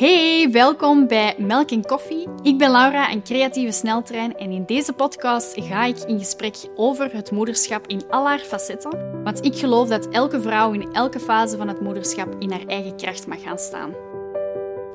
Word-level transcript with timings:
Hey, 0.00 0.48
welkom 0.50 1.06
bij 1.06 1.34
Melk 1.38 1.70
en 1.70 1.84
Koffie. 1.84 2.28
Ik 2.42 2.58
ben 2.58 2.70
Laura, 2.70 3.12
een 3.12 3.22
creatieve 3.22 3.72
sneltrein 3.72 4.36
en 4.36 4.50
in 4.50 4.64
deze 4.64 4.92
podcast 4.92 5.54
ga 5.60 5.84
ik 5.84 5.98
in 5.98 6.18
gesprek 6.18 6.56
over 6.76 7.12
het 7.12 7.30
moederschap 7.30 7.86
in 7.86 8.02
al 8.10 8.26
haar 8.26 8.38
facetten. 8.38 9.22
Want 9.24 9.44
ik 9.44 9.56
geloof 9.56 9.88
dat 9.88 10.08
elke 10.08 10.40
vrouw 10.40 10.72
in 10.72 10.92
elke 10.92 11.20
fase 11.20 11.56
van 11.56 11.68
het 11.68 11.80
moederschap 11.80 12.36
in 12.38 12.50
haar 12.50 12.66
eigen 12.66 12.96
kracht 12.96 13.26
mag 13.26 13.42
gaan 13.42 13.58
staan. 13.58 13.94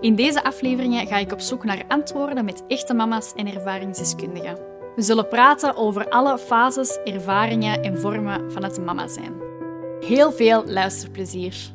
In 0.02 0.16
deze 0.16 0.44
afleveringen 0.44 1.08
ga 1.08 1.18
ik 1.18 1.32
op 1.32 1.40
zoek 1.40 1.64
naar 1.64 1.84
antwoorden 1.88 2.46
met 2.46 2.64
echte 2.68 2.94
mama's 2.94 3.34
en 3.36 3.56
ervaringsdeskundigen. 3.56 4.58
We 4.96 5.02
zullen 5.02 5.28
praten 5.28 5.76
over 5.76 6.10
alle 6.10 6.38
fases, 6.38 6.98
ervaringen 7.04 7.84
en 7.84 8.00
vormen 8.00 8.52
van 8.52 8.64
het 8.64 8.86
mama 8.86 9.08
zijn. 9.08 9.34
Heel 10.00 10.32
veel 10.32 10.64
luisterplezier. 10.66 11.75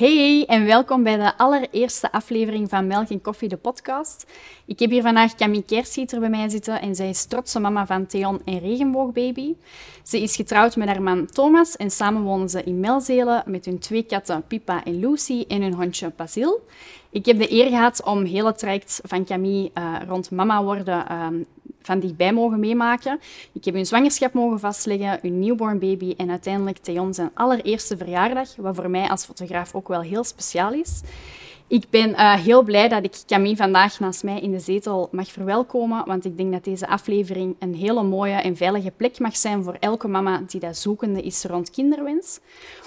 Hey 0.00 0.44
en 0.46 0.64
welkom 0.64 1.02
bij 1.02 1.16
de 1.16 1.36
allereerste 1.36 2.12
aflevering 2.12 2.68
van 2.68 2.86
Melk 2.86 3.08
en 3.08 3.20
Koffie, 3.20 3.48
de 3.48 3.56
podcast. 3.56 4.26
Ik 4.66 4.78
heb 4.78 4.90
hier 4.90 5.02
vandaag 5.02 5.34
Camille 5.34 5.64
Kersieter 5.64 6.20
bij 6.20 6.30
mij 6.30 6.48
zitten 6.48 6.80
en 6.80 6.94
zij 6.94 7.08
is 7.08 7.24
trotse 7.24 7.60
mama 7.60 7.86
van 7.86 8.06
Theon 8.06 8.40
en 8.44 8.58
Regenboogbaby. 8.58 9.54
Ze 10.02 10.20
is 10.22 10.36
getrouwd 10.36 10.76
met 10.76 10.88
haar 10.88 11.02
man 11.02 11.26
Thomas 11.26 11.76
en 11.76 11.90
samen 11.90 12.22
wonen 12.22 12.48
ze 12.48 12.62
in 12.62 12.80
Melzelen 12.80 13.42
met 13.46 13.64
hun 13.64 13.78
twee 13.78 14.02
katten 14.02 14.44
Pipa 14.46 14.84
en 14.84 15.00
Lucy 15.00 15.44
en 15.48 15.62
hun 15.62 15.74
hondje 15.74 16.12
Basil. 16.16 16.66
Ik 17.10 17.26
heb 17.26 17.38
de 17.38 17.52
eer 17.52 17.68
gehad 17.68 18.04
om 18.04 18.24
heel 18.24 18.46
het 18.46 18.58
traject 18.58 19.00
van 19.02 19.24
Camille 19.24 19.70
uh, 19.78 19.96
rond 20.08 20.30
mama 20.30 20.62
worden 20.62 21.04
uh, 21.10 21.26
van 21.82 22.00
dichtbij 22.00 22.32
mogen 22.32 22.60
meemaken. 22.60 23.20
Ik 23.52 23.64
heb 23.64 23.74
hun 23.74 23.86
zwangerschap 23.86 24.32
mogen 24.32 24.60
vastleggen, 24.60 25.18
hun 25.22 25.38
newborn 25.38 25.78
baby 25.78 26.14
en 26.16 26.30
uiteindelijk 26.30 26.78
Theon 26.78 27.14
zijn 27.14 27.30
allereerste 27.34 27.96
verjaardag, 27.96 28.56
wat 28.56 28.74
voor 28.76 28.90
mij 28.90 29.08
als 29.08 29.24
fotograaf 29.24 29.74
ook 29.74 29.88
wel 29.88 30.00
heel 30.00 30.24
speciaal 30.24 30.72
is. 30.72 31.00
Ik 31.70 31.84
ben 31.90 32.10
uh, 32.10 32.34
heel 32.34 32.62
blij 32.62 32.88
dat 32.88 33.04
ik 33.04 33.14
Camille 33.26 33.56
vandaag 33.56 34.00
naast 34.00 34.22
mij 34.22 34.40
in 34.40 34.50
de 34.50 34.58
zetel 34.58 35.08
mag 35.12 35.32
verwelkomen, 35.32 36.06
want 36.06 36.24
ik 36.24 36.36
denk 36.36 36.52
dat 36.52 36.64
deze 36.64 36.88
aflevering 36.88 37.56
een 37.58 37.74
hele 37.74 38.02
mooie 38.02 38.34
en 38.34 38.56
veilige 38.56 38.92
plek 38.96 39.18
mag 39.18 39.36
zijn 39.36 39.64
voor 39.64 39.76
elke 39.80 40.08
mama 40.08 40.42
die 40.46 40.60
dat 40.60 40.76
zoekende 40.76 41.22
is 41.22 41.44
rond 41.44 41.70
kinderwens. 41.70 42.40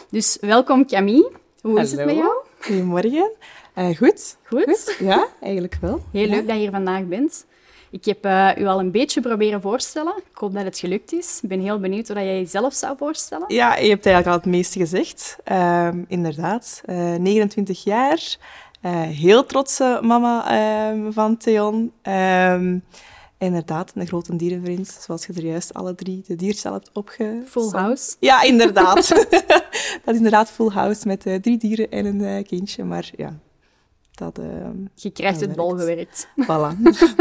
Dus 0.10 0.38
welkom 0.42 0.88
Camille. 0.88 1.32
Hoe 1.62 1.72
Hallo. 1.72 1.80
is 1.80 1.92
het 1.92 2.06
met 2.06 2.16
jou? 2.16 2.34
Goedemorgen. 2.60 3.32
Uh, 3.78 3.96
goed. 3.98 4.38
Goed? 4.44 4.64
goed. 4.64 4.96
Ja, 5.00 5.28
eigenlijk 5.42 5.78
wel. 5.82 6.02
Heel 6.12 6.28
ja. 6.28 6.36
leuk 6.36 6.48
dat 6.48 6.56
je 6.56 6.62
hier 6.62 6.72
vandaag 6.72 7.08
bent. 7.08 7.46
Ik 7.94 8.06
heb 8.06 8.26
uh, 8.26 8.50
u 8.58 8.66
al 8.66 8.80
een 8.80 8.92
beetje 8.92 9.22
proberen 9.22 9.62
voorstellen. 9.62 10.18
Ik 10.18 10.38
hoop 10.38 10.54
dat 10.54 10.64
het 10.64 10.80
gelukt 10.80 11.14
is. 11.14 11.40
Ik 11.42 11.50
ben 11.50 11.60
heel 11.60 11.80
benieuwd 11.80 12.08
hoe 12.08 12.18
jij 12.18 12.38
jezelf 12.38 12.74
zou 12.74 12.98
voorstellen. 12.98 13.46
Ja, 13.48 13.76
je 13.76 13.90
hebt 13.90 14.06
eigenlijk 14.06 14.28
al 14.28 14.42
het 14.42 14.52
meeste 14.52 14.80
gezegd. 14.80 15.38
Uh, 15.52 15.90
inderdaad. 16.08 16.82
Uh, 16.86 17.16
29 17.16 17.84
jaar. 17.84 18.38
Uh, 18.86 19.02
heel 19.02 19.46
trotse 19.46 20.00
mama 20.02 20.50
ehm, 20.50 21.12
van 21.12 21.38
Theon. 21.38 21.92
Um, 22.04 22.84
inderdaad, 23.38 23.92
een 23.96 24.08
grote 24.08 24.36
dierenvriend. 24.36 24.98
Zoals 25.06 25.26
je 25.26 25.34
er 25.34 25.46
juist 25.46 25.74
alle 25.74 25.96
drie 25.96 26.24
de 26.28 26.36
diertjes 26.36 26.66
al 26.66 26.74
hebt 26.74 26.90
opge... 26.94 27.42
Full 27.46 27.70
house. 27.72 28.16
Ja, 28.20 28.42
inderdaad. 28.42 29.08
dat 30.04 30.14
is 30.14 30.16
inderdaad 30.16 30.52
full 30.52 30.70
house 30.70 31.08
met 31.08 31.22
drie 31.42 31.58
dieren 31.58 31.92
en 31.92 32.06
een 32.06 32.44
kindje. 32.44 32.84
Maar 32.84 33.12
ja, 33.16 33.40
dat... 34.16 34.40
Uh, 34.40 34.46
je 34.96 35.10
krijgt 35.10 35.40
het 35.42 35.56
bol 35.56 35.70
gewerkt. 35.70 36.28
Voilà. 36.42 36.78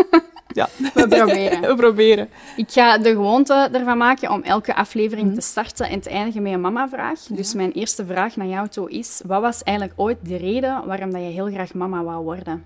ja. 0.58 0.68
We 0.94 1.06
proberen. 1.08 1.60
We 1.68 1.74
proberen. 1.76 2.28
Ik 2.56 2.70
ga 2.70 2.98
de 2.98 3.10
gewoonte 3.10 3.68
ervan 3.72 3.98
maken 3.98 4.30
om 4.30 4.42
elke 4.42 4.74
aflevering 4.74 5.26
Mhm. 5.26 5.34
mm. 5.34 5.40
te 5.40 5.46
starten 5.46 5.88
en 5.88 6.00
te 6.00 6.10
eindigen 6.10 6.42
met 6.42 6.52
een 6.52 6.60
mama-vraag. 6.60 7.20
Ja. 7.28 7.36
Dus 7.36 7.54
mijn 7.54 7.72
eerste 7.72 8.06
vraag 8.06 8.36
naar 8.36 8.46
jou 8.46 8.68
toe 8.68 8.90
is, 8.90 9.20
wat 9.26 9.40
was 9.40 9.62
eigenlijk 9.62 10.00
ooit 10.00 10.18
de 10.22 10.36
reden 10.36 10.86
waarom 10.86 11.10
dat 11.12 11.20
je 11.20 11.28
heel 11.28 11.50
graag 11.50 11.74
mama 11.74 12.02
wou 12.02 12.24
worden? 12.24 12.64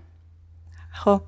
Goh. 0.92 1.20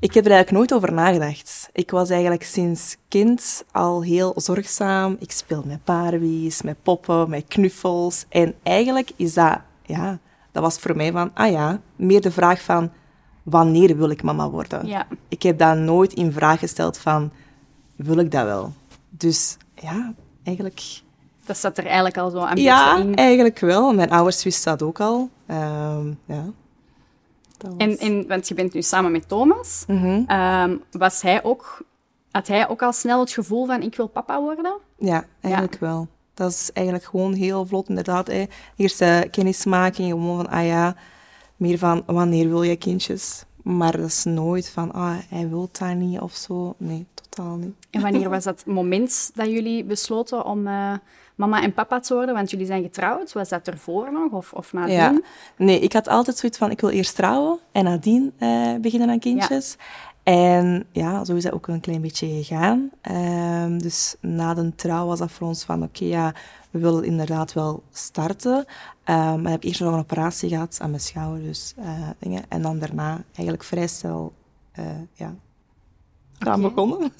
Ik 0.00 0.14
heb 0.14 0.24
er 0.24 0.30
eigenlijk 0.30 0.58
nooit 0.58 0.74
over 0.74 0.92
nagedacht. 0.94 1.68
Ik 1.72 1.90
was 1.90 2.10
eigenlijk 2.10 2.42
sinds 2.42 2.96
kind 3.08 3.64
al 3.72 4.02
heel 4.02 4.32
zorgzaam. 4.36 5.16
Ik 5.18 5.30
speel 5.32 5.62
met 5.66 5.84
Barbies, 5.84 6.62
met 6.62 6.82
poppen, 6.82 7.30
met 7.30 7.44
knuffels. 7.48 8.24
En 8.28 8.54
eigenlijk 8.62 9.10
is 9.16 9.34
dat, 9.34 9.58
ja, 9.82 10.18
dat 10.52 10.62
was 10.62 10.78
voor 10.78 10.96
mij 10.96 11.12
van, 11.12 11.30
ah 11.34 11.50
ja, 11.50 11.80
meer 11.96 12.20
de 12.20 12.30
vraag 12.30 12.62
van, 12.62 12.90
wanneer 13.42 13.96
wil 13.96 14.10
ik 14.10 14.22
mama 14.22 14.50
worden? 14.50 14.86
Ja. 14.86 15.06
Ik 15.28 15.42
heb 15.42 15.58
dat 15.58 15.76
nooit 15.76 16.12
in 16.12 16.32
vraag 16.32 16.58
gesteld 16.58 16.98
van, 16.98 17.30
wil 17.96 18.18
ik 18.18 18.30
dat 18.30 18.44
wel? 18.44 18.72
Dus 19.08 19.56
ja, 19.74 20.14
eigenlijk... 20.42 21.00
Dat 21.44 21.58
zat 21.58 21.78
er 21.78 21.84
eigenlijk 21.84 22.18
al 22.18 22.30
zo 22.30 22.46
een 22.46 22.56
ja, 22.56 22.96
in. 22.96 23.14
eigenlijk 23.14 23.58
wel. 23.58 23.92
Mijn 23.92 24.10
ouders 24.10 24.44
wisten 24.44 24.78
dat 24.78 24.88
ook 24.88 25.00
al. 25.00 25.30
Um, 25.50 26.18
ja. 26.24 26.44
Was... 27.58 27.74
En, 27.76 27.98
en, 27.98 28.26
want 28.26 28.48
je 28.48 28.54
bent 28.54 28.72
nu 28.72 28.82
samen 28.82 29.12
met 29.12 29.28
Thomas. 29.28 29.84
Mm 29.86 29.98
-hmm. 29.98 30.40
um, 30.40 30.82
was 30.90 31.22
hij 31.22 31.44
ook, 31.44 31.82
had 32.30 32.46
hij 32.46 32.68
ook 32.68 32.82
al 32.82 32.92
snel 32.92 33.20
het 33.20 33.30
gevoel 33.30 33.66
van 33.66 33.82
ik 33.82 33.96
wil 33.96 34.06
papa 34.06 34.40
worden? 34.40 34.76
Ja, 34.98 35.24
eigenlijk 35.40 35.72
ja. 35.72 35.86
wel. 35.86 36.08
Dat 36.38 36.50
is 36.50 36.70
eigenlijk 36.72 37.06
gewoon 37.06 37.32
heel 37.32 37.66
vlot, 37.66 37.88
inderdaad. 37.88 38.26
Hè. 38.26 38.44
Eerst 38.76 39.02
uh, 39.02 39.20
kennismaking, 39.30 40.10
gewoon 40.10 40.36
van, 40.36 40.48
ah 40.48 40.66
ja, 40.66 40.96
meer 41.56 41.78
van, 41.78 42.02
wanneer 42.06 42.48
wil 42.48 42.62
je 42.62 42.76
kindjes? 42.76 43.44
Maar 43.62 43.96
dat 43.96 44.06
is 44.06 44.24
nooit 44.24 44.70
van, 44.70 44.92
ah, 44.92 45.16
hij 45.28 45.48
wil 45.48 45.68
dat 45.72 45.94
niet 45.94 46.20
of 46.20 46.34
zo. 46.34 46.74
Nee, 46.76 47.06
totaal 47.14 47.56
niet. 47.56 47.74
En 47.90 48.00
wanneer 48.00 48.30
was 48.30 48.44
dat 48.44 48.66
moment 48.66 49.30
dat 49.34 49.46
jullie 49.46 49.84
besloten 49.84 50.44
om 50.44 50.66
uh, 50.66 50.92
mama 51.34 51.62
en 51.62 51.74
papa 51.74 52.00
te 52.00 52.14
worden? 52.14 52.34
Want 52.34 52.50
jullie 52.50 52.66
zijn 52.66 52.82
getrouwd. 52.82 53.32
Was 53.32 53.48
dat 53.48 53.68
ervoor 53.68 54.12
nog 54.12 54.32
of, 54.32 54.52
of 54.52 54.72
nadien? 54.72 54.94
Ja. 54.94 55.20
Nee, 55.56 55.80
ik 55.80 55.92
had 55.92 56.08
altijd 56.08 56.36
zoiets 56.36 56.58
van, 56.58 56.70
ik 56.70 56.80
wil 56.80 56.90
eerst 56.90 57.14
trouwen 57.14 57.58
en 57.72 57.84
nadien 57.84 58.32
uh, 58.38 58.74
beginnen 58.80 59.10
aan 59.10 59.18
kindjes. 59.18 59.76
Ja. 59.78 59.84
En 60.28 60.86
ja, 60.92 61.24
zo 61.24 61.34
is 61.34 61.42
dat 61.42 61.52
ook 61.52 61.68
een 61.68 61.80
klein 61.80 62.00
beetje 62.00 62.26
gegaan. 62.26 62.90
Um, 63.62 63.82
dus 63.82 64.16
na 64.20 64.54
de 64.54 64.74
trouw 64.74 65.06
was 65.06 65.18
dat 65.18 65.30
voor 65.30 65.46
ons 65.46 65.64
van, 65.64 65.82
oké, 65.82 65.96
okay, 65.96 66.08
ja, 66.08 66.34
we 66.70 66.78
willen 66.78 67.04
inderdaad 67.04 67.52
wel 67.52 67.82
starten. 67.92 68.56
Um, 68.56 68.64
maar 69.04 69.44
ik 69.44 69.48
heb 69.48 69.64
eerst 69.64 69.80
nog 69.80 69.92
een 69.92 69.98
operatie 69.98 70.48
gehad 70.48 70.78
aan 70.80 70.90
mijn 70.90 71.02
schouder, 71.02 71.42
dus 71.42 71.74
uh, 71.78 72.08
dingen. 72.18 72.42
En 72.48 72.62
dan 72.62 72.78
daarna 72.78 73.22
eigenlijk 73.26 73.64
vrij 73.64 73.86
snel, 73.86 74.32
uh, 74.78 74.84
ja, 75.12 75.34
eraan 76.38 76.64
okay. 76.64 76.70
begonnen. 76.70 77.12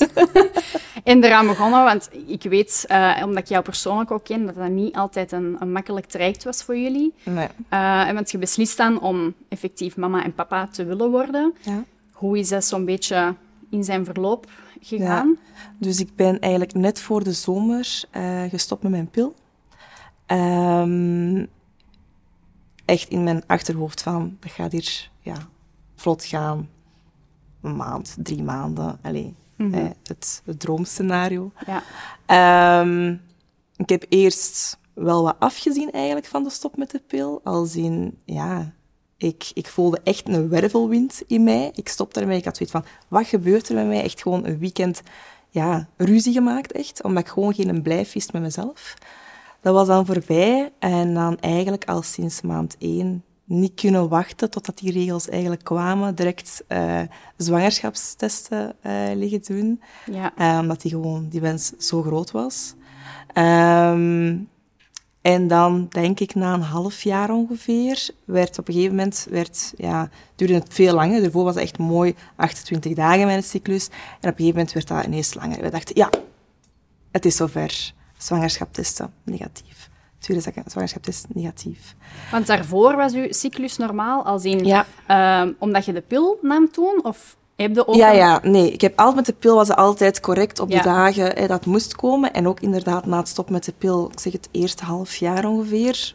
en 1.05 1.25
eraan 1.25 1.47
begonnen, 1.47 1.85
want 1.85 2.11
ik 2.27 2.43
weet, 2.43 2.85
uh, 2.89 3.23
omdat 3.25 3.43
ik 3.43 3.49
jou 3.49 3.63
persoonlijk 3.63 4.11
ook 4.11 4.25
ken, 4.25 4.47
dat 4.47 4.55
dat 4.55 4.69
niet 4.69 4.95
altijd 4.95 5.33
een, 5.33 5.57
een 5.59 5.73
makkelijk 5.73 6.07
traject 6.07 6.45
was 6.45 6.63
voor 6.63 6.77
jullie. 6.77 7.15
Nee. 7.25 7.49
Uh, 7.71 8.11
want 8.13 8.31
je 8.31 8.39
beslist 8.39 8.77
dan 8.77 9.01
om 9.01 9.35
effectief 9.49 9.97
mama 9.97 10.25
en 10.25 10.35
papa 10.35 10.67
te 10.67 10.85
willen 10.85 11.11
worden. 11.11 11.55
Ja. 11.61 11.85
Hoe 12.19 12.39
is 12.39 12.49
dat 12.49 12.65
zo'n 12.65 12.85
beetje 12.85 13.35
in 13.71 13.85
zijn 13.85 14.05
verloop 14.05 14.51
gegaan? 14.81 15.29
Ja. 15.29 15.71
Dus 15.79 16.01
ik 16.01 16.17
ben 16.17 16.41
eigenlijk 16.41 16.75
net 16.75 17.01
voor 17.01 17.25
de 17.25 17.33
zomer 17.33 18.05
uh, 18.17 18.43
gestopt 18.43 18.83
met 18.83 18.91
mijn 18.91 19.11
pil. 19.11 19.35
Um, 20.27 21.49
echt 22.85 23.09
in 23.09 23.25
mijn 23.25 23.47
achterhoofd 23.47 24.03
van, 24.03 24.37
dat 24.41 24.51
gaat 24.51 24.73
hier 24.73 25.11
ja, 25.21 25.37
vlot 25.95 26.25
gaan. 26.25 26.69
Een 27.63 27.77
maand, 27.77 28.17
drie 28.19 28.43
maanden. 28.43 28.99
Allee, 29.03 29.35
Mhm. 29.59 29.69
mm 29.69 29.75
-hmm. 29.75 29.87
eh, 29.87 29.91
het, 30.03 30.43
het 30.45 30.61
droomscenario. 30.61 31.53
Ja. 31.67 32.81
Um, 32.81 33.21
ik 33.77 33.89
heb 33.89 34.05
eerst 34.09 34.79
wel 34.95 35.23
wat 35.23 35.37
afgezien 35.39 35.91
eigenlijk 35.91 36.27
van 36.27 36.43
de 36.43 36.51
stop 36.51 36.77
met 36.77 36.91
de 36.91 37.03
pil. 37.07 37.41
Als 37.45 37.77
in, 37.77 38.19
ja, 38.25 38.73
ik, 39.19 39.51
ik 39.55 39.67
voelde 39.67 40.01
echt 40.05 40.29
een 40.29 40.49
wervelwind 40.49 41.23
in 41.27 41.45
mij. 41.45 41.71
Ik 41.75 41.89
stopte 41.89 42.21
ermee. 42.21 42.39
Ik 42.39 42.45
had 42.45 42.57
zoiets 42.57 42.75
van, 42.75 42.85
wat 43.09 43.27
gebeurt 43.27 43.69
er 43.69 43.75
met 43.75 43.87
mij? 43.87 44.03
Echt 44.03 44.23
gewoon 44.23 44.47
een 44.47 44.59
weekend 44.59 45.03
ja, 45.49 45.89
ruzie 45.97 46.33
gemaakt, 46.33 46.73
echt. 46.73 47.03
Omdat 47.03 47.23
ik 47.23 47.29
gewoon 47.29 47.55
geen 47.55 47.83
blijf 47.83 48.13
wist 48.13 48.33
met 48.33 48.43
mezelf. 48.43 48.95
Dat 49.61 49.75
was 49.75 49.87
dan 49.87 50.07
voorbij. 50.07 50.73
En 50.79 51.15
dan 51.15 51.41
eigenlijk 51.41 51.85
al 51.85 52.03
sinds 52.03 52.41
maand 52.41 52.77
één 52.79 53.23
niet 53.45 53.75
kunnen 53.75 54.09
wachten 54.09 54.51
totdat 54.51 54.79
die 54.79 54.93
regels 54.93 55.29
eigenlijk 55.29 55.65
kwamen. 55.65 56.15
Direct 56.15 56.65
uh, 56.69 57.01
zwangerschapstesten 57.37 58.75
uh, 58.87 58.93
liggen 59.15 59.43
doen. 59.43 59.83
Ja. 60.13 60.33
Uh, 60.39 60.59
omdat 60.61 60.81
die 60.81 60.91
gewoon, 60.91 61.29
die 61.29 61.41
wens 61.41 61.73
zo 61.79 62.03
groot 62.03 62.31
was. 62.31 62.75
Um, 63.35 64.49
en 65.21 65.49
dan 65.49 65.87
denk 65.89 66.21
ik 66.21 66.35
na 66.35 66.55
een 66.55 66.61
half 66.61 67.03
jaar 67.03 67.31
ongeveer, 67.31 68.09
werd 68.25 68.59
op 68.59 68.69
een 68.69 68.75
gegeven 68.75 68.97
moment, 68.97 69.27
werd, 69.31 69.73
ja, 69.77 70.09
duurde 70.35 70.55
het 70.55 70.75
veel 70.75 70.95
langer. 70.95 71.21
Daarvoor 71.21 71.45
was 71.45 71.55
het 71.55 71.63
echt 71.63 71.79
mooi, 71.79 72.15
28 72.37 72.95
dagen 72.95 73.27
mijn 73.27 73.43
cyclus. 73.43 73.89
En 73.89 73.95
op 73.95 74.23
een 74.23 74.31
gegeven 74.31 74.47
moment 74.47 74.73
werd 74.73 74.89
dat 74.89 75.05
ineens 75.05 75.35
langer. 75.35 75.61
We 75.61 75.71
dachten, 75.71 75.97
ja, 75.97 76.11
het 77.11 77.25
is 77.25 77.37
zover. 77.37 77.93
Zwangerschapstesten, 78.17 79.13
negatief. 79.25 79.89
Tweede 80.19 80.53
zwangerschapstest, 80.67 81.27
negatief. 81.35 81.95
Want 82.31 82.47
daarvoor 82.47 82.97
was 82.97 83.13
uw 83.13 83.27
cyclus 83.31 83.77
normaal, 83.77 84.25
als 84.25 84.45
in, 84.45 84.65
ja. 84.65 84.87
uh, 85.09 85.53
omdat 85.59 85.85
je 85.85 85.93
de 85.93 86.01
pil 86.01 86.39
nam 86.43 86.71
toen? 86.71 87.01
Of 87.03 87.37
Heb 87.59 87.75
je 87.75 87.87
ook 87.87 87.95
Ja, 87.95 88.11
een- 88.11 88.17
ja, 88.17 88.41
nee. 88.43 88.73
Ik 88.73 88.81
heb 88.81 88.99
altijd 88.99 89.17
met 89.17 89.27
de 89.27 89.33
pil 89.33 89.55
was 89.55 89.71
altijd 89.71 90.21
correct 90.21 90.59
op 90.61 90.71
Ja. 90.71 90.79
de 90.79 90.85
dagen 90.85 91.33
hè, 91.33 91.47
dat 91.47 91.67
moest 91.67 91.97
komen. 91.97 92.33
En 92.33 92.49
ook 92.49 92.61
inderdaad 92.61 93.07
na 93.07 93.19
het 93.19 93.29
stoppen 93.29 93.55
met 93.55 93.65
de 93.65 93.73
pil, 93.79 94.09
ik 94.13 94.21
zeg 94.21 94.33
het 94.33 94.49
eerste 94.51 94.85
half 94.85 95.17
jaar 95.17 95.45
ongeveer, 95.45 96.15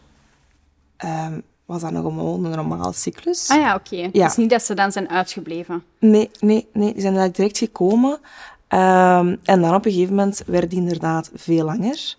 ehm, 0.97 1.39
was 1.65 1.81
dat 1.81 1.91
nog 1.91 2.03
gewoon 2.03 2.45
een 2.45 2.51
normale 2.55 2.93
cyclus. 2.93 3.49
Ah 3.49 3.57
ja, 3.59 3.75
oké. 3.75 4.09
Ja. 4.11 4.25
Dus 4.27 4.35
niet 4.35 4.49
dat 4.49 4.63
ze 4.63 4.73
dan 4.73 4.91
zijn 4.91 5.09
uitgebleven. 5.09 5.83
Nee, 5.99 6.29
nee, 6.39 6.67
nee. 6.73 6.93
Die 6.93 7.01
zijn 7.01 7.31
direct 7.31 7.57
gekomen. 7.57 8.19
Ehm, 8.67 9.35
en 9.43 9.61
dan 9.61 9.75
op 9.75 9.85
een 9.85 9.91
gegeven 9.91 10.15
moment 10.15 10.43
werd 10.45 10.69
die 10.69 10.79
inderdaad 10.79 11.31
veel 11.33 11.65
langer. 11.65 12.15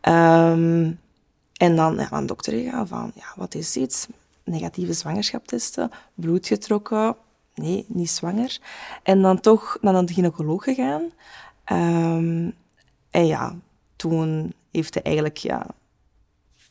Ehm, 0.00 0.90
en 1.56 1.76
dan 1.76 1.94
ja, 1.94 2.00
naar 2.00 2.12
een 2.12 2.26
dokter 2.26 2.52
gegaan 2.52 2.88
van, 2.88 3.12
ja, 3.14 3.24
wat 3.36 3.54
is 3.54 3.72
dit? 3.72 4.08
Negatieve 4.44 4.92
zwangerschap 4.92 5.46
testen, 5.46 5.90
bloed 6.14 6.46
getrokken. 6.46 7.16
Nee, 7.54 7.84
niet 7.88 8.10
zwanger. 8.10 8.58
En 9.02 9.22
dan 9.22 9.40
toch 9.40 9.78
naar 9.80 9.94
een 9.94 10.08
gynaecoloog 10.08 10.64
gegaan. 10.64 11.02
Ehm, 11.64 12.50
en 13.10 13.26
ja, 13.26 13.56
toen 13.96 14.52
heeft 14.70 14.94
hij 14.94 15.02
eigenlijk 15.02 15.36
ja, 15.36 15.66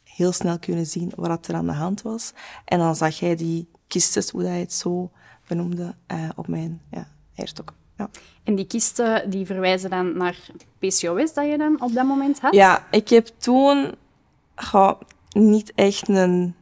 heel 0.03 0.31
snel 0.31 0.59
kunnen 0.59 0.85
zien 0.85 1.11
wat 1.15 1.47
er 1.47 1.55
aan 1.55 1.65
de 1.65 1.73
hand 1.73 2.01
was. 2.01 2.33
En 2.65 2.79
dan 2.79 2.95
zag 2.95 3.19
hij 3.19 3.35
die 3.35 3.67
kistes, 3.87 4.29
hoe 4.29 4.43
hij 4.43 4.59
het 4.59 4.73
zo 4.73 5.11
benoemde, 5.47 5.95
eh, 6.07 6.29
op 6.35 6.47
mijn 6.47 6.81
ja, 6.91 7.07
eierstokken. 7.35 7.75
Ja. 7.97 8.09
En 8.43 8.55
die 8.55 8.67
kisten 8.67 9.29
die 9.29 9.45
verwijzen 9.45 9.89
dan 9.89 10.17
naar 10.17 10.37
PCOS 10.79 11.33
dat 11.33 11.45
je 11.45 11.57
dan 11.57 11.81
op 11.81 11.93
dat 11.93 12.05
moment 12.05 12.39
had? 12.39 12.53
ja, 12.53 12.87
ik 12.91 13.09
heb 13.09 13.27
toen 13.37 13.95
goh, 14.55 15.01
niet 15.29 15.71
echt 15.75 16.07
een 16.07 16.55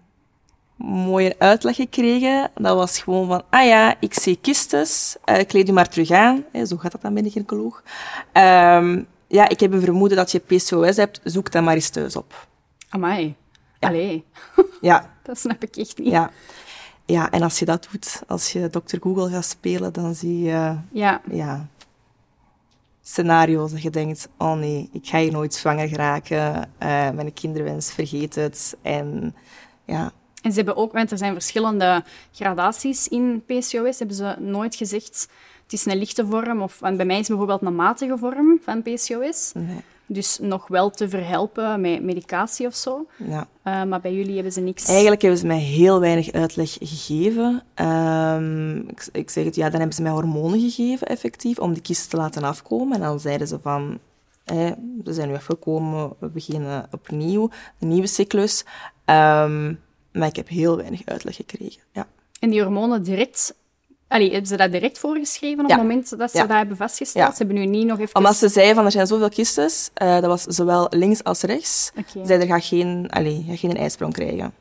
mooie 0.85 1.35
uitleg 1.37 1.75
gekregen. 1.75 2.51
Dat 2.55 2.75
was 2.75 2.99
gewoon 2.99 3.27
van, 3.27 3.43
ah 3.49 3.65
ja, 3.65 3.95
ik 3.99 4.13
zie 4.13 4.37
kistes, 4.41 5.15
eh 5.25 5.45
kleed 5.47 5.67
je 5.67 5.73
maar 5.73 5.89
terug 5.89 6.11
aan. 6.11 6.43
Hè, 6.51 6.65
zo 6.65 6.77
gaat 6.77 6.91
dat 6.91 7.01
dan 7.01 7.13
bij 7.13 7.23
de 7.23 7.29
gynaecoloog. 7.29 7.83
Ehm, 8.31 9.01
ja, 9.27 9.49
ik 9.49 9.59
heb 9.59 9.71
een 9.73 9.81
vermoeden 9.81 10.17
dat 10.17 10.31
je 10.31 10.39
PCOS 10.39 10.95
hebt, 10.97 11.19
zoek 11.23 11.51
dat 11.51 11.63
maar 11.63 11.75
eens 11.75 11.89
thuis 11.89 12.15
op. 12.15 12.47
Amai. 12.89 13.35
Allee, 13.79 14.25
Ja, 14.81 15.09
dat 15.23 15.39
snap 15.39 15.63
ik 15.63 15.75
echt 15.75 15.97
niet. 15.97 16.07
ja. 16.11 16.31
Ja, 17.05 17.31
en 17.31 17.41
als 17.41 17.59
je 17.59 17.65
dat 17.65 17.87
doet, 17.91 18.21
als 18.27 18.51
je 18.51 18.69
Dr. 18.69 18.97
Google 18.99 19.29
gaat 19.29 19.45
spelen, 19.45 19.93
dan 19.93 20.15
zie 20.15 20.39
je 20.41 20.75
Ja. 20.91 21.21
ja, 21.31 21.67
scenario's 23.01 23.71
dat 23.71 23.81
je 23.81 23.89
denkt, 23.89 24.29
oh 24.37 24.53
nee, 24.53 24.89
ik 24.91 25.07
ga 25.07 25.19
hier 25.19 25.31
nooit 25.31 25.53
zwanger 25.53 25.87
geraken, 25.87 26.69
eh, 26.77 27.09
mijn 27.09 27.33
kinderwens, 27.33 27.91
vergeet 27.91 28.35
het. 28.35 28.77
En 28.81 29.35
ja, 29.85 30.11
En 30.41 30.51
ze 30.51 30.55
hebben 30.57 30.75
ook, 30.75 30.91
want 30.91 31.11
er 31.11 31.17
zijn 31.17 31.33
verschillende 31.33 32.03
gradaties 32.31 33.07
in 33.07 33.43
PCOS, 33.45 33.99
hebben 33.99 34.15
ze 34.15 34.35
nooit 34.39 34.75
gezegd 34.75 35.27
het 35.71 35.79
is 35.79 35.85
een 35.85 35.97
lichte 35.97 36.25
vorm, 36.25 36.61
of 36.61 36.79
want 36.79 36.97
bij 36.97 37.05
mij 37.05 37.19
is 37.19 37.27
het 37.27 37.37
bijvoorbeeld 37.37 37.61
een 37.71 37.75
matige 37.75 38.17
vorm 38.17 38.59
van 38.63 38.81
PCOS. 38.81 39.51
nee, 39.53 39.77
Dus 40.05 40.39
nog 40.41 40.67
wel 40.67 40.89
te 40.89 41.09
verhelpen 41.09 41.81
met 41.81 42.03
medicatie 42.03 42.67
of 42.67 42.75
zo. 42.75 43.07
ja. 43.17 43.47
Eh, 43.63 43.83
maar 43.83 44.01
bij 44.01 44.13
jullie 44.13 44.33
hebben 44.33 44.51
ze 44.53 44.61
niks. 44.61 44.85
Eigenlijk 44.87 45.21
hebben 45.21 45.39
ze 45.39 45.45
mij 45.45 45.59
heel 45.59 45.99
weinig 45.99 46.31
uitleg 46.31 46.77
gegeven. 46.81 47.63
Ehm, 47.73 48.77
ik, 48.77 49.07
ik 49.11 49.29
zeg 49.29 49.45
het, 49.45 49.55
ja, 49.55 49.69
dan 49.69 49.79
hebben 49.79 49.95
ze 49.95 50.01
mij 50.01 50.11
hormonen 50.11 50.59
gegeven, 50.59 51.07
effectief, 51.07 51.59
om 51.59 51.73
die 51.73 51.81
kist 51.81 52.09
te 52.09 52.17
laten 52.17 52.43
afkomen. 52.43 52.95
En 52.95 53.01
dan 53.01 53.19
zeiden 53.19 53.47
ze 53.47 53.59
van, 53.61 53.99
we 55.03 55.13
zijn 55.13 55.27
nu 55.27 55.35
afgekomen, 55.35 56.13
we 56.19 56.27
beginnen 56.27 56.87
opnieuw, 56.91 57.49
een 57.79 57.87
nieuwe 57.87 58.07
cyclus. 58.07 58.65
Ehm, 59.05 59.73
maar 60.11 60.27
ik 60.27 60.35
heb 60.35 60.47
heel 60.47 60.77
weinig 60.77 61.01
uitleg 61.05 61.35
gekregen, 61.35 61.81
ja. 61.91 62.07
En 62.39 62.49
die 62.49 62.61
hormonen 62.61 63.03
direct... 63.03 63.53
Allee, 64.07 64.29
hebben 64.29 64.47
ze 64.47 64.57
dat 64.57 64.71
direct 64.71 64.97
voorgeschreven 64.99 65.63
op 65.63 65.69
Ja. 65.69 65.75
het 65.75 65.83
moment 65.83 66.17
dat 66.17 66.31
ze 66.31 66.37
Ja. 66.37 66.45
dat 66.45 66.57
hebben 66.57 66.77
vastgesteld? 66.77 67.25
Ja. 67.25 67.31
Ze 67.31 67.37
hebben 67.37 67.55
nu 67.55 67.65
niet 67.65 67.85
nog 67.85 67.99
even... 67.99 68.15
Omdat 68.15 68.35
ze 68.35 68.49
zeiden 68.49 68.75
van, 68.75 68.85
er 68.85 68.91
zijn 68.91 69.07
zoveel 69.07 69.29
kistes, 69.29 69.89
eh, 69.93 70.13
dat 70.13 70.25
was 70.25 70.41
zowel 70.43 70.87
links 70.89 71.23
als 71.23 71.41
rechts, 71.41 71.91
zei 72.23 72.41
er 72.41 72.47
gaat 72.47 72.65
geen, 72.65 73.07
allee, 73.09 73.45
ga 73.47 73.55
geen 73.55 73.77
ijsprong 73.77 74.13
krijgen. 74.13 74.53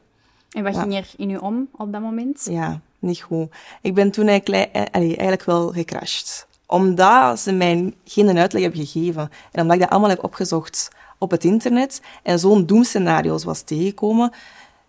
En 0.50 0.62
wat 0.62 0.76
ging 0.76 0.94
er 0.94 1.06
in 1.16 1.30
u 1.30 1.36
om 1.36 1.68
op 1.76 1.92
dat 1.92 2.00
moment? 2.00 2.46
Ja, 2.50 2.80
niet 2.98 3.20
goed. 3.20 3.48
Ik 3.82 3.94
ben 3.94 4.10
toen 4.10 4.26
eigenlijk, 4.26 4.70
eh, 4.72 4.82
allee, 4.90 5.08
eigenlijk 5.08 5.44
wel 5.44 5.68
gecrashed. 5.72 6.46
Omdat 6.66 7.40
ze 7.40 7.52
mij 7.52 7.94
geen 8.04 8.38
uitleg 8.38 8.62
hebben 8.62 8.86
gegeven. 8.86 9.30
En 9.52 9.60
omdat 9.62 9.74
ik 9.76 9.80
dat 9.82 9.90
allemaal 9.90 10.10
heb 10.10 10.24
opgezocht 10.24 10.88
op 11.18 11.30
het 11.30 11.44
internet 11.44 12.00
en 12.22 12.38
zo'n 12.38 12.66
doemscenario's 12.66 13.44
was 13.44 13.60
tegengekomen, 13.62 14.32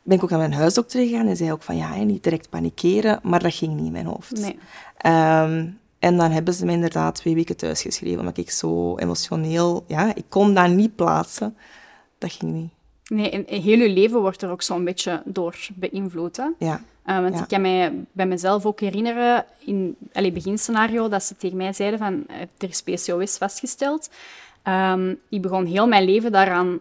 ben 0.03 0.17
ik 0.17 0.23
ook 0.23 0.29
naar 0.29 0.39
mijn 0.39 0.53
huisdokter 0.53 1.07
gegaan 1.07 1.27
en 1.27 1.37
zei 1.37 1.51
ook 1.51 1.63
van 1.63 1.77
ja, 1.77 1.95
niet 1.95 2.23
direct 2.23 2.49
panikeren, 2.49 3.19
maar 3.23 3.41
dat 3.41 3.53
ging 3.53 3.73
niet 3.73 3.85
in 3.85 3.91
mijn 3.91 4.05
hoofd. 4.05 4.39
Nee. 4.39 4.59
Ehm, 4.97 5.67
en 5.99 6.17
dan 6.17 6.31
hebben 6.31 6.53
ze 6.53 6.65
me 6.65 6.71
inderdaad 6.71 7.15
twee 7.15 7.35
weken 7.35 7.57
thuisgeschreven, 7.57 8.19
omdat 8.19 8.37
ik 8.37 8.51
zo 8.51 8.97
emotioneel, 8.97 9.83
ja, 9.87 10.15
ik 10.15 10.25
kon 10.29 10.53
dat 10.53 10.69
niet 10.69 10.95
plaatsen. 10.95 11.55
Dat 12.17 12.31
ging 12.31 12.51
niet. 12.53 12.69
Nee, 13.07 13.29
en 13.29 13.61
heel 13.61 13.77
je 13.77 13.89
leven 13.89 14.21
wordt 14.21 14.41
er 14.41 14.49
ook 14.51 14.61
zo'n 14.61 14.83
beetje 14.85 15.21
door 15.25 15.55
beïnvloed. 15.75 16.37
Hè? 16.37 16.47
Ja, 16.59 16.81
Uh, 17.05 17.19
want 17.21 17.35
Ja. 17.35 17.41
ik 17.41 17.47
kan 17.47 17.61
mij 17.61 17.93
bij 18.11 18.25
mezelf 18.25 18.65
ook 18.65 18.79
herinneren, 18.79 19.45
in 19.65 19.95
het 20.11 20.33
beginscenario, 20.33 21.07
dat 21.09 21.23
ze 21.23 21.35
tegen 21.35 21.57
mij 21.57 21.73
zeiden 21.73 21.99
van, 21.99 22.23
eh, 22.27 22.35
er 22.57 22.69
is 22.69 22.81
PCOS 22.81 23.37
vastgesteld. 23.37 24.09
Ehm, 24.63 25.13
ik 25.29 25.41
begon 25.41 25.65
heel 25.65 25.87
mijn 25.87 26.03
leven 26.05 26.31
daaraan 26.31 26.79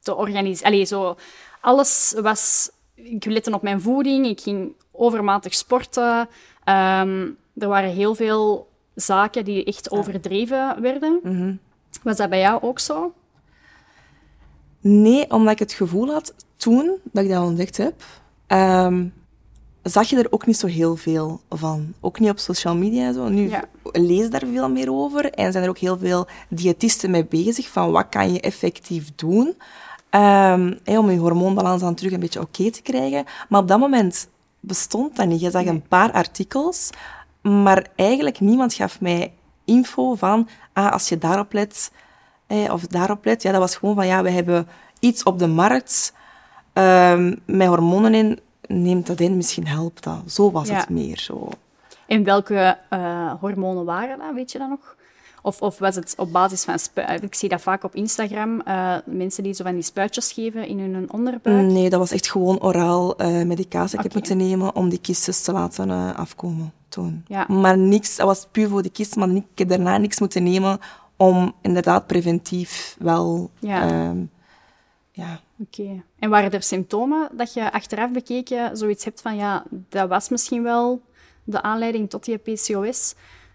te 0.00 0.14
organiseren. 0.14 0.72
Allee, 0.72 0.84
zo, 0.84 1.16
alles 1.64 2.14
was... 2.22 2.70
Ik 2.94 3.24
lette 3.24 3.52
op 3.54 3.62
mijn 3.62 3.80
voeding, 3.80 4.26
ik 4.26 4.40
ging 4.40 4.72
overmatig 4.92 5.54
sporten. 5.54 6.28
Ehm, 6.64 7.28
er 7.58 7.68
waren 7.68 7.90
heel 7.90 8.14
veel 8.14 8.68
zaken 8.94 9.44
die 9.44 9.64
echt 9.64 9.90
overdreven 9.90 10.80
werden. 10.80 11.20
Mhm. 11.22 11.54
Was 12.02 12.16
dat 12.16 12.30
bij 12.30 12.38
jou 12.40 12.62
ook 12.62 12.78
zo? 12.78 13.12
Nee, 14.80 15.30
omdat 15.30 15.52
ik 15.52 15.58
het 15.58 15.72
gevoel 15.72 16.12
had, 16.12 16.34
toen 16.56 16.96
dat 17.12 17.24
ik 17.24 17.30
dat 17.30 17.42
ontdekt 17.42 17.76
heb, 17.76 18.02
ehm, 18.46 19.06
zag 19.82 20.08
je 20.08 20.16
er 20.18 20.32
ook 20.32 20.46
niet 20.46 20.56
zo 20.56 20.66
heel 20.66 20.96
veel 20.96 21.40
van. 21.48 21.94
Ook 22.00 22.18
niet 22.18 22.30
op 22.30 22.38
social 22.38 22.76
media 22.76 23.06
en 23.06 23.14
zo. 23.14 23.28
Nu 23.28 23.48
Ja. 23.48 23.64
lees 23.92 24.30
daar 24.30 24.46
veel 24.52 24.70
meer 24.70 24.92
over 24.92 25.30
en 25.32 25.52
zijn 25.52 25.64
er 25.64 25.70
ook 25.70 25.78
heel 25.78 25.98
veel 25.98 26.26
diëtisten 26.48 27.10
mee 27.10 27.24
bezig 27.24 27.68
van 27.68 27.90
wat 27.90 28.08
kan 28.08 28.32
je 28.32 28.40
effectief 28.40 29.14
doen 29.14 29.54
ehm, 30.14 30.74
om 30.84 31.10
je 31.10 31.18
hormoonbalans 31.18 31.80
dan 31.80 31.94
terug 31.94 32.12
een 32.12 32.20
beetje 32.20 32.40
oké 32.40 32.70
te 32.70 32.82
krijgen. 32.82 33.24
Maar 33.48 33.60
op 33.60 33.68
dat 33.68 33.78
moment 33.78 34.28
bestond 34.60 35.16
dat 35.16 35.26
niet. 35.26 35.40
Je 35.40 35.50
zag 35.50 35.64
een 35.64 35.82
paar 35.88 36.12
artikels, 36.12 36.90
maar 37.42 37.86
eigenlijk 37.96 38.40
niemand 38.40 38.74
gaf 38.74 39.00
mij 39.00 39.32
info 39.64 40.14
van 40.14 40.48
ah, 40.72 40.92
als 40.92 41.08
je 41.08 41.18
daarop 41.18 41.52
let, 41.52 41.92
of 42.70 42.82
daarop 42.86 43.24
let, 43.24 43.42
ja, 43.42 43.50
dat 43.50 43.60
was 43.60 43.76
gewoon 43.76 43.94
van, 43.94 44.06
ja, 44.06 44.22
we 44.22 44.30
hebben 44.30 44.68
iets 45.00 45.22
op 45.22 45.38
de 45.38 45.46
markt 45.46 46.12
ehm, 46.72 47.34
met 47.46 47.66
hormonen 47.68 48.14
in, 48.14 48.38
neemt 48.66 49.06
dat 49.06 49.20
in, 49.20 49.36
misschien 49.36 49.66
helpt 49.66 50.02
dat. 50.02 50.22
Zo 50.26 50.50
was 50.50 50.68
Ja. 50.68 50.74
het 50.76 50.88
meer. 50.88 51.18
Zo. 51.18 51.48
En 52.06 52.24
welke 52.24 52.78
eh, 52.88 53.32
hormonen 53.40 53.84
waren 53.84 54.18
dat, 54.18 54.34
weet 54.34 54.52
je 54.52 54.58
dat 54.58 54.68
nog? 54.68 54.96
Of, 55.46 55.62
of 55.62 55.78
was 55.78 55.94
het 55.94 56.14
op 56.16 56.32
basis 56.32 56.64
van... 56.64 56.78
spu- 56.78 57.00
eh, 57.00 57.22
Ik 57.22 57.34
zie 57.34 57.48
dat 57.48 57.60
vaak 57.60 57.84
op 57.84 57.94
Instagram, 57.94 58.60
eh, 58.60 58.96
mensen 59.04 59.42
die 59.42 59.52
zo 59.52 59.64
van 59.64 59.74
die 59.74 59.82
spuitjes 59.82 60.32
geven 60.32 60.66
in 60.66 60.78
hun 60.78 61.12
onderbuik. 61.12 61.66
Nee, 61.66 61.90
dat 61.90 61.98
was 61.98 62.10
echt 62.10 62.30
gewoon 62.30 62.60
oraal 62.60 63.16
eh, 63.16 63.42
medicatie 63.42 63.96
dat 63.96 64.04
ik 64.04 64.12
heb 64.12 64.14
moeten 64.14 64.36
nemen 64.36 64.74
om 64.74 64.88
die 64.88 64.98
kistes 64.98 65.42
te 65.42 65.52
laten 65.52 66.16
afkomen 66.16 66.72
toen. 66.88 67.24
Ja. 67.26 67.46
Maar 67.48 67.78
niks, 67.78 68.16
dat 68.16 68.26
was 68.26 68.46
puur 68.50 68.68
voor 68.68 68.82
die 68.82 68.90
kist, 68.90 69.16
maar 69.16 69.28
ik 69.28 69.44
heb 69.54 69.68
daarna 69.68 69.98
niks 69.98 70.20
moeten 70.20 70.42
nemen 70.42 70.78
om 71.16 71.52
inderdaad 71.60 72.06
preventief 72.06 72.96
wel... 72.98 73.50
Ja. 73.58 73.88
ehm, 73.88 74.18
ja. 75.10 75.40
Oké. 75.60 76.02
En 76.18 76.30
waren 76.30 76.50
er 76.50 76.62
symptomen 76.62 77.28
dat 77.32 77.52
je 77.52 77.72
achteraf 77.72 78.10
bekeken 78.10 78.76
zoiets 78.76 79.04
hebt 79.04 79.20
van, 79.20 79.36
ja, 79.36 79.64
dat 79.70 80.08
was 80.08 80.28
misschien 80.28 80.62
wel 80.62 81.02
de 81.44 81.62
aanleiding 81.62 82.10
tot 82.10 82.26
je 82.26 82.36
PCOS? 82.36 83.14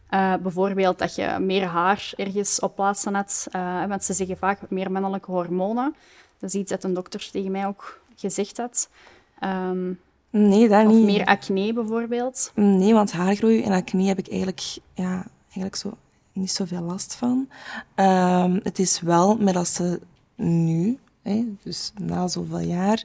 Eh, 0.09 0.33
bijvoorbeeld 0.41 0.97
dat 0.99 1.15
je 1.15 1.37
meer 1.39 1.65
haar 1.65 2.11
ergens 2.15 2.59
op 2.59 2.75
plaatsen 2.75 3.15
had, 3.15 3.47
eh, 3.51 3.85
want 3.85 4.03
ze 4.03 4.13
zeggen 4.13 4.37
vaak 4.37 4.59
meer 4.69 4.91
mannelijke 4.91 5.31
hormonen. 5.31 5.95
Dat 6.39 6.49
is 6.53 6.59
iets 6.59 6.71
dat 6.71 6.83
een 6.83 6.93
dokter 6.93 7.29
tegen 7.31 7.51
mij 7.51 7.65
ook 7.67 8.01
gezegd 8.15 8.57
had. 8.57 8.89
Ehm, 9.39 9.91
Nee, 10.31 10.69
dat 10.69 10.85
of 10.85 10.91
niet. 10.93 11.05
meer 11.05 11.25
acne 11.25 11.73
bijvoorbeeld. 11.73 12.51
Nee, 12.55 12.93
want 12.93 13.11
haargroei 13.11 13.63
en 13.63 13.71
acne 13.71 14.03
heb 14.03 14.17
ik 14.17 14.27
eigenlijk, 14.29 14.61
ja, 14.93 15.25
eigenlijk 15.43 15.75
zo, 15.75 15.97
niet 16.33 16.51
zoveel 16.51 16.81
last 16.81 17.15
van. 17.15 17.49
Ehm, 17.95 18.59
het 18.63 18.79
is 18.79 19.01
wel 19.01 19.37
met 19.37 19.55
als 19.55 19.73
ze 19.73 19.99
nu, 20.35 20.97
hè, 21.21 21.45
dus 21.63 21.91
na 22.01 22.27
zoveel 22.27 22.59
jaar, 22.59 23.03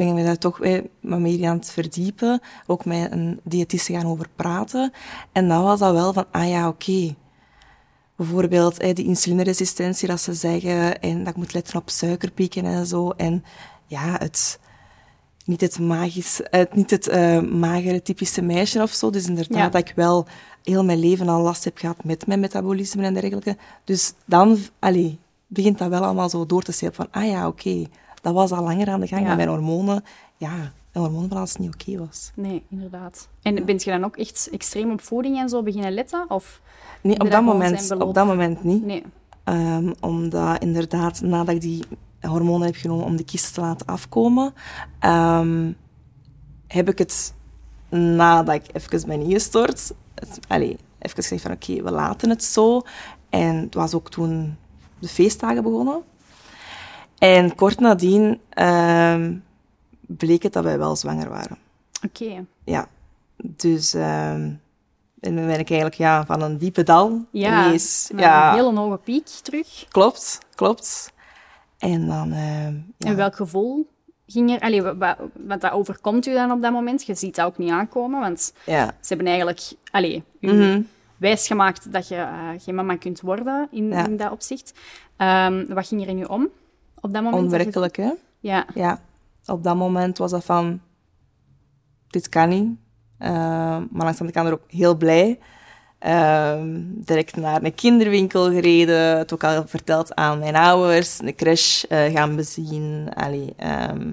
ben 0.00 0.08
ik 0.08 0.14
me 0.14 0.24
daar 0.24 0.38
toch 0.38 0.60
eh, 0.60 0.82
wat 1.00 1.18
meer 1.18 1.48
aan 1.48 1.56
het 1.56 1.70
verdiepen. 1.70 2.40
Ook 2.66 2.84
met 2.84 3.12
een 3.12 3.40
diëtiste 3.44 3.92
gaan 3.92 4.06
over 4.06 4.26
praten. 4.36 4.92
En 5.32 5.48
dan 5.48 5.62
was 5.62 5.78
dat 5.78 5.92
wel 5.92 6.12
van, 6.12 6.24
ah 6.30 6.48
ja, 6.48 6.68
oké. 6.68 7.14
Bijvoorbeeld 8.16 8.78
eh, 8.78 8.94
die 8.94 9.04
insulineresistentie, 9.04 10.08
dat 10.08 10.20
ze 10.20 10.34
zeggen, 10.34 11.00
en 11.00 11.18
dat 11.18 11.28
ik 11.28 11.36
moet 11.36 11.52
letten 11.52 11.76
op 11.78 11.90
suikerpieken 11.90 12.64
en 12.64 12.86
zo. 12.86 13.10
En 13.10 13.44
ja, 13.86 14.16
het 14.18 14.58
niet 15.44 15.60
het, 15.60 15.78
magisch, 15.78 16.40
het, 16.42 16.74
niet 16.74 16.90
het 16.90 17.08
eh, 17.08 17.40
magere 17.40 18.02
typische 18.02 18.42
meisje 18.42 18.82
of 18.82 18.92
zo. 18.92 19.10
Dus 19.10 19.26
inderdaad 19.26 19.58
Ja. 19.58 19.68
dat 19.68 19.88
ik 19.88 19.92
wel 19.96 20.26
heel 20.62 20.84
mijn 20.84 20.98
leven 20.98 21.28
al 21.28 21.42
last 21.42 21.64
heb 21.64 21.78
gehad 21.78 22.04
met 22.04 22.26
mijn 22.26 22.40
metabolisme 22.40 23.04
en 23.04 23.14
dergelijke. 23.14 23.56
Dus 23.84 24.12
dan 24.24 24.58
allee, 24.78 25.18
begint 25.46 25.78
dat 25.78 25.88
wel 25.88 26.04
allemaal 26.04 26.28
zo 26.28 26.46
door 26.46 26.62
te 26.62 26.72
zetten 26.72 27.04
van, 27.04 27.22
ah 27.22 27.28
ja, 27.30 27.46
oké, 27.46 27.86
dat 28.20 28.34
was 28.34 28.50
al 28.52 28.62
langer 28.64 28.88
aan 28.88 29.00
de 29.00 29.06
gang 29.06 29.22
Ja. 29.22 29.28
met 29.28 29.36
mijn 29.36 29.48
hormonen. 29.48 30.04
Ja, 30.36 30.72
een 30.92 31.02
hormoonbalans 31.02 31.56
niet 31.56 31.74
oké 31.74 31.98
was. 31.98 32.30
Nee, 32.34 32.62
inderdaad. 32.70 33.28
En 33.42 33.64
bent 33.64 33.82
je 33.84 33.90
dan 33.90 34.04
ook 34.04 34.16
echt 34.16 34.48
extreem 34.52 34.90
op 34.92 35.00
voeding 35.00 35.38
en 35.38 35.48
zo 35.48 35.62
beginnen 35.62 35.92
letten? 35.92 36.24
Of 36.28 36.60
Nee, 37.02 37.20
op 37.20 37.30
dat 37.30 37.42
moment, 37.42 37.90
op 37.98 38.14
dat 38.14 38.26
moment 38.26 38.64
niet. 38.64 38.84
nee? 38.84 39.02
Ehm, 39.44 39.92
omdat 40.00 40.62
inderdaad, 40.62 41.20
nadat 41.20 41.54
ik 41.54 41.60
die 41.60 41.84
hormonen 42.20 42.66
heb 42.66 42.76
genomen 42.76 43.04
om 43.04 43.16
de 43.16 43.24
kisten 43.24 43.52
te 43.54 43.60
laten 43.60 43.86
afkomen, 43.86 44.54
ehm, 44.98 45.72
heb 46.66 46.88
ik 46.88 46.98
het, 46.98 47.34
nadat 47.88 48.54
ik 48.54 48.64
even 48.72 49.06
ben 49.08 49.20
ingestort, 49.20 49.92
het, 50.14 50.38
allee, 50.48 50.76
even 50.98 51.16
gezegd 51.22 51.42
van 51.42 51.52
oké, 51.52 51.82
we 51.82 51.90
laten 51.90 52.30
het 52.30 52.44
zo. 52.44 52.82
En 53.28 53.56
het 53.56 53.74
was 53.74 53.94
ook 53.94 54.10
toen 54.10 54.56
de 54.98 55.08
feestdagen 55.08 55.62
begonnen. 55.62 56.02
En 57.20 57.54
kort 57.54 57.80
nadien 57.80 58.40
ehm, 58.48 59.36
bleek 60.00 60.42
het 60.42 60.52
dat 60.52 60.64
wij 60.64 60.78
wel 60.78 60.96
zwanger 60.96 61.28
waren. 61.28 61.58
Oké. 62.06 62.44
Ja, 62.64 62.88
dus 63.36 63.94
ehm, 63.94 64.50
en 65.20 65.36
dan 65.36 65.46
ben 65.46 65.58
ik 65.58 65.68
eigenlijk 65.70 65.94
ja, 65.94 66.26
van 66.26 66.42
een 66.42 66.58
diepe 66.58 66.82
dal 66.82 67.24
Ja, 67.30 67.66
ineens... 67.66 68.10
ja, 68.16 68.50
een 68.52 68.64
hele 68.64 68.78
hoge 68.78 68.96
piek 68.96 69.26
terug. 69.26 69.86
Klopt, 69.88 70.38
klopt. 70.54 71.12
En 71.78 72.06
dan... 72.06 72.32
ehm, 72.32 72.74
ja. 72.96 73.08
En 73.08 73.16
welk 73.16 73.36
gevoel 73.36 73.88
ging 74.26 74.50
er... 74.50 74.60
Allee, 74.60 74.82
wa- 74.82 74.96
wa- 74.96 75.18
wat 75.46 75.60
dat 75.60 75.72
overkomt 75.72 76.26
u 76.26 76.32
dan 76.32 76.50
op 76.50 76.62
dat 76.62 76.72
moment? 76.72 77.04
Je 77.06 77.14
ziet 77.14 77.34
dat 77.36 77.46
ook 77.46 77.58
niet 77.58 77.70
aankomen, 77.70 78.20
want 78.20 78.52
Ja. 78.66 78.86
ze 78.86 79.08
hebben 79.08 79.26
eigenlijk 79.26 79.72
allee, 79.90 80.22
u 80.40 80.52
Mhm. 80.52 80.80
wijsgemaakt 81.16 81.92
dat 81.92 82.08
je 82.08 82.14
eh, 82.14 82.48
geen 82.58 82.74
mama 82.74 82.96
kunt 82.96 83.20
worden 83.20 83.68
in, 83.70 83.92
in 83.92 84.16
dat 84.16 84.30
opzicht. 84.30 84.72
Wat 85.68 85.86
ging 85.86 86.02
er 86.02 86.08
in 86.08 86.18
u 86.18 86.24
om 86.24 86.48
op 87.00 87.12
dat 87.12 87.22
moment? 87.22 87.42
Onwerkelijk, 87.42 87.96
hè? 87.96 88.10
Ja, 88.40 88.66
Ja. 88.74 89.00
Op 89.46 89.62
dat 89.64 89.76
moment 89.76 90.18
was 90.18 90.30
dat 90.30 90.44
van... 90.44 90.80
Dit 92.08 92.28
kan 92.28 92.48
niet. 92.48 92.68
Ehm, 93.18 93.80
maar 93.90 94.04
langs 94.04 94.18
de 94.18 94.24
andere 94.24 94.32
kant 94.32 94.50
ook 94.50 94.70
heel 94.70 94.96
blij. 94.96 95.38
Ehm, 95.98 96.80
direct 96.86 97.36
naar 97.36 97.62
een 97.62 97.74
kinderwinkel 97.74 98.50
gereden. 98.50 99.18
Het 99.18 99.32
ook 99.32 99.44
al 99.44 99.66
verteld 99.66 100.14
aan 100.14 100.38
mijn 100.38 100.56
ouders. 100.56 101.18
Een 101.20 101.34
crash 101.34 101.84
eh, 101.84 102.04
gaan 102.12 102.36
bezien. 102.36 103.08
Allee, 103.14 103.52
ehm, 103.56 104.10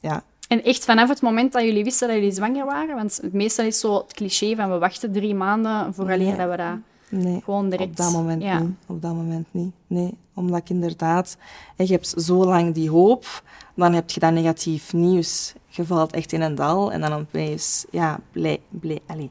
ja. 0.00 0.22
En 0.48 0.64
echt 0.64 0.84
vanaf 0.84 1.08
het 1.08 1.22
moment 1.22 1.52
dat 1.52 1.62
jullie 1.62 1.84
wisten 1.84 2.08
dat 2.08 2.16
jullie 2.16 2.32
zwanger 2.32 2.64
waren, 2.64 2.94
want 2.96 3.18
het 3.22 3.32
meestal 3.32 3.64
is 3.64 3.80
zo 3.80 3.94
het 3.94 4.12
cliché 4.12 4.54
van 4.56 4.70
we 4.70 4.78
wachten 4.78 5.12
drie 5.12 5.34
maanden 5.34 5.94
vooraleer 5.94 6.26
Nee. 6.26 6.36
dat 6.36 6.50
we 6.50 6.56
dat 6.56 6.76
Nee. 7.10 7.40
gewoon 7.44 7.70
direct... 7.70 7.90
Op 7.90 7.96
dat 7.96 8.12
moment 8.12 8.42
ja. 8.42 8.58
niet. 8.58 8.76
Op 8.86 9.02
dat 9.02 9.14
moment 9.14 9.46
niet. 9.50 9.72
Nee, 9.86 10.14
omdat 10.34 10.58
ik 10.58 10.70
inderdaad... 10.70 11.36
Je 11.76 11.86
hebt 11.86 12.06
zo 12.06 12.44
lang 12.44 12.74
die 12.74 12.90
hoop, 12.90 13.42
dan 13.74 13.92
heb 13.92 14.10
je 14.10 14.20
dat 14.20 14.32
negatief 14.32 14.92
nieuws. 14.92 15.54
Je 15.68 15.84
valt 15.84 16.12
echt 16.12 16.32
in 16.32 16.40
een 16.40 16.54
dal 16.54 16.92
en 16.92 17.00
dan 17.00 17.12
opeens... 17.12 17.86
Ja, 17.90 18.20
blij... 18.32 18.60
blij 18.68 19.00
allee. 19.06 19.30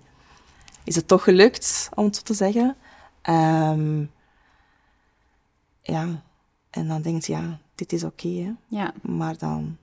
Is 0.84 0.96
het 0.96 1.08
toch 1.08 1.24
gelukt, 1.24 1.90
om 1.96 2.06
het 2.06 2.16
zo 2.16 2.22
te 2.22 2.34
zeggen? 2.34 2.76
Ehm, 3.22 4.04
ja. 5.82 6.24
En 6.70 6.88
dan 6.88 7.02
denk 7.02 7.24
je, 7.24 7.32
ja, 7.34 7.60
dit 7.76 7.94
is 7.94 8.04
oké. 8.04 8.56
Ja, 8.68 8.94
Maar 9.02 9.38
dan, 9.38 9.58
een 9.58 9.78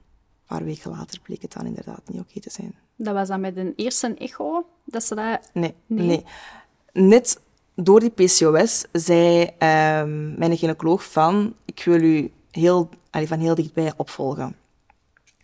paar 0.46 0.64
weken 0.64 0.90
later, 0.90 1.20
bleek 1.20 1.42
het 1.42 1.52
dan 1.52 1.66
inderdaad 1.66 2.00
niet 2.06 2.20
oké 2.20 2.40
te 2.40 2.50
zijn. 2.50 2.74
dat 2.96 3.14
was 3.14 3.28
dan 3.28 3.40
met 3.40 3.56
een 3.56 3.72
eerste 3.76 4.14
echo, 4.14 4.66
dat 4.84 5.04
ze 5.04 5.14
dat... 5.14 5.50
Nee, 5.52 5.74
Nee? 5.86 6.06
nee. 6.06 6.24
Net 6.92 7.40
door 7.76 8.00
die 8.00 8.10
PCOS 8.10 8.84
zei 8.92 9.50
ehm, 9.58 10.38
mijn 10.38 10.56
gynaecoloog 10.56 11.04
van, 11.04 11.54
ik 11.64 11.82
wil 11.84 12.02
u 12.02 12.32
heel, 12.50 12.88
allee, 13.10 13.28
van 13.28 13.38
heel 13.38 13.54
dichtbij 13.54 13.92
opvolgen. 13.96 14.56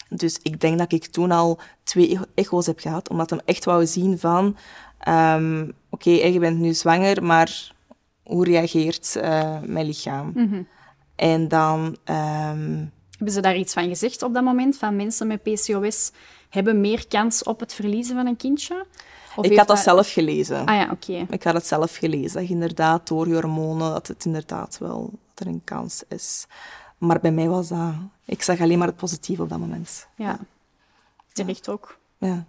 Dus 0.08 0.38
ik 0.42 0.60
denk 0.60 0.78
dat 0.78 0.92
ik 0.92 1.06
toen 1.06 1.30
al 1.30 1.58
twee 1.82 2.18
echo's 2.34 2.66
heb 2.66 2.78
gehad, 2.78 3.08
omdat 3.10 3.30
hem 3.30 3.40
echt 3.44 3.64
wou 3.64 3.86
zien 3.86 4.18
van, 4.18 4.56
ehm, 4.98 5.70
oké, 5.90 6.10
je 6.10 6.38
bent 6.38 6.58
nu 6.58 6.72
zwanger, 6.74 7.22
maar 7.24 7.72
hoe 8.22 8.44
reageert 8.44 9.16
eh, 9.16 9.58
mijn 9.64 9.86
lichaam? 9.86 10.32
Mhm. 10.34 10.62
En 11.16 11.48
dan... 11.48 11.96
ehm, 12.04 12.84
Hebben 13.10 13.32
ze 13.32 13.40
daar 13.40 13.56
iets 13.56 13.72
van 13.72 13.88
gezegd 13.88 14.22
op 14.22 14.34
dat 14.34 14.44
moment? 14.44 14.76
Van 14.76 14.96
mensen 14.96 15.26
met 15.26 15.42
PCOS 15.42 16.12
hebben 16.48 16.80
meer 16.80 17.08
kans 17.08 17.42
op 17.42 17.60
het 17.60 17.74
verliezen 17.74 18.16
van 18.16 18.26
een 18.26 18.36
kindje? 18.36 18.86
Ik 19.40 19.58
had 19.58 19.68
dat 19.68 19.78
zelf 19.78 20.12
gelezen. 20.12 20.66
Ah 20.66 20.74
ja, 20.74 20.88
oké. 20.90 21.26
Ik 21.30 21.42
had 21.42 21.54
het 21.54 21.66
zelf 21.66 21.96
gelezen, 21.96 22.40
dat 22.40 22.50
inderdaad 22.50 23.08
door 23.08 23.28
je 23.28 23.34
hormonen, 23.34 23.92
dat 23.92 24.06
het 24.06 24.24
inderdaad 24.24 24.78
wel, 24.78 25.10
dat 25.34 25.46
er 25.46 25.52
een 25.52 25.64
kans 25.64 26.02
is. 26.08 26.46
Maar 26.98 27.20
bij 27.20 27.32
mij 27.32 27.48
was 27.48 27.68
dat... 27.68 27.92
Ik 28.24 28.42
zag 28.42 28.60
alleen 28.60 28.78
maar 28.78 28.86
het 28.86 28.96
positieve 28.96 29.42
op 29.42 29.48
dat 29.48 29.58
moment. 29.58 30.08
Ja. 30.16 30.38
Terecht 31.32 31.68
ook. 31.68 31.98
Ja. 32.18 32.44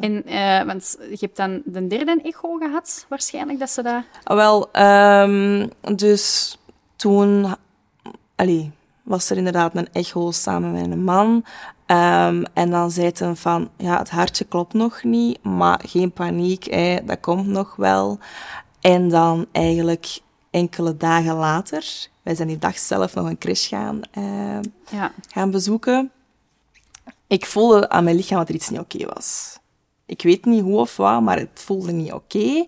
En, 0.00 0.24
eh, 0.26 0.62
want 0.62 0.96
je 1.10 1.16
hebt 1.20 1.36
dan 1.36 1.62
de 1.64 1.86
derde 1.86 2.20
echo 2.22 2.56
gehad, 2.56 3.06
waarschijnlijk, 3.08 3.58
dat 3.58 3.70
ze 3.70 3.82
dat... 3.82 4.04
Ah, 4.24 4.36
Wel, 4.36 4.70
ehm, 4.72 5.68
dus 5.94 6.56
toen... 6.96 7.56
Allee, 8.34 8.72
was 9.02 9.30
er 9.30 9.36
inderdaad 9.36 9.76
een 9.76 9.88
echo 9.92 10.30
samen 10.30 10.72
met 10.72 10.90
een 10.90 11.04
man. 11.04 11.44
Ehm, 11.90 12.42
en 12.54 12.70
dan 12.70 12.90
zei 12.90 13.06
het 13.06 13.18
hem 13.18 13.36
van, 13.36 13.70
ja, 13.76 13.98
het 13.98 14.10
hartje 14.10 14.44
klopt 14.44 14.72
nog 14.72 15.02
niet, 15.02 15.42
maar 15.42 15.80
geen 15.86 16.12
paniek, 16.12 16.64
hè, 16.64 16.98
dat 17.04 17.20
komt 17.20 17.46
nog 17.46 17.76
wel. 17.76 18.18
En 18.80 19.08
dan 19.08 19.46
eigenlijk 19.52 20.20
enkele 20.50 20.96
dagen 20.96 21.34
later, 21.34 22.08
wij 22.22 22.34
zijn 22.34 22.48
die 22.48 22.58
dag 22.58 22.78
zelf 22.78 23.14
nog 23.14 23.26
een 23.28 23.38
crash 23.38 23.68
gaan, 23.68 24.00
ehm, 24.10 24.62
Ja. 24.90 25.12
gaan 25.28 25.50
bezoeken. 25.50 26.10
Ik 27.26 27.46
voelde 27.46 27.88
aan 27.88 28.04
mijn 28.04 28.16
lichaam 28.16 28.38
dat 28.38 28.48
er 28.48 28.54
iets 28.54 28.68
niet 28.68 28.80
oké 28.80 29.06
was. 29.14 29.58
Ik 30.06 30.22
weet 30.22 30.44
niet 30.44 30.62
hoe 30.62 30.78
of 30.78 30.96
wat, 30.96 31.20
maar 31.22 31.38
het 31.38 31.50
voelde 31.64 31.92
niet 31.92 32.12
oké. 32.12 32.66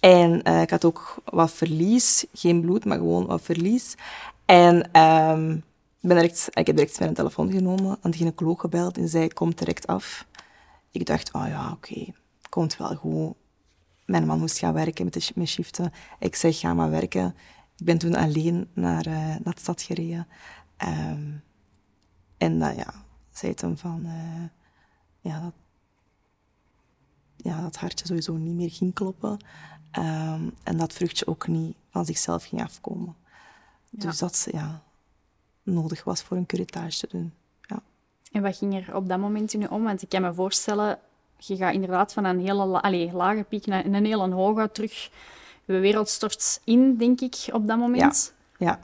En 0.00 0.42
eh, 0.42 0.60
ik 0.60 0.70
had 0.70 0.84
ook 0.84 1.14
wat 1.24 1.52
verlies. 1.52 2.26
Geen 2.32 2.60
bloed, 2.60 2.84
maar 2.84 2.96
gewoon 2.98 3.26
wat 3.26 3.42
verlies. 3.42 3.94
En 4.44 4.88
ehm, 4.92 5.56
ik, 6.02 6.08
ben 6.08 6.16
direct, 6.16 6.48
ik 6.50 6.66
heb 6.66 6.76
direct 6.76 6.98
mijn 6.98 7.14
telefoon 7.14 7.50
genomen, 7.50 7.98
aan 8.00 8.10
de 8.10 8.16
gynaecoloog 8.16 8.60
gebeld 8.60 8.98
en 8.98 9.08
zei, 9.08 9.28
kom 9.28 9.54
direct 9.54 9.86
af. 9.86 10.26
Ik 10.90 11.06
dacht, 11.06 11.32
oh 11.32 11.46
ja, 11.46 11.72
oké, 11.72 12.12
komt 12.48 12.76
wel 12.76 12.94
goed. 12.94 13.34
Mijn 14.04 14.26
man 14.26 14.38
moest 14.38 14.58
gaan 14.58 14.72
werken 14.72 15.04
met, 15.04 15.14
de, 15.14 15.30
met 15.34 15.48
shiften. 15.48 15.92
Ik 16.18 16.34
zeg, 16.34 16.58
ga 16.58 16.74
maar 16.74 16.90
werken. 16.90 17.34
Ik 17.76 17.84
ben 17.84 17.98
toen 17.98 18.14
alleen 18.14 18.68
naar, 18.72 19.06
eh, 19.06 19.12
naar 19.14 19.54
de 19.54 19.60
stad 19.60 19.82
gereden. 19.82 20.26
Ehm, 20.76 21.30
en 22.38 22.58
dan 22.58 22.74
ja, 22.74 22.94
zei 23.30 23.52
hem 23.56 23.78
van, 23.78 24.04
eh, 24.04 24.44
ja, 25.20 25.40
dat, 25.40 25.54
ja, 27.36 27.60
dat 27.60 27.76
hartje 27.76 28.06
sowieso 28.06 28.36
niet 28.36 28.54
meer 28.54 28.70
ging 28.70 28.94
kloppen. 28.94 29.44
Ehm, 29.90 30.48
en 30.62 30.76
dat 30.76 30.92
vruchtje 30.92 31.26
ook 31.26 31.48
niet 31.48 31.76
van 31.90 32.04
zichzelf 32.04 32.44
ging 32.44 32.62
afkomen. 32.62 33.16
Dus 33.90 34.18
dat 34.18 34.48
ja, 34.52 34.82
nodig 35.62 36.04
was 36.04 36.22
voor 36.22 36.36
een 36.36 36.46
curettage 36.46 36.98
te 36.98 37.06
doen. 37.10 37.32
Ja. 37.60 37.82
En 38.32 38.42
wat 38.42 38.56
ging 38.56 38.86
er 38.86 38.96
op 38.96 39.08
dat 39.08 39.18
moment 39.18 39.52
in 39.54 39.60
je 39.60 39.70
om? 39.70 39.82
Want 39.82 40.02
ik 40.02 40.08
kan 40.08 40.22
me 40.22 40.34
voorstellen, 40.34 40.98
je 41.36 41.56
gaat 41.56 41.74
inderdaad 41.74 42.12
van 42.12 42.24
een 42.24 42.40
hele 42.40 42.80
allee, 42.80 43.12
lage 43.12 43.42
piek 43.48 43.66
naar 43.66 43.84
een 43.84 44.04
hele 44.04 44.30
hoge 44.34 44.70
terug. 44.72 45.10
Je 45.64 45.78
wereld 45.78 46.08
stort 46.08 46.60
in, 46.64 46.96
denk 46.96 47.20
ik, 47.20 47.34
op 47.52 47.66
dat 47.66 47.78
moment. 47.78 48.34
ja. 48.58 48.80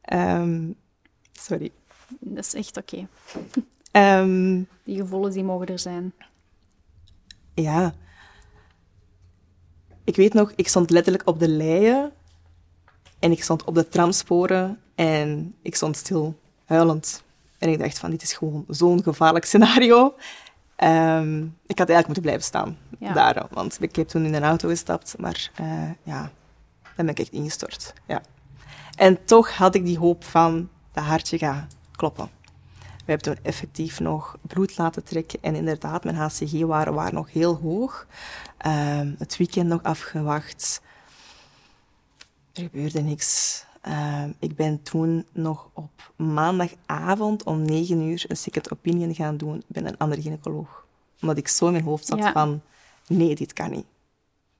Ehm, 0.00 0.70
sorry. 1.32 1.72
Dat 2.20 2.44
is 2.44 2.54
echt 2.54 2.76
oké. 2.76 3.06
Ehm, 3.90 4.62
Die 4.84 4.96
gevoelens 4.96 5.34
die 5.34 5.44
mogen 5.44 5.66
er 5.66 5.78
zijn. 5.78 6.12
ja. 7.54 7.94
Ik 10.04 10.16
weet 10.16 10.32
nog, 10.34 10.52
ik 10.56 10.68
stond 10.68 10.90
letterlijk 10.90 11.26
op 11.28 11.38
de 11.38 11.48
leien 11.48 12.12
en 13.18 13.30
ik 13.30 13.42
stond 13.42 13.64
op 13.64 13.74
de 13.74 13.88
tramsporen 13.88 14.80
en 14.94 15.54
ik 15.62 15.74
stond 15.74 15.96
stil, 15.96 16.38
huilend. 16.64 17.24
En 17.58 17.68
ik 17.68 17.78
dacht 17.78 17.98
van, 17.98 18.10
dit 18.10 18.22
is 18.22 18.32
gewoon 18.32 18.64
zo'n 18.68 19.02
gevaarlijk 19.02 19.44
scenario. 19.44 20.14
Ehm, 20.76 21.38
ik 21.44 21.78
had 21.78 21.88
eigenlijk 21.88 22.06
moeten 22.06 22.22
blijven 22.22 22.44
staan 22.44 22.76
Ja. 22.98 23.12
daar, 23.12 23.46
want 23.50 23.82
ik 23.82 23.96
heb 23.96 24.08
toen 24.08 24.24
in 24.24 24.34
een 24.34 24.44
auto 24.44 24.68
gestapt, 24.68 25.14
maar 25.18 25.50
eh, 25.54 25.90
ja, 26.02 26.20
dan 26.82 26.92
ben 26.96 27.08
ik 27.08 27.18
echt 27.18 27.32
ingestort. 27.32 27.92
Ja. 28.06 28.20
En 28.96 29.24
toch 29.24 29.50
had 29.56 29.74
ik 29.74 29.84
die 29.84 29.98
hoop 29.98 30.24
van, 30.24 30.68
dat 30.92 31.04
hartje 31.04 31.38
gaat 31.38 31.76
kloppen. 31.96 32.30
We 32.80 33.12
hebben 33.12 33.34
toen 33.34 33.44
effectief 33.44 34.00
nog 34.00 34.36
bloed 34.42 34.78
laten 34.78 35.04
trekken 35.04 35.38
en 35.42 35.54
inderdaad, 35.54 36.04
mijn 36.04 36.16
HCG-waarden 36.16 36.94
waren 36.94 37.14
nog 37.14 37.32
heel 37.32 37.54
hoog. 37.56 38.06
Ehm, 38.58 39.14
het 39.18 39.36
weekend 39.36 39.68
nog 39.68 39.82
afgewacht. 39.82 40.80
Er 42.56 42.62
gebeurde 42.62 43.00
niks. 43.00 43.64
Ehm, 43.80 44.30
ik 44.38 44.56
ben 44.56 44.82
toen 44.82 45.26
nog 45.32 45.68
op 45.72 46.12
maandagavond 46.16 47.44
om 47.44 47.62
9 47.62 48.00
uur 48.00 48.24
een 48.28 48.36
second 48.36 48.72
opinion 48.72 49.14
gaan 49.14 49.36
doen 49.36 49.62
bij 49.66 49.82
een 49.84 49.98
andere 49.98 50.22
gynaecoloog. 50.22 50.84
Omdat 51.20 51.36
ik 51.36 51.48
zo 51.48 51.66
in 51.66 51.72
mijn 51.72 51.84
hoofd 51.84 52.06
zat 52.06 52.18
Ja. 52.18 52.32
van, 52.32 52.60
nee, 53.06 53.34
dit 53.34 53.52
kan 53.52 53.70
niet. 53.70 53.84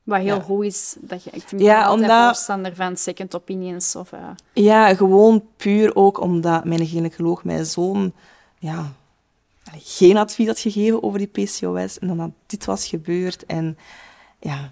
Wat 0.02 0.18
heel 0.20 0.36
Ja. 0.36 0.40
goed 0.42 0.64
is. 0.64 0.96
Dat 1.00 1.24
je, 1.24 1.30
ik 1.30 1.42
vind 1.46 1.60
Ja, 1.60 1.84
altijd 1.84 2.10
omdat- 2.10 2.24
voorstander 2.26 2.74
van 2.74 2.96
second 2.96 3.34
opinions. 3.36 3.96
Of, 3.96 4.12
eh, 4.12 4.28
Ja, 4.52 4.94
gewoon 4.94 5.44
puur 5.56 5.96
ook 5.96 6.20
omdat 6.20 6.64
mijn 6.64 6.86
gynaecoloog 6.86 7.44
mij 7.44 7.64
zo'n... 7.64 8.12
Ja, 8.58 8.92
geen 9.72 10.16
advies 10.16 10.46
had 10.46 10.58
gegeven 10.58 11.02
over 11.02 11.18
die 11.18 11.26
PCOS. 11.28 11.98
En 11.98 12.06
dan 12.08 12.16
dat 12.16 12.30
dit 12.46 12.64
was 12.64 12.86
gebeurd. 12.86 13.46
En 13.46 13.78
ja, 14.40 14.70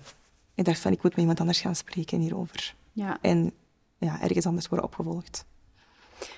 ik 0.54 0.64
dacht 0.64 0.78
van, 0.80 0.92
ik 0.92 1.02
moet 1.02 1.10
met 1.12 1.20
iemand 1.20 1.40
anders 1.40 1.60
gaan 1.60 1.76
spreken 1.76 2.20
hierover. 2.20 2.74
Ja. 2.94 3.18
En 3.20 3.52
ja, 3.98 4.20
ergens 4.20 4.46
anders 4.46 4.68
worden 4.68 4.86
opgevolgd. 4.86 5.44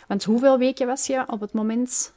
Want 0.08 0.24
hoeveel 0.24 0.58
weken 0.58 0.86
was 0.86 1.06
je 1.06 1.24
op 1.28 1.40
het 1.40 1.52
moment 1.52 2.12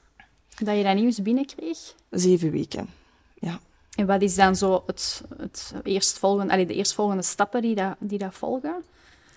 dat 0.58 0.78
je 0.78 0.84
dat 0.84 0.96
nieuws 0.96 1.22
binnenkreeg? 1.22 1.96
Zeven 2.10 2.52
weken. 2.52 2.90
Ja. 3.34 3.60
En 3.96 4.06
wat 4.06 4.22
is 4.22 4.36
dan 4.36 4.56
zo 4.56 4.84
het, 4.86 5.24
het 5.38 5.74
eerstvolgende, 5.84 6.54
allee, 6.54 6.66
de 6.66 6.74
eerstvolgende 6.74 7.24
stappen 7.24 7.62
die 7.62 7.76
dat, 7.76 7.96
die 8.00 8.18
dat 8.18 8.34
volgen? 8.34 8.84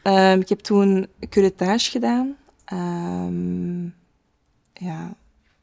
Ehm, 0.03 0.41
ik 0.41 0.49
heb 0.49 0.59
toen 0.59 1.07
curettage 1.29 1.91
gedaan. 1.91 2.37
Ehm, 2.65 3.85
ja, 4.73 5.15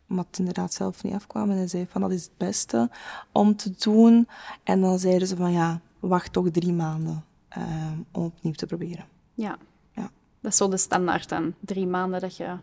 omdat 0.10 0.26
het 0.28 0.40
inderdaad 0.40 0.74
zelf 0.74 1.04
niet 1.04 1.14
afkwam. 1.14 1.50
En 1.50 1.58
hij 1.58 1.68
zei 1.68 1.88
van, 1.90 2.02
dat 2.02 2.12
is 2.12 2.24
het 2.24 2.38
beste 2.38 2.90
om 3.32 3.56
te 3.56 3.74
doen. 3.78 4.28
En 4.64 4.82
dan 4.82 5.00
zeiden 5.00 5.28
ze 5.28 5.36
van, 5.36 5.52
ja, 5.52 5.82
wacht 6.00 6.34
toch 6.34 6.50
drie 6.52 6.74
maanden 6.74 7.26
ehm, 7.50 7.98
om 8.12 8.24
opnieuw 8.24 8.54
te 8.54 8.66
proberen. 8.66 9.06
Ja. 9.42 9.58
Ja. 9.92 10.12
Dat 10.42 10.52
is 10.52 10.58
zo 10.58 10.68
de 10.68 10.78
standaard 10.78 11.30
dan. 11.30 11.54
Drie 11.60 11.88
maanden 11.88 12.20
dat 12.22 12.38
je... 12.38 12.58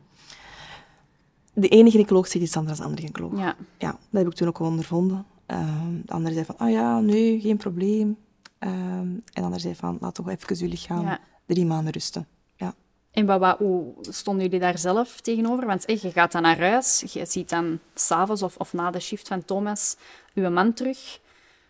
De 1.53 1.69
ene 1.69 1.91
gynaecoloog 1.91 2.29
zegt 2.29 2.45
iets 2.45 2.57
anders 2.57 2.79
dan 2.79 2.87
de 2.87 2.93
andere 2.95 3.13
gynaecoloog. 3.13 3.47
Ja. 3.47 3.57
Ja, 3.79 3.91
dat 3.91 4.23
heb 4.23 4.27
ik 4.27 4.35
toen 4.35 4.49
ook 4.49 4.59
wel 4.59 4.69
ondervonden. 4.69 5.27
Ehm, 5.47 6.01
de 6.05 6.13
andere 6.13 6.35
zei 6.35 6.45
van, 6.47 6.55
oh 6.61 6.71
ja, 6.71 7.01
nee, 7.01 7.41
geen 7.41 7.57
probleem. 7.57 8.17
Ehm, 8.59 8.73
en 8.75 9.23
de 9.33 9.43
andere 9.43 9.61
zei 9.61 9.75
van, 9.75 9.97
laat 10.01 10.15
toch 10.15 10.29
even 10.29 10.57
jullie 10.57 10.77
gaan 10.77 11.03
Ja. 11.03 11.19
drie 11.47 11.67
maanden 11.67 11.93
rusten. 11.93 12.27
Ja. 12.57 12.75
En 13.11 13.27
wat, 13.27 13.41
wat, 13.41 13.59
hoe 13.59 13.95
stonden 14.01 14.45
jullie 14.45 14.61
daar 14.61 14.79
zelf 14.79 15.21
tegenover? 15.21 15.67
Want 15.67 15.85
eh, 15.85 16.01
je 16.01 16.11
gaat 16.11 16.33
dan 16.33 16.43
naar 16.43 16.59
huis, 16.59 17.05
je 17.13 17.27
ziet 17.27 17.49
dan 17.49 17.79
s'avonds 17.95 18.43
of, 18.43 18.57
of 18.57 18.73
na 18.73 18.91
de 18.91 19.01
shift 19.01 19.29
van 19.29 19.45
Thomas 19.45 19.97
uw 20.35 20.51
man 20.51 20.73
terug. 20.73 21.21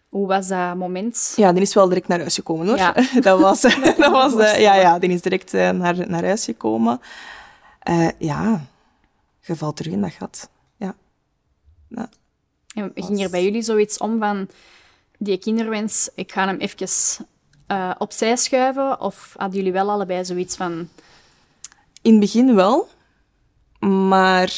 Hoe 0.09 0.27
was 0.27 0.49
dat 0.49 0.77
moment? 0.77 1.33
Ja, 1.37 1.53
die 1.53 1.63
is 1.63 1.75
wel 1.75 1.89
direct 1.89 2.09
naar 2.09 2.19
huis 2.19 2.35
gekomen, 2.35 2.67
hoor. 2.67 2.77
Ja. 2.77 2.95
dat 3.21 3.41
was, 3.41 3.61
dat 3.99 4.11
was 4.11 4.35
eh, 4.35 4.61
ja, 4.61 4.75
ja, 4.75 4.99
die 4.99 5.11
is 5.11 5.23
direct 5.23 5.55
eh, 5.55 5.71
naar, 5.71 6.09
naar 6.09 6.25
huis 6.25 6.45
gekomen. 6.45 7.01
Eh, 7.79 8.09
ja, 8.19 8.67
je 9.41 9.57
valt 9.57 9.77
terug 9.77 9.93
in 9.93 10.01
dat 10.01 10.13
gat. 10.13 10.51
Ja. 10.77 10.95
ja. 11.89 12.09
En 12.75 12.93
ging 12.95 13.23
er 13.23 13.31
bij 13.31 13.45
jullie 13.45 13.63
zoiets 13.63 13.99
om 13.99 14.19
van 14.19 14.49
die 15.19 15.39
kinderwens, 15.39 16.09
ik 16.15 16.33
ga 16.33 16.47
hem 16.47 16.59
even 16.59 16.89
opzij 17.99 18.37
schuiven? 18.37 19.01
Of 19.01 19.35
hadden 19.37 19.57
jullie 19.57 19.73
wel 19.73 19.91
allebei 19.91 20.25
zoiets 20.25 20.57
van, 20.57 20.89
In 22.03 22.11
het 22.11 22.21
begin 22.21 22.55
wel, 22.55 22.89
maar 23.79 24.53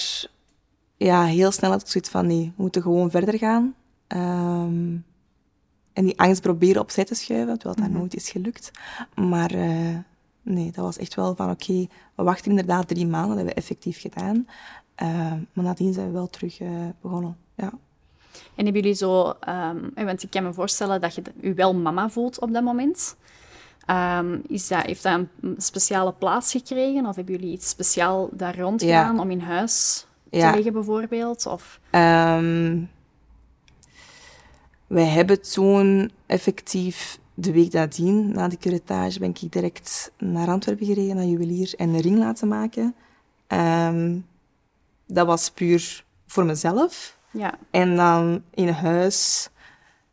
ja, 0.96 1.24
heel 1.24 1.50
snel 1.50 1.70
had 1.70 1.80
ik 1.80 1.88
zoiets 1.88 2.10
van, 2.10 2.26
nee, 2.26 2.52
we 2.56 2.62
moeten 2.62 2.82
gewoon 2.82 3.10
verder 3.10 3.38
gaan. 3.38 3.74
Ehm, 4.06 4.96
en 5.98 6.04
die 6.04 6.18
angst 6.20 6.42
proberen 6.42 6.80
opzij 6.82 7.04
te 7.04 7.14
schuiven, 7.14 7.58
terwijl 7.58 7.88
dat 7.88 7.98
nooit 7.98 8.14
is 8.14 8.30
gelukt. 8.30 8.70
Maar 9.14 9.50
eh, 9.50 9.96
nee, 10.42 10.66
dat 10.72 10.84
was 10.84 10.96
echt 10.98 11.14
wel 11.14 11.34
van, 11.34 11.50
oké, 11.50 11.86
we 12.14 12.22
wachten 12.22 12.50
inderdaad 12.50 12.88
drie 12.88 13.06
maanden, 13.06 13.28
dat 13.28 13.36
hebben 13.36 13.54
we 13.54 13.60
effectief 13.60 14.00
gedaan. 14.00 14.48
Ehm, 14.94 15.38
maar 15.52 15.64
nadien 15.64 15.92
zijn 15.92 16.06
we 16.06 16.12
wel 16.12 16.28
terug 16.30 16.60
eh, 16.60 16.68
begonnen, 17.00 17.36
ja. 17.54 17.70
En 18.54 18.64
hebben 18.64 18.82
jullie 18.82 18.96
zo... 18.96 19.34
ehm, 19.40 19.76
eh, 19.94 20.04
want 20.04 20.22
ik 20.22 20.30
kan 20.30 20.42
me 20.42 20.52
voorstellen 20.52 21.00
dat 21.00 21.14
je 21.14 21.22
je 21.40 21.54
wel 21.54 21.74
mama 21.74 22.08
voelt 22.08 22.40
op 22.40 22.52
dat 22.52 22.62
moment. 22.62 23.16
Ehm, 23.86 24.38
is 24.48 24.68
dat, 24.68 24.82
heeft 24.82 25.02
dat 25.02 25.12
een 25.40 25.54
speciale 25.56 26.12
plaats 26.12 26.50
gekregen? 26.52 27.06
Of 27.06 27.16
hebben 27.16 27.34
jullie 27.34 27.52
iets 27.52 27.68
speciaal 27.68 28.28
daar 28.32 28.58
rond 28.58 28.80
Ja. 28.82 28.86
gedaan 29.00 29.20
om 29.20 29.30
in 29.30 29.40
huis 29.40 30.06
te 30.30 30.36
Ja. 30.38 30.50
liggen 30.54 30.72
bijvoorbeeld? 30.72 31.46
Of, 31.46 31.80
Ehm, 31.90 32.82
wij 34.88 35.04
hebben 35.04 35.40
toen 35.42 36.10
effectief 36.26 37.18
de 37.34 37.52
week 37.52 37.72
nadien, 37.72 38.32
na 38.32 38.48
de 38.48 38.56
curatage, 38.56 39.18
ben 39.18 39.28
ik 39.28 39.52
direct 39.52 40.12
naar 40.18 40.48
Antwerpen 40.48 40.86
gereden, 40.86 41.16
naar 41.16 41.24
juwelier, 41.24 41.74
en 41.76 41.88
een 41.88 42.00
ring 42.00 42.18
laten 42.18 42.48
maken. 42.48 42.94
Ehm, 43.46 44.18
dat 45.06 45.26
was 45.26 45.50
puur 45.50 46.04
voor 46.26 46.44
mezelf. 46.44 47.16
ja, 47.30 47.58
En 47.70 47.96
dan 47.96 48.42
in 48.54 48.68
huis 48.68 49.48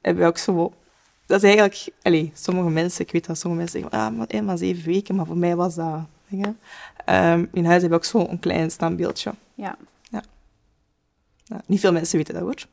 hebben 0.01 0.23
we 0.23 0.29
ook 0.29 0.37
zo... 0.37 0.73
Dat 1.25 1.43
is 1.43 1.43
eigenlijk... 1.43 1.87
Allez, 2.01 2.29
sommige 2.33 2.69
mensen, 2.69 3.05
ik 3.05 3.11
weet 3.11 3.25
dat 3.25 3.37
sommige 3.37 3.61
mensen 3.61 3.81
zeggen, 3.81 3.99
ah, 3.99 4.17
maar, 4.17 4.27
eh, 4.27 4.41
maar 4.41 4.57
zeven 4.57 4.85
weken, 4.85 5.15
maar 5.15 5.25
voor 5.25 5.37
mij 5.37 5.55
was 5.55 5.75
dat... 5.75 5.99
Ehm, 7.05 7.45
in 7.51 7.65
huis 7.65 7.81
hebben 7.81 7.89
we 7.89 7.95
ook 7.95 8.05
zo 8.05 8.19
een 8.19 8.39
klein 8.39 8.71
standbeeldje. 8.71 9.33
ja. 9.55 9.77
Ja, 11.47 11.61
niet 11.65 11.79
veel 11.79 11.91
mensen 11.91 12.17
weten 12.17 12.33
dat, 12.33 12.43
hoor. 12.43 12.65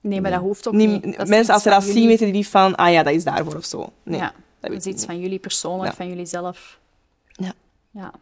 Nee, 0.00 0.20
maar 0.20 0.30
dat 0.30 0.40
hoeft 0.40 0.68
ook 0.68 0.74
Niet, 0.74 1.04
niet. 1.04 1.28
Mensen, 1.28 1.54
als 1.54 1.62
ze 1.62 1.70
dat 1.70 1.82
zien, 1.84 2.06
weten 2.06 2.24
die 2.24 2.34
niet 2.34 2.48
van, 2.48 2.74
ah 2.76 2.92
ja, 2.92 3.02
dat 3.02 3.12
is 3.14 3.24
daarvoor 3.24 3.54
of 3.54 3.64
zo. 3.64 3.92
Nee, 4.02 4.18
ja, 4.20 4.32
dat 4.60 4.70
is 4.70 4.76
iets 4.76 4.86
niet. 4.86 5.04
van 5.04 5.20
jullie 5.20 5.38
persoonlijk, 5.38 5.90
Ja. 5.90 5.96
van 5.96 6.08
jullie 6.08 6.26
zelf. 6.26 6.78
Ja. 7.32 7.52
ja. 7.90 8.12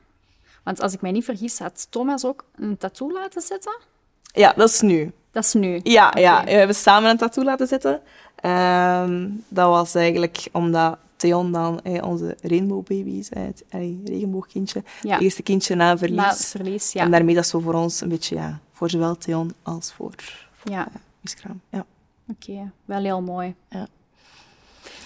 Want 0.65 0.81
als 0.81 0.93
ik 0.93 1.01
mij 1.01 1.11
niet 1.11 1.25
vergis, 1.25 1.59
had 1.59 1.87
Thomas 1.91 2.25
ook 2.25 2.45
een 2.57 2.77
tattoo 2.77 3.13
laten 3.13 3.43
zetten? 3.43 3.77
Ja, 4.23 4.53
dat 4.57 4.69
is 4.69 4.81
nu. 4.81 5.13
Dat 5.31 5.45
is 5.45 5.53
nu. 5.53 5.81
Ja, 5.83 6.13
ja, 6.19 6.37
Oké. 6.37 6.45
we 6.45 6.51
hebben 6.51 6.77
samen 6.77 7.11
een 7.11 7.17
tattoo 7.17 7.45
laten 7.45 7.67
zetten. 7.67 8.01
Ehm, 8.37 9.29
dat 9.49 9.69
was 9.69 9.95
eigenlijk 9.95 10.47
omdat 10.53 10.99
Theon 11.17 11.53
dan, 11.53 11.81
eh, 11.83 12.05
onze 12.05 12.37
rainbow 12.43 12.85
baby 12.87 13.11
is, 13.11 13.29
eh, 13.31 13.43
het 13.43 13.65
eh, 13.69 13.81
regenboogkindje, 14.05 14.83
Ja. 15.03 15.13
het 15.13 15.23
eerste 15.23 15.43
kindje 15.43 15.75
na 15.75 15.99
verlies. 15.99 16.17
Na 16.17 16.29
het 16.29 16.47
verlies, 16.47 16.93
ja. 16.93 17.03
En 17.03 17.11
daarmee 17.11 17.35
dat 17.35 17.47
zo 17.47 17.59
voor 17.61 17.75
ons 17.75 18.01
een 18.01 18.09
beetje, 18.09 18.35
ja, 18.37 18.59
voor 18.73 18.91
zowel 18.91 19.17
Theon 19.17 19.55
als 19.63 19.93
voor 19.93 20.13
Ja, 20.65 20.89
Miss 21.21 21.35
Kraam. 21.35 21.61
Ja. 21.71 21.85
oké. 22.29 22.73
Wel 22.85 23.03
heel 23.03 23.23
mooi. 23.23 23.55
Ja. 23.69 23.87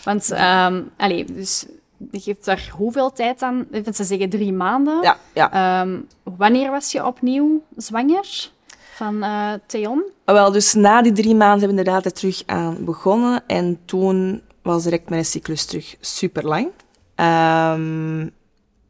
Want, 0.04 0.30
ehm 0.30 0.82
allee, 0.96 1.24
dus 1.24 1.66
je 2.10 2.20
geeft 2.20 2.44
daar 2.44 2.70
hoeveel 2.76 3.12
tijd 3.12 3.42
aan? 3.42 3.66
Even 3.70 3.94
ze 3.94 4.04
zeggen 4.04 4.28
drie 4.28 4.52
maanden. 4.52 5.02
Ja, 5.02 5.16
ja. 5.34 5.52
Ehm, 5.52 6.00
wanneer 6.22 6.70
was 6.70 6.92
je 6.92 7.06
opnieuw 7.06 7.62
zwanger 7.76 8.50
van 8.94 9.22
eh 9.22 9.52
Theon? 9.66 10.02
Wel, 10.24 10.52
dus 10.52 10.74
na 10.74 11.02
die 11.02 11.12
drie 11.12 11.34
maanden 11.34 11.58
hebben 11.58 11.76
we 11.76 11.78
inderdaad 11.78 12.04
er 12.04 12.12
terug 12.12 12.42
aan 12.46 12.84
begonnen. 12.84 13.42
En 13.46 13.78
toen 13.84 14.42
was 14.62 14.82
direct 14.82 15.08
mijn 15.08 15.24
cyclus 15.24 15.64
terug 15.64 15.96
super 16.00 16.46
lang. 16.46 16.70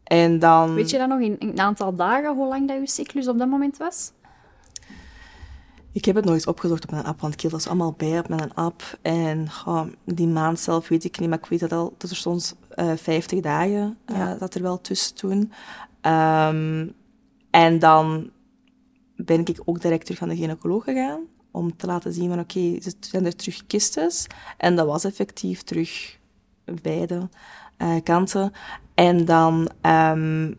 en 0.04 0.38
dan... 0.38 0.74
Weet 0.74 0.90
je 0.90 0.98
dan 0.98 1.08
nog 1.08 1.20
in, 1.20 1.38
in 1.38 1.48
een 1.48 1.60
aantal 1.60 1.94
dagen 1.94 2.34
hoe 2.34 2.46
lang 2.46 2.68
dat 2.68 2.76
je 2.76 2.88
cyclus 2.88 3.28
op 3.28 3.38
dat 3.38 3.48
moment 3.48 3.76
was? 3.76 4.12
Ik 5.92 6.04
heb 6.04 6.14
het 6.16 6.24
nooit 6.24 6.46
opgezocht 6.46 6.82
op 6.84 6.90
mijn 6.90 7.04
app, 7.04 7.20
want 7.20 7.34
ik 7.34 7.40
hield 7.40 7.52
dat 7.52 7.66
allemaal 7.66 7.92
bij 7.92 8.18
op 8.18 8.28
mijn 8.28 8.54
app. 8.54 8.98
En 9.02 9.46
die 10.04 10.26
maand 10.26 10.60
zelf 10.60 10.88
weet 10.88 11.04
ik 11.04 11.18
niet, 11.18 11.28
maar 11.28 11.38
ik 11.38 11.46
weet 11.46 11.60
dat, 11.60 11.72
al, 11.72 11.94
dat 11.98 12.10
er 12.10 12.16
soms 12.16 12.54
eh 12.68 12.92
50 12.96 13.40
dagen 13.40 13.98
eh, 14.04 14.16
Ja. 14.16 14.34
dat 14.34 14.54
er 14.54 14.62
wel 14.62 14.80
tussen 14.80 15.14
toen. 15.14 15.52
Ehm, 16.00 16.86
en 17.50 17.78
dan 17.78 18.30
ben 19.16 19.40
ik 19.44 19.60
ook 19.64 19.80
direct 19.80 20.04
terug 20.06 20.22
aan 20.22 20.28
de 20.28 20.36
gynaecoloog 20.36 20.84
gegaan, 20.84 21.20
om 21.50 21.76
te 21.76 21.86
laten 21.86 22.12
zien 22.12 22.28
van 22.28 22.38
oké, 22.38 22.80
ze- 22.80 22.94
zijn 23.00 23.26
er 23.26 23.36
terug 23.36 23.66
kistes? 23.66 24.26
En 24.56 24.76
dat 24.76 24.86
was 24.86 25.04
effectief 25.04 25.62
terug 25.62 26.18
beide 26.82 27.28
eh, 27.76 27.96
kanten. 28.02 28.52
En 28.94 29.24
dan 29.24 29.70
ehm, 29.80 30.52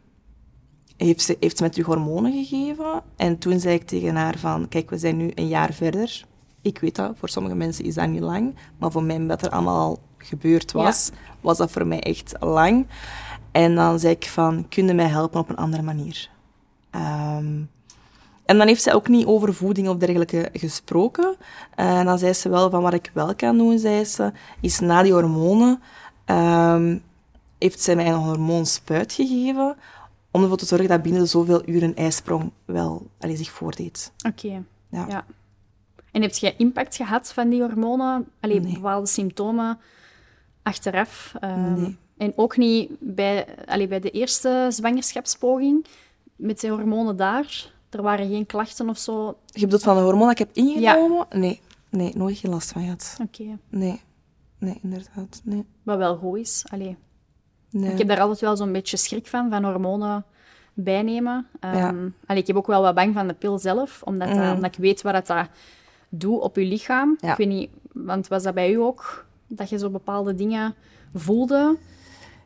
heeft 1.03 1.21
ze, 1.21 1.37
heeft 1.39 1.57
ze 1.57 1.63
mij 1.63 1.71
terug 1.71 1.87
hormonen 1.87 2.31
gegeven. 2.45 3.01
En 3.15 3.37
toen 3.37 3.59
zei 3.59 3.75
ik 3.75 3.85
tegen 3.87 4.15
haar 4.15 4.37
van, 4.37 4.67
kijk, 4.67 4.89
we 4.89 4.97
zijn 4.97 5.17
nu 5.17 5.31
een 5.35 5.47
jaar 5.47 5.73
verder. 5.73 6.25
Ik 6.61 6.79
weet 6.79 6.95
dat, 6.95 7.13
voor 7.17 7.29
sommige 7.29 7.55
mensen 7.55 7.85
is 7.85 7.93
dat 7.95 8.07
niet 8.07 8.21
lang. 8.21 8.55
Maar 8.77 8.91
voor 8.91 9.03
mij, 9.03 9.25
wat 9.25 9.41
er 9.45 9.49
allemaal 9.49 9.79
al 9.79 9.99
gebeurd 10.17 10.71
was, 10.71 11.11
was 11.41 11.57
dat 11.57 11.71
voor 11.71 11.87
mij 11.87 11.99
echt 11.99 12.33
lang. 12.39 12.87
En 13.51 13.75
dan 13.75 13.99
zei 13.99 14.13
ik 14.13 14.25
van, 14.25 14.65
kun 14.69 14.87
je 14.87 14.93
mij 14.93 15.07
helpen 15.07 15.39
op 15.39 15.49
een 15.49 15.55
andere 15.55 15.83
manier? 15.83 16.29
Ehm, 16.89 17.61
en 18.45 18.57
dan 18.57 18.67
heeft 18.67 18.81
zij 18.83 18.93
ook 18.93 19.07
niet 19.07 19.25
over 19.25 19.53
voeding 19.53 19.87
of 19.89 19.97
dergelijke 19.97 20.49
gesproken. 20.53 21.35
Eh, 21.75 21.99
En 21.99 22.05
dan 22.05 22.17
zei 22.17 22.33
ze 22.33 22.49
wel 22.49 22.69
van, 22.69 22.81
wat 22.81 22.93
ik 22.93 23.11
wel 23.13 23.35
kan 23.35 23.57
doen, 23.57 23.79
zei 23.79 24.05
ze, 24.05 24.31
is 24.61 24.79
na 24.79 25.01
die 25.03 25.13
hormonen... 25.13 25.81
ehm, 26.25 26.97
heeft 27.57 27.81
zij 27.81 27.95
mij 27.95 28.07
een 28.07 28.13
hormoonspuit 28.13 29.13
gegeven 29.13 29.75
om 30.33 30.41
ervoor 30.41 30.57
te 30.57 30.65
zorgen 30.65 30.87
dat 30.87 31.01
binnen 31.01 31.27
zoveel 31.27 31.61
uur 31.65 31.83
een 31.83 31.95
ijsprong 31.95 32.51
wel 32.65 33.07
allee, 33.19 33.35
zich 33.35 33.51
voordeed. 33.51 34.11
Oké. 34.27 34.63
Ja. 34.89 35.05
Ja. 35.07 35.25
En 36.11 36.21
heb 36.21 36.33
je 36.33 36.55
impact 36.55 36.95
gehad 36.95 37.33
van 37.33 37.49
die 37.49 37.61
hormonen? 37.61 38.27
Alleen 38.39 38.61
Nee. 38.63 38.73
bepaalde 38.73 39.07
symptomen 39.07 39.79
achteraf? 40.63 41.33
Ehm, 41.39 41.73
Nee. 41.81 41.97
En 42.17 42.33
ook 42.35 42.57
niet 42.57 42.91
bij, 42.99 43.47
allee, 43.65 43.87
bij 43.87 43.99
de 43.99 44.09
eerste 44.11 44.67
zwangerschapspoging 44.69 45.85
met 46.35 46.59
de 46.59 46.67
hormonen 46.67 47.15
daar? 47.17 47.71
Er 47.89 48.01
waren 48.01 48.27
geen 48.29 48.45
klachten 48.45 48.89
of 48.89 48.97
zo? 48.97 49.27
Oké. 49.27 49.37
Je 49.53 49.63
bedoelt 49.65 49.83
van 49.83 49.95
de 49.95 50.01
hormoon 50.01 50.21
dat 50.27 50.31
ik 50.31 50.37
heb 50.37 50.49
ingenomen? 50.55 51.25
Nee, 51.29 51.61
nee, 51.89 52.11
nooit 52.15 52.37
geen 52.37 52.51
last 52.51 52.71
van 52.71 52.81
gehad. 52.83 53.15
Nee, 53.69 54.01
nee, 54.57 54.79
inderdaad. 54.81 55.41
Nee. 55.43 55.65
Wat 55.83 55.97
wel 55.97 56.15
goed 56.17 56.37
is. 56.39 56.65
Allee. 56.71 56.97
Nee. 57.73 57.91
Ik 57.91 57.97
heb 57.97 58.07
daar 58.07 58.19
altijd 58.19 58.39
wel 58.39 58.57
zo'n 58.57 58.71
beetje 58.71 58.97
schrik 58.97 59.27
van, 59.27 59.49
van 59.49 59.63
hormonen 59.63 60.25
bijnemen. 60.73 61.47
Ehm, 61.59 61.75
Ja. 61.77 61.93
allee, 62.25 62.41
ik 62.41 62.47
heb 62.47 62.55
ook 62.55 62.67
wel 62.67 62.81
wat 62.81 62.95
bang 62.95 63.13
van 63.13 63.27
de 63.27 63.33
pil 63.33 63.59
zelf, 63.59 64.01
omdat, 64.03 64.27
dat- 64.27 64.37
Mm. 64.37 64.51
omdat 64.51 64.75
ik 64.75 64.81
weet 64.81 65.01
wat 65.01 65.13
dat, 65.13 65.27
dat 65.27 65.47
doet 66.09 66.41
op 66.41 66.55
je 66.55 66.65
lichaam. 66.65 67.17
Ja. 67.21 67.31
Ik 67.31 67.37
weet 67.37 67.47
niet, 67.47 67.69
want 67.93 68.27
was 68.27 68.43
dat 68.43 68.53
bij 68.53 68.71
u 68.71 68.75
ook, 68.75 69.25
dat 69.47 69.69
je 69.69 69.77
zo 69.77 69.89
bepaalde 69.89 70.35
dingen 70.35 70.75
voelde? 71.13 71.77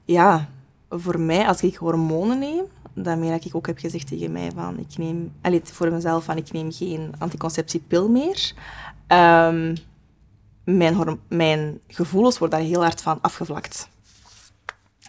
Ja, 0.05 0.47
voor 0.89 1.19
mij, 1.19 1.47
als 1.47 1.61
ik 1.63 1.75
hormonen 1.75 2.39
neem, 2.39 2.63
daarmee 2.93 3.29
dat 3.29 3.45
ik 3.45 3.55
ook 3.55 3.67
heb 3.67 3.77
gezegd 3.77 4.07
tegen 4.07 4.31
mij 4.31 4.51
van, 4.55 4.79
ik 4.79 4.97
neem, 4.97 5.31
allee, 5.41 5.61
voor 5.63 5.91
mezelf 5.91 6.23
van, 6.23 6.37
ik 6.37 6.51
neem 6.51 6.71
geen 6.71 7.13
anticonceptiepil 7.17 8.09
meer. 8.09 8.53
Ehm, 9.07 9.75
mijn, 10.63 11.19
mijn 11.27 11.79
gevoelens 11.87 12.37
worden 12.37 12.59
daar 12.59 12.67
heel 12.67 12.81
hard 12.81 13.01
van 13.01 13.21
afgevlakt. 13.21 13.89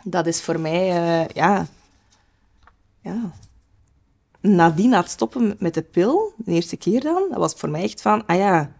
Dat 0.05 0.27
is 0.27 0.43
voor 0.43 0.61
mij, 0.61 0.89
eh, 0.89 1.29
ja, 1.29 1.67
ja. 3.03 3.33
Nadien 4.41 4.91
na 4.91 5.01
het 5.01 5.11
stoppen 5.11 5.57
met 5.59 5.75
de 5.75 5.83
pil, 5.83 6.33
de 6.37 6.53
eerste 6.53 6.77
keer 6.77 7.01
dan, 7.01 7.27
dat 7.31 7.39
was 7.39 7.55
voor 7.55 7.69
mij 7.69 7.83
echt 7.83 8.03
van, 8.03 8.27
ah 8.27 8.37
ja, 8.37 8.73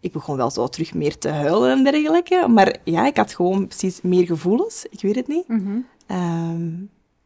ik 0.00 0.12
begon 0.12 0.36
wel 0.36 0.50
zo 0.50 0.68
terug 0.68 0.94
meer 0.94 1.18
te 1.18 1.28
huilen 1.28 1.70
en 1.70 1.84
dergelijke. 1.84 2.48
Maar 2.48 2.76
ja, 2.84 3.06
ik 3.06 3.16
had 3.16 3.34
gewoon 3.34 3.66
precies 3.66 4.00
meer 4.00 4.26
gevoelens. 4.26 4.86
Ik 4.90 5.00
weet 5.00 5.14
het 5.14 5.28
niet. 5.28 5.46
Ehm, 6.06 6.70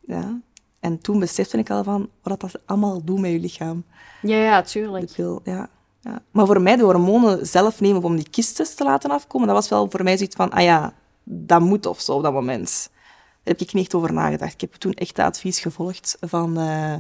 ja. 0.01 0.41
En 0.81 0.99
toen 1.01 1.19
besefte 1.19 1.59
ik 1.59 1.71
al 1.71 1.85
van 1.85 2.09
wat 2.23 2.41
dat 2.41 2.61
allemaal 2.67 3.05
doet 3.05 3.21
met 3.21 3.31
je 3.31 3.39
lichaam. 3.41 3.85
Ja, 4.23 4.37
ja, 4.37 4.63
tuurlijk. 4.63 5.09
De 5.09 5.15
pil, 5.15 5.41
ja. 5.45 5.69
ja. 6.01 6.23
Maar 6.31 6.47
voor 6.47 6.63
mij, 6.63 6.77
de 6.77 6.83
hormonen 6.83 7.47
zelf 7.47 7.81
nemen 7.81 8.03
om 8.03 8.17
die 8.17 8.31
kistjes 8.31 8.75
te 8.75 8.85
laten 8.85 9.11
afkomen, 9.11 9.47
dat 9.47 9.57
was 9.57 9.69
wel 9.69 9.91
voor 9.91 10.03
mij 10.03 10.17
zoiets 10.17 10.37
van, 10.37 10.51
ah 10.51 10.63
ja, 10.63 10.95
dat 11.25 11.61
moet 11.61 11.87
of 11.87 12.01
zo 12.01 12.13
op 12.17 12.23
dat 12.23 12.33
moment. 12.33 12.91
Daar 12.93 13.55
heb 13.55 13.61
ik 13.61 13.73
niet 13.73 13.83
echt 13.85 13.95
over 13.95 14.13
nagedacht. 14.13 14.53
Ik 14.53 14.61
heb 14.61 14.73
toen 14.73 14.93
echt 14.93 15.17
het 15.17 15.27
advies 15.27 15.61
gevolgd 15.61 16.17
van, 16.21 16.59
eh, 16.59 16.95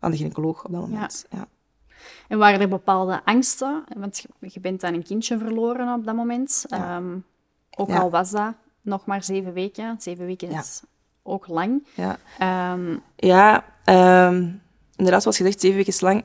van 0.00 0.10
de 0.10 0.16
gynaecoloog 0.16 0.64
op 0.64 0.72
dat 0.72 0.80
moment. 0.80 1.26
Ja. 1.30 1.46
En 2.28 2.38
waren 2.38 2.60
er 2.60 2.68
bepaalde 2.68 3.24
angsten? 3.24 3.84
Want 3.96 4.24
je- 4.40 4.60
bent 4.60 4.80
dan 4.80 4.94
een 4.94 5.02
kindje 5.02 5.38
verloren 5.38 5.94
op 5.94 6.04
dat 6.04 6.14
moment. 6.14 6.64
Ja. 6.68 6.96
Ehm, 6.96 7.18
ook 7.76 7.88
Ja. 7.88 7.98
al 7.98 8.10
was 8.10 8.30
dat 8.30 8.54
nog 8.80 9.06
maar 9.06 9.24
zeven 9.24 9.52
weken. 9.52 9.96
Zeven 9.98 10.26
weken 10.26 10.50
is 10.50 10.82
ook 11.22 11.46
lang. 11.48 11.86
ja. 11.94 12.16
Ehm, 12.38 12.96
Ja, 13.16 13.64
ehm, 13.84 14.48
inderdaad, 14.96 15.22
zoals 15.22 15.36
gezegd, 15.36 15.60
zeven 15.60 15.76
weken 15.76 15.92
is 15.92 16.00
lang. 16.00 16.24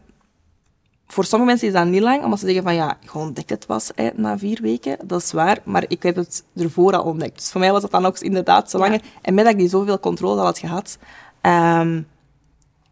Voor 1.07 1.25
sommige 1.25 1.51
mensen 1.51 1.67
is 1.67 1.73
dat 1.73 1.85
niet 1.85 2.01
lang, 2.01 2.23
omdat 2.23 2.39
ze 2.39 2.45
zeggen 2.45 2.63
van 2.63 2.75
ja, 2.75 2.97
je 3.01 3.13
ontdekt 3.13 3.49
het 3.49 3.65
pas 3.65 3.91
hè, 3.95 4.09
na 4.15 4.37
vier 4.37 4.61
weken. 4.61 4.97
Dat 5.05 5.21
is 5.21 5.31
waar, 5.31 5.59
maar 5.65 5.85
ik 5.87 6.03
heb 6.03 6.15
het 6.15 6.43
ervoor 6.55 6.93
al 6.97 7.03
ontdekt. 7.03 7.35
Dus 7.35 7.51
voor 7.51 7.59
mij 7.59 7.71
was 7.71 7.81
dat 7.81 7.91
dan 7.91 8.05
ook 8.05 8.19
inderdaad 8.19 8.69
zo 8.69 8.77
langer. 8.77 9.01
En 9.21 9.33
met 9.33 9.43
dat 9.43 9.53
ik 9.53 9.59
die 9.59 9.69
zoveel 9.69 9.99
controle 9.99 10.39
al 10.39 10.45
had 10.45 10.59
gehad, 10.59 10.97
ehm 11.41 12.01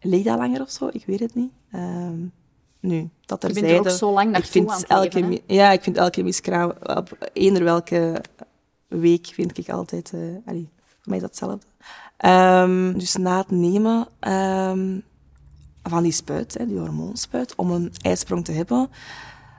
leek 0.00 0.24
dat 0.24 0.38
langer 0.38 0.60
of 0.60 0.70
zo? 0.70 0.88
Ik 0.92 1.06
weet 1.06 1.20
het 1.20 1.34
niet. 1.34 1.50
Ehm, 1.72 2.18
nu, 2.80 3.08
dat 3.24 3.42
je 3.42 3.48
er 3.48 3.64
er 3.64 3.78
ook 3.78 3.90
zo 3.90 4.12
lang 4.12 4.36
ik 4.36 4.44
vind 4.44 4.70
aan 4.70 4.82
elke, 4.82 5.20
leven, 5.20 5.40
Ja, 5.46 5.70
ik 5.70 5.82
vind 5.82 5.96
elke 5.96 6.22
miskraam 6.22 6.72
op 6.82 7.30
eender 7.32 7.64
welke 7.64 8.22
week 8.88 9.26
vind 9.26 9.58
ik 9.58 9.68
altijd... 9.68 10.12
eh 10.12 10.20
allee, 10.46 10.68
voor 10.84 11.04
mij 11.04 11.16
is 11.16 11.22
dat 11.22 11.30
hetzelfde. 11.30 11.66
Ehm, 12.16 12.98
dus 12.98 13.16
na 13.16 13.38
het 13.38 13.50
nemen 13.50 14.08
van 15.88 16.02
die 16.02 16.12
spuit, 16.12 16.58
hè, 16.58 16.66
die 16.66 16.78
hormoonspuit, 16.78 17.54
om 17.54 17.70
een 17.70 17.92
ijsprong 18.02 18.44
te 18.44 18.52
hebben, 18.52 18.88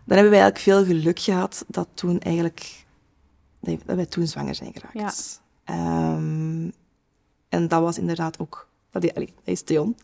dan 0.06 0.18
hebben 0.18 0.32
wij 0.32 0.42
eigenlijk 0.42 0.58
veel 0.58 0.86
geluk 0.86 1.20
gehad 1.20 1.66
dat 1.68 1.88
toen 1.94 2.20
eigenlijk... 2.20 2.86
Dat 3.60 3.96
wij 3.96 4.06
toen 4.06 4.28
zwanger 4.28 4.56
zijn 4.56 4.74
geraakt. 4.74 5.42
Ehm, 5.64 6.70
en 7.50 7.68
dat 7.68 7.82
was 7.82 7.98
inderdaad 7.98 8.40
ook... 8.40 8.68
Dat, 8.92 9.16
allee, 9.16 9.34
dat 9.36 9.54
is 9.54 9.62
Theon. 9.62 9.98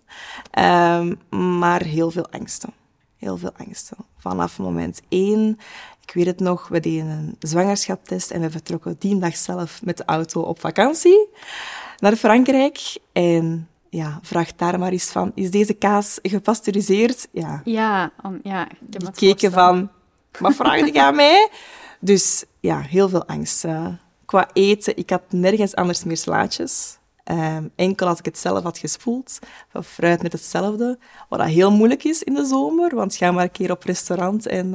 Ehm, 0.51 1.15
maar 1.59 1.83
heel 1.83 2.11
veel 2.11 2.29
angsten. 2.29 2.73
Heel 3.17 3.37
veel 3.37 3.51
angsten. 3.57 3.97
Vanaf 4.17 4.57
moment 4.57 5.01
één, 5.09 5.59
ik 6.01 6.13
weet 6.13 6.25
het 6.25 6.39
nog, 6.39 6.67
we 6.67 6.79
deden 6.79 7.07
een 7.07 7.35
zwangerschapstest 7.39 8.31
en 8.31 8.41
we 8.41 8.49
vertrokken 8.49 8.95
die 8.99 9.17
dag 9.17 9.35
zelf 9.35 9.83
met 9.83 9.97
de 9.97 10.05
auto 10.05 10.41
op 10.41 10.59
vakantie 10.59 11.27
naar 11.99 12.15
Frankrijk. 12.15 12.97
En 13.11 13.67
ja, 13.93 14.19
vraag 14.21 14.55
daar 14.55 14.79
maar 14.79 14.91
eens 14.91 15.09
van, 15.11 15.31
is 15.35 15.51
deze 15.51 15.73
kaas 15.73 16.19
gepasteuriseerd? 16.21 17.27
Ja, 17.31 17.61
Ja, 17.63 18.11
om- 18.23 18.39
ja. 18.43 18.65
Ik 18.69 18.77
heb 18.89 18.99
die 18.99 19.07
het 19.07 19.17
keken 19.17 19.51
van, 19.51 19.89
wat 20.39 20.55
vraag 20.55 20.85
je 20.93 21.01
aan 21.01 21.15
mij? 21.15 21.49
Dus 21.99 22.45
ja, 22.59 22.79
heel 22.81 23.09
veel 23.09 23.25
angst. 23.25 23.63
eh. 23.65 23.87
qua 24.25 24.49
eten, 24.53 24.97
ik 24.97 25.09
had 25.09 25.21
nergens 25.29 25.75
anders 25.75 26.03
meer 26.03 26.17
slaatjes. 26.17 26.97
Ehm, 27.23 27.67
enkel 27.75 28.07
als 28.07 28.19
ik 28.19 28.25
het 28.25 28.37
zelf 28.37 28.63
had 28.63 28.77
gespoeld, 28.77 29.39
van 29.69 29.83
fruit 29.83 30.21
net 30.21 30.31
hetzelfde. 30.31 30.99
Wat 31.29 31.39
dat 31.39 31.47
heel 31.47 31.71
moeilijk 31.71 32.03
is 32.03 32.23
in 32.23 32.33
de 32.33 32.45
zomer, 32.45 32.95
want 32.95 33.15
ga 33.15 33.31
maar 33.31 33.43
een 33.43 33.51
keer 33.51 33.71
op 33.71 33.83
restaurant 33.83 34.45
en 34.47 34.69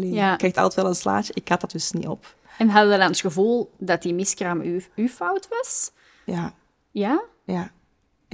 Ja. 0.00 0.30
je 0.30 0.36
krijgt 0.36 0.56
altijd 0.56 0.74
wel 0.74 0.86
een 0.86 0.94
slaatje. 0.94 1.32
Ik 1.34 1.48
had 1.48 1.60
dat 1.60 1.70
dus 1.70 1.90
niet 1.92 2.06
op. 2.06 2.34
En 2.58 2.68
hadden 2.68 2.90
we 2.92 2.98
dan 2.98 3.08
het 3.08 3.20
gevoel 3.20 3.70
dat 3.78 4.02
die 4.02 4.14
miskraam 4.14 4.60
uw, 4.60 4.80
uw 4.96 5.08
fout 5.08 5.48
was? 5.48 5.90
Ja, 6.24 6.52
Ja? 6.90 7.22
ja. 7.44 7.70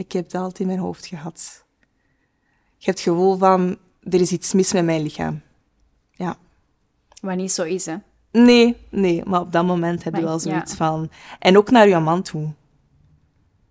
Ik 0.00 0.12
heb 0.12 0.30
dat 0.30 0.42
altijd 0.42 0.60
in 0.60 0.66
mijn 0.66 0.78
hoofd 0.78 1.06
gehad. 1.06 1.64
Je 2.76 2.84
hebt 2.84 2.98
het 2.98 3.08
gevoel 3.08 3.36
van, 3.36 3.78
er 4.02 4.20
is 4.20 4.32
iets 4.32 4.52
mis 4.52 4.72
met 4.72 4.84
mijn 4.84 5.02
lichaam. 5.02 5.40
Ja. 6.10 6.36
Wat 7.20 7.36
niet 7.36 7.52
zo 7.52 7.62
is, 7.62 7.86
hè? 7.86 7.96
Nee, 8.30 8.76
nee, 8.88 9.24
maar 9.24 9.40
op 9.40 9.52
dat 9.52 9.64
moment 9.64 10.04
heb 10.04 10.14
je 10.14 10.22
wel 10.22 10.38
zoiets 10.38 10.70
ja. 10.70 10.76
van... 10.76 11.10
En 11.38 11.56
ook 11.56 11.70
naar 11.70 11.88
je 11.88 11.98
man 11.98 12.22
toe. 12.22 12.52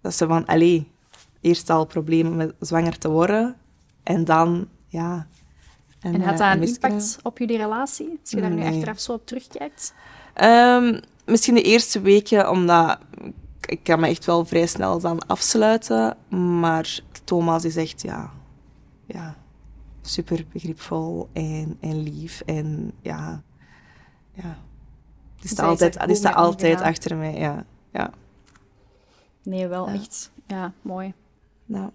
Dat 0.01 0.13
ze 0.13 0.27
van, 0.27 0.45
allee, 0.45 0.91
eerst 1.41 1.69
al 1.69 1.85
problemen 1.85 2.35
met 2.35 2.53
zwanger 2.59 2.97
te 2.97 3.09
worden, 3.09 3.55
en 4.03 4.25
dan, 4.25 4.67
ja... 4.87 5.27
En 5.99 6.15
eh, 6.15 6.27
had 6.27 6.37
dat 6.37 6.55
een 6.55 6.63
impact 6.63 7.19
op 7.23 7.37
jullie 7.37 7.57
relatie? 7.57 8.19
Als 8.21 8.31
je 8.31 8.41
daar 8.41 8.51
nu 8.51 8.63
achteraf 8.63 8.99
zo 8.99 9.13
op 9.13 9.25
terugkijkt? 9.25 9.93
Ehm, 10.33 11.01
misschien 11.25 11.53
de 11.55 11.61
eerste 11.61 12.01
weken, 12.01 12.49
omdat 12.49 12.99
ik- 13.69 13.83
kan 13.83 13.99
me 13.99 14.07
echt 14.07 14.25
wel 14.25 14.45
vrij 14.45 14.65
snel 14.67 14.99
dan 14.99 15.27
afsluiten. 15.27 16.17
Maar 16.59 16.99
Thomas 17.23 17.65
is 17.65 17.75
echt, 17.75 18.01
ja, 18.01 18.31
ja 19.05 19.35
super 20.01 20.45
begripvol 20.53 21.29
en, 21.33 21.77
en 21.79 22.03
lief. 22.03 22.41
En 22.45 22.91
ja, 23.01 23.41
ja. 24.33 24.57
Die 25.39 25.49
staat 25.49 25.65
is 25.65 25.69
altijd, 25.71 26.07
die 26.07 26.15
staat 26.15 26.35
altijd 26.35 26.81
achter 26.81 27.17
mij, 27.17 27.33
ja. 27.37 27.65
ja. 27.91 28.11
Nee, 29.43 29.67
wel 29.67 29.87
Ja. 29.87 29.93
echt. 29.93 30.31
Ja, 30.47 30.73
mooi. 30.81 31.13
Nou, 31.65 31.89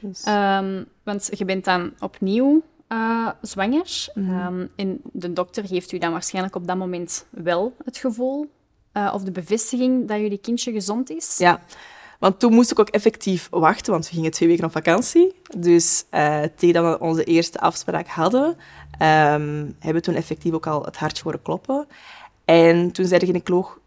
dus, 0.00 0.22
Ehm, 0.22 0.84
want 1.02 1.28
je 1.38 1.44
bent 1.44 1.64
dan 1.64 1.92
opnieuw 2.00 2.62
eh, 2.86 3.28
zwanger. 3.42 4.08
Mhm. 4.14 4.30
Ehm, 4.38 4.66
en 4.76 5.00
de 5.12 5.32
dokter 5.32 5.66
geeft 5.66 5.92
u 5.92 5.98
dan 5.98 6.12
waarschijnlijk 6.12 6.54
op 6.56 6.66
dat 6.66 6.76
moment 6.76 7.26
wel 7.30 7.74
het 7.84 7.96
gevoel 7.96 8.50
eh, 8.92 9.10
of 9.14 9.22
de 9.22 9.30
bevestiging 9.30 10.08
dat 10.08 10.18
jullie 10.20 10.38
kindje 10.38 10.72
gezond 10.72 11.10
is. 11.10 11.36
Ja, 11.38 11.60
want 12.18 12.38
toen 12.38 12.52
moest 12.52 12.70
ik 12.70 12.78
ook 12.78 12.88
effectief 12.88 13.48
wachten, 13.50 13.92
want 13.92 14.08
we 14.08 14.14
gingen 14.14 14.30
twee 14.30 14.48
weken 14.48 14.64
op 14.64 14.72
vakantie. 14.72 15.34
Dus 15.58 16.04
eh, 16.10 16.42
tegen 16.56 16.82
dat 16.82 16.98
we 16.98 17.04
onze 17.04 17.24
eerste 17.24 17.60
afspraak 17.60 18.06
hadden, 18.08 18.56
ehm, 18.98 19.64
hebben 19.78 19.92
we 19.94 20.00
toen 20.00 20.14
effectief 20.14 20.52
ook 20.52 20.66
al 20.66 20.84
het 20.84 20.96
hartje 20.96 21.22
horen 21.22 21.42
kloppen. 21.42 21.86
En 22.44 22.90
toen 22.92 23.06
zei 23.06 23.20
de 23.20 23.26
gynaecoloog, 23.26 23.78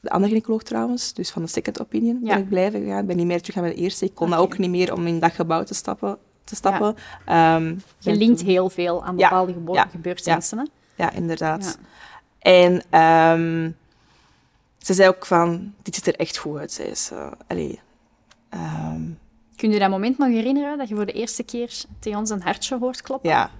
de 0.00 0.10
andere 0.10 0.28
gynaecoloog 0.32 0.62
trouwens, 0.62 1.12
dus 1.14 1.30
van 1.30 1.42
de 1.42 1.48
second 1.48 1.80
opinion, 1.80 2.20
Ja. 2.22 2.34
ben 2.34 2.42
ik 2.42 2.48
blijven 2.48 2.86
gaan. 2.86 3.00
Ik 3.00 3.06
ben 3.06 3.16
niet 3.16 3.26
meer 3.26 3.40
terug 3.40 3.56
aan 3.56 3.62
mijn 3.62 3.74
eerste. 3.74 4.04
Ik 4.04 4.14
kon 4.14 4.30
dat 4.30 4.38
ook 4.38 4.58
niet 4.58 4.70
meer 4.70 4.92
om 4.94 5.06
in 5.06 5.18
dat 5.18 5.32
gebouw 5.32 5.62
te 5.62 5.74
stappen. 5.74 6.18
Te 6.44 6.54
stappen. 6.54 6.94
Ehm, 7.24 7.74
Je 7.98 8.16
linkt 8.16 8.38
toen- 8.38 8.48
heel 8.48 8.70
veel 8.70 9.04
aan 9.04 9.16
bepaalde 9.16 9.54
ja, 9.72 9.86
gebeurtenissen. 9.90 10.68
Ja, 10.96 11.10
inderdaad. 11.12 11.78
En 12.38 12.82
ehm, 12.90 13.70
ze 14.78 14.94
zei 14.94 15.08
ook 15.08 15.26
van, 15.26 15.74
dit 15.82 15.94
ziet 15.94 16.06
er 16.06 16.14
echt 16.16 16.36
goed 16.36 16.58
uit, 16.58 16.72
zei 16.72 16.94
ze. 16.94 17.30
Allee, 17.46 17.80
ehm, 18.48 19.02
Kun 19.56 19.70
je 19.70 19.78
dat 19.78 19.90
moment 19.90 20.18
nog 20.18 20.28
herinneren 20.28 20.78
dat 20.78 20.88
je 20.88 20.94
voor 20.94 21.06
de 21.06 21.12
eerste 21.12 21.42
keer 21.42 21.84
tegen 21.98 22.18
ons 22.18 22.30
een 22.30 22.42
hartje 22.42 22.78
hoort 22.78 23.02
kloppen? 23.02 23.30
ja, 23.30 23.50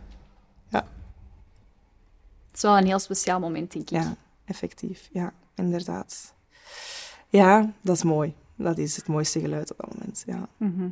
Het 0.71 2.57
is 2.57 2.63
wel 2.63 2.79
een 2.79 2.87
heel 2.87 2.99
speciaal 2.99 3.41
moment, 3.41 3.73
denk 3.73 3.91
ik. 3.91 4.03
ja, 4.03 4.17
effectief. 4.45 5.09
Ja, 5.13 5.33
inderdaad. 5.55 6.35
Ja, 7.29 7.73
dat 7.81 7.97
is 7.97 8.03
mooi. 8.03 8.35
Dat 8.57 8.79
is 8.79 8.97
het 8.97 9.07
mooiste 9.07 9.41
geluid 9.41 9.71
op 9.71 9.77
dat 9.79 9.95
moment. 9.95 10.23
Ja, 10.27 10.49
Mhm. 10.57 10.89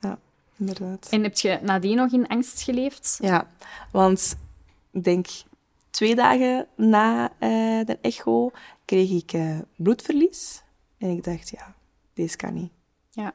ja 0.00 0.18
inderdaad. 0.56 1.06
En 1.10 1.22
heb 1.22 1.38
je 1.38 1.58
nadien 1.62 1.96
nog 1.96 2.12
in 2.12 2.26
angst 2.28 2.62
geleefd? 2.62 3.18
Ja, 3.22 3.50
want 3.92 4.36
ik 4.90 5.04
denk 5.04 5.26
twee 5.90 6.14
dagen 6.14 6.66
na 6.76 7.32
eh, 7.38 7.84
de 7.84 7.98
echo 8.00 8.50
kreeg 8.84 9.10
ik 9.10 9.32
eh, 9.32 9.58
bloedverlies. 9.76 10.62
En 10.98 11.10
ik 11.10 11.24
dacht, 11.24 11.50
ja, 11.50 11.74
deze 12.14 12.36
kan 12.36 12.54
niet. 12.54 12.72
Ja. 13.10 13.34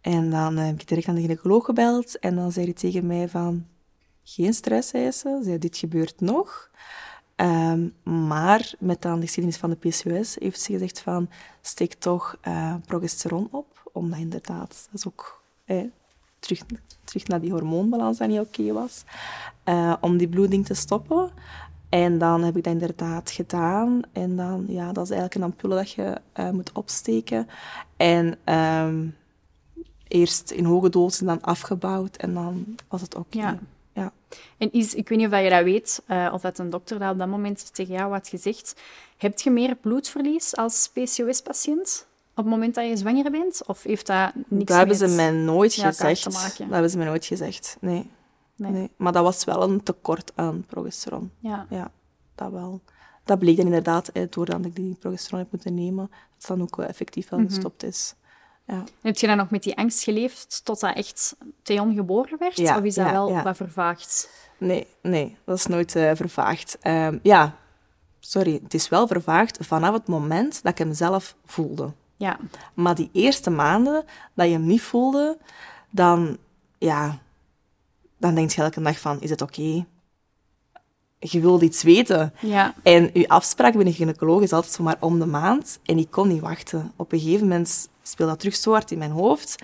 En 0.00 0.30
dan 0.30 0.58
eh, 0.58 0.66
heb 0.66 0.80
ik 0.80 0.88
direct 0.88 1.08
aan 1.08 1.14
de 1.14 1.20
gynaecoloog 1.20 1.64
gebeld. 1.64 2.18
En 2.18 2.34
dan 2.34 2.52
zei 2.52 2.64
hij 2.64 2.74
tegen 2.74 3.06
mij 3.06 3.28
van... 3.28 3.66
Geen 4.26 4.54
stress, 4.54 4.90
ze. 4.90 5.40
Zei, 5.42 5.58
dit 5.58 5.76
gebeurt 5.76 6.20
nog. 6.20 6.70
Ehm, 7.36 7.88
maar 8.28 8.74
met 8.78 9.02
dan 9.02 9.14
de 9.14 9.26
geschiedenis 9.26 9.58
van 9.58 9.70
de 9.70 9.76
PCOS 9.76 10.36
heeft 10.38 10.60
ze 10.60 10.72
gezegd 10.72 11.00
van 11.00 11.28
steek 11.60 11.94
toch 11.94 12.36
uh, 12.48 12.74
progesteron 12.86 13.48
op, 13.50 13.90
omdat 13.92 14.18
inderdaad, 14.18 14.88
dat 14.90 15.00
is 15.00 15.06
ook 15.06 15.42
terug, 16.44 16.62
terug 17.04 17.26
naar 17.26 17.40
die 17.40 17.52
hormoonbalans 17.52 18.18
dat 18.18 18.28
niet 18.28 18.40
oké 18.40 18.72
was, 18.72 19.04
uh, 19.64 19.94
om 20.00 20.16
die 20.16 20.28
bloeding 20.28 20.66
te 20.66 20.74
stoppen. 20.74 21.30
En 21.88 22.18
dan 22.18 22.42
heb 22.42 22.56
ik 22.56 22.64
dat 22.64 22.72
inderdaad 22.72 23.30
gedaan. 23.30 24.02
En 24.12 24.36
dan, 24.36 24.64
ja, 24.68 24.92
dat 24.92 25.04
is 25.04 25.10
eigenlijk 25.10 25.34
een 25.34 25.42
ampulle 25.42 25.74
dat 25.74 25.90
je 25.90 26.20
uh, 26.36 26.50
moet 26.50 26.72
opsteken. 26.72 27.48
En 27.96 28.38
um, 28.54 29.16
eerst 30.08 30.50
in 30.50 30.64
hoge 30.64 30.88
dosis, 30.88 31.26
dan 31.26 31.42
afgebouwd. 31.42 32.16
En 32.16 32.34
dan 32.34 32.76
was 32.88 33.00
het 33.00 33.14
oké. 33.14 33.38
Ja. 33.38 33.58
ja. 33.92 34.12
En 34.58 34.72
is, 34.72 34.94
ik 34.94 35.08
weet 35.08 35.18
niet 35.18 35.32
of 35.32 35.40
je 35.40 35.50
dat 35.50 35.64
weet, 35.64 36.02
uh, 36.08 36.30
of 36.32 36.40
dat 36.40 36.58
een 36.58 36.70
dokter 36.70 36.98
dat 36.98 37.12
op 37.12 37.18
dat 37.18 37.28
moment 37.28 37.74
tegen 37.74 37.94
jou 37.94 38.12
had 38.12 38.28
gezegd. 38.28 38.80
Heb 39.16 39.40
je 39.40 39.50
meer 39.50 39.74
bloedverlies 39.74 40.56
als 40.56 40.90
PCOS-patiënt? 40.92 42.06
Op 42.36 42.44
het 42.44 42.46
moment 42.46 42.74
dat 42.74 42.88
je 42.88 42.96
zwanger 42.96 43.30
bent? 43.30 43.66
Of 43.66 43.82
heeft 43.82 44.06
dat 44.06 44.32
niks 44.34 44.64
Dat 44.64 44.76
hebben 44.76 44.98
met 45.00 45.10
ze 45.10 45.16
mij 45.16 45.30
nooit 45.30 45.74
ja, 45.74 45.86
gezegd. 45.86 46.24
Dat 46.24 46.56
hebben 46.70 46.90
ze 46.90 46.96
mij 46.96 47.06
nooit 47.06 47.24
gezegd, 47.24 47.76
nee. 47.80 48.10
Nee. 48.56 48.70
nee. 48.70 48.90
Maar 48.96 49.12
dat 49.12 49.22
was 49.22 49.44
wel 49.44 49.62
een 49.62 49.82
tekort 49.82 50.32
aan 50.34 50.64
progesteron. 50.66 51.30
Ja. 51.38 51.66
Ja, 51.70 51.90
dat 52.34 52.50
wel. 52.50 52.80
Dat 53.24 53.38
bleek 53.38 53.56
dan 53.56 53.66
inderdaad, 53.66 54.08
eh, 54.08 54.22
doordat 54.30 54.64
ik 54.64 54.74
die 54.76 54.96
progesteron 55.00 55.38
heb 55.38 55.50
moeten 55.50 55.74
nemen, 55.74 56.06
dat 56.10 56.18
het 56.38 56.46
dan 56.46 56.62
ook 56.62 56.76
wel 56.76 56.86
effectief 56.86 57.28
wel 57.28 57.38
Mhm. 57.40 57.48
gestopt 57.48 57.82
is. 57.82 58.14
Ja. 58.66 58.84
Heb 59.00 59.16
je 59.16 59.26
dan 59.26 59.36
nog 59.36 59.50
met 59.50 59.62
die 59.62 59.76
angst 59.76 60.02
geleefd 60.02 60.60
totdat 60.64 60.96
echt 60.96 61.36
Theon 61.62 61.94
geboren 61.94 62.38
werd? 62.38 62.56
Ja, 62.56 62.76
of 62.78 62.82
is 62.84 62.94
dat 62.94 63.10
wel 63.10 63.42
wat 63.42 63.56
vervaagd? 63.56 64.30
Nee, 64.58 64.86
nee, 65.02 65.36
dat 65.44 65.56
is 65.58 65.66
nooit 65.66 65.96
eh, 65.96 66.10
vervaagd. 66.14 66.78
Ehm, 66.80 67.18
ja, 67.22 67.56
sorry, 68.20 68.60
het 68.62 68.74
is 68.74 68.88
wel 68.88 69.06
vervaagd 69.06 69.58
vanaf 69.66 69.92
het 69.92 70.06
moment 70.06 70.62
dat 70.62 70.72
ik 70.72 70.78
hem 70.78 70.94
zelf 70.94 71.36
voelde. 71.44 71.92
Ja. 72.16 72.38
Maar 72.74 72.94
die 72.94 73.10
eerste 73.12 73.50
maanden 73.50 74.04
dat 74.34 74.46
je 74.46 74.52
hem 74.52 74.66
niet 74.66 74.82
voelde, 74.82 75.38
dan, 75.90 76.36
ja, 76.78 77.18
dan 78.18 78.34
denk 78.34 78.50
je 78.50 78.62
elke 78.62 78.82
dag 78.82 79.00
van, 79.00 79.20
is 79.20 79.30
het 79.30 79.42
oké? 79.42 79.86
Je 81.18 81.40
wilt 81.40 81.62
iets 81.62 81.82
weten. 81.82 82.32
Ja. 82.40 82.74
En 82.82 83.10
uw 83.12 83.26
afspraak 83.26 83.72
bij 83.72 83.86
een 83.86 83.92
gynaecoloog 83.92 84.42
is 84.42 84.52
altijd 84.52 84.72
zomaar 84.72 84.96
om 85.00 85.18
de 85.18 85.26
maand. 85.26 85.78
En 85.84 85.98
ik 85.98 86.10
kon 86.10 86.28
niet 86.28 86.40
wachten. 86.40 86.92
Op 86.96 87.12
een 87.12 87.20
gegeven 87.20 87.48
moment 87.48 87.88
speelde 88.02 88.32
dat 88.32 88.40
terug 88.40 88.56
zo 88.56 88.72
hard 88.72 88.90
in 88.90 88.98
mijn 88.98 89.10
hoofd, 89.10 89.62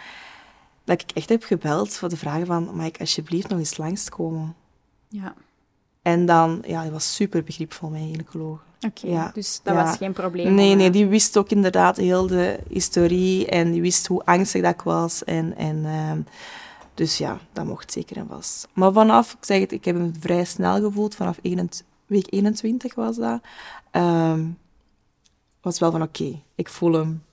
dat 0.84 1.02
ik 1.02 1.10
echt 1.10 1.28
heb 1.28 1.42
gebeld 1.42 1.96
voor 1.96 2.08
de 2.08 2.16
vragen 2.16 2.46
van, 2.46 2.74
mag 2.74 2.86
ik 2.86 3.00
alsjeblieft 3.00 3.48
nog 3.48 3.58
eens 3.58 3.76
langskomen? 3.76 4.54
Ja. 5.08 5.34
En 6.02 6.26
dan, 6.26 6.62
ja, 6.66 6.82
die 6.82 6.90
was 6.90 7.14
super 7.14 7.42
begripvol, 7.42 7.88
mijn 7.88 8.08
gynaecoloog. 8.10 8.64
Oké, 8.86 9.06
Ja. 9.06 9.30
dus 9.34 9.60
dat 9.62 9.74
Ja. 9.74 9.84
was 9.84 9.96
geen 9.96 10.12
probleem. 10.12 10.54
Nee, 10.54 10.74
nee, 10.74 10.86
eh, 10.86 10.92
die 10.92 11.06
wist 11.06 11.36
ook 11.36 11.50
inderdaad 11.50 11.96
heel 11.96 12.26
de 12.26 12.58
historie 12.68 13.46
en 13.46 13.70
die 13.72 13.80
wist 13.80 14.06
hoe 14.06 14.24
angstig 14.24 14.62
dat 14.62 14.72
ik 14.74 14.82
was. 14.82 15.24
En, 15.24 15.56
en, 15.56 15.84
ehm, 15.84 16.20
dus 16.94 17.18
ja, 17.18 17.38
dat 17.52 17.64
mocht 17.64 17.92
zeker 17.92 18.16
en 18.16 18.26
vast. 18.28 18.68
Maar 18.72 18.92
vanaf, 18.92 19.32
ik 19.32 19.44
zeg 19.44 19.60
het, 19.60 19.72
ik 19.72 19.84
heb 19.84 19.96
hem 19.96 20.12
vrij 20.20 20.44
snel 20.44 20.80
gevoeld, 20.80 21.14
vanaf 21.14 21.38
21 21.42 21.86
week 22.06 22.26
21 22.32 22.94
was 22.94 23.16
dat. 23.16 23.40
ehm, 23.90 24.46
was 25.60 25.78
wel 25.78 25.90
van 25.90 26.02
oké, 26.02 26.42
ik 26.54 26.68
voel 26.68 26.92
hem. 26.92 27.24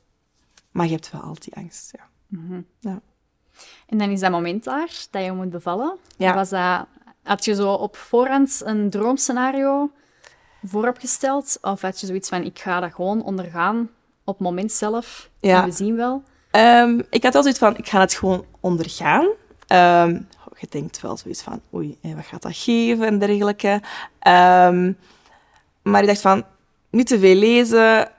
Maar 0.71 0.85
je 0.85 0.91
hebt 0.91 1.11
wel 1.11 1.21
altijd 1.21 1.43
die 1.43 1.55
angst, 1.55 1.91
ja. 1.97 2.07
mhm. 2.27 2.61
Ja. 2.79 2.99
En 3.87 3.97
dan 3.97 4.09
is 4.09 4.19
dat 4.19 4.31
moment 4.31 4.63
daar, 4.63 5.05
dat 5.11 5.23
je 5.23 5.31
moet 5.31 5.49
bevallen. 5.49 5.97
Ja. 6.17 6.33
Was 6.33 6.49
dat, 6.49 6.85
had 7.23 7.45
je 7.45 7.55
zo 7.55 7.71
op 7.73 7.95
voorhand 7.95 8.61
een 8.65 8.89
droomscenario 8.89 9.91
vooropgesteld? 10.67 11.57
Of 11.61 11.81
had 11.81 11.99
je 11.99 12.05
zoiets 12.05 12.29
van, 12.29 12.43
ik 12.43 12.59
ga 12.59 12.79
dat 12.79 12.93
gewoon 12.93 13.23
ondergaan 13.23 13.89
op 14.23 14.33
het 14.33 14.43
moment 14.43 14.71
zelf? 14.71 15.29
Ja. 15.39 15.61
En 15.61 15.69
we 15.69 15.75
zien 15.75 15.95
wel. 15.95 16.23
Ehm, 16.51 17.01
ik 17.09 17.23
had 17.23 17.33
wel 17.33 17.41
zoiets 17.41 17.59
van, 17.59 17.77
ik 17.77 17.87
ga 17.87 17.99
het 17.99 18.13
gewoon 18.13 18.45
ondergaan. 18.59 19.27
Ehm, 19.67 20.19
je 20.59 20.67
denkt 20.69 21.01
wel 21.01 21.17
zoiets 21.17 21.41
van, 21.41 21.61
oei, 21.73 21.97
wat 22.01 22.25
gaat 22.25 22.41
dat 22.41 22.55
geven 22.55 23.05
en 23.05 23.19
dergelijke. 23.19 23.81
Ehm, 24.19 24.91
maar 25.81 26.01
ik 26.01 26.07
dacht 26.07 26.21
van, 26.21 26.43
niet 26.89 27.07
te 27.07 27.19
veel 27.19 27.35
lezen, 27.35 28.11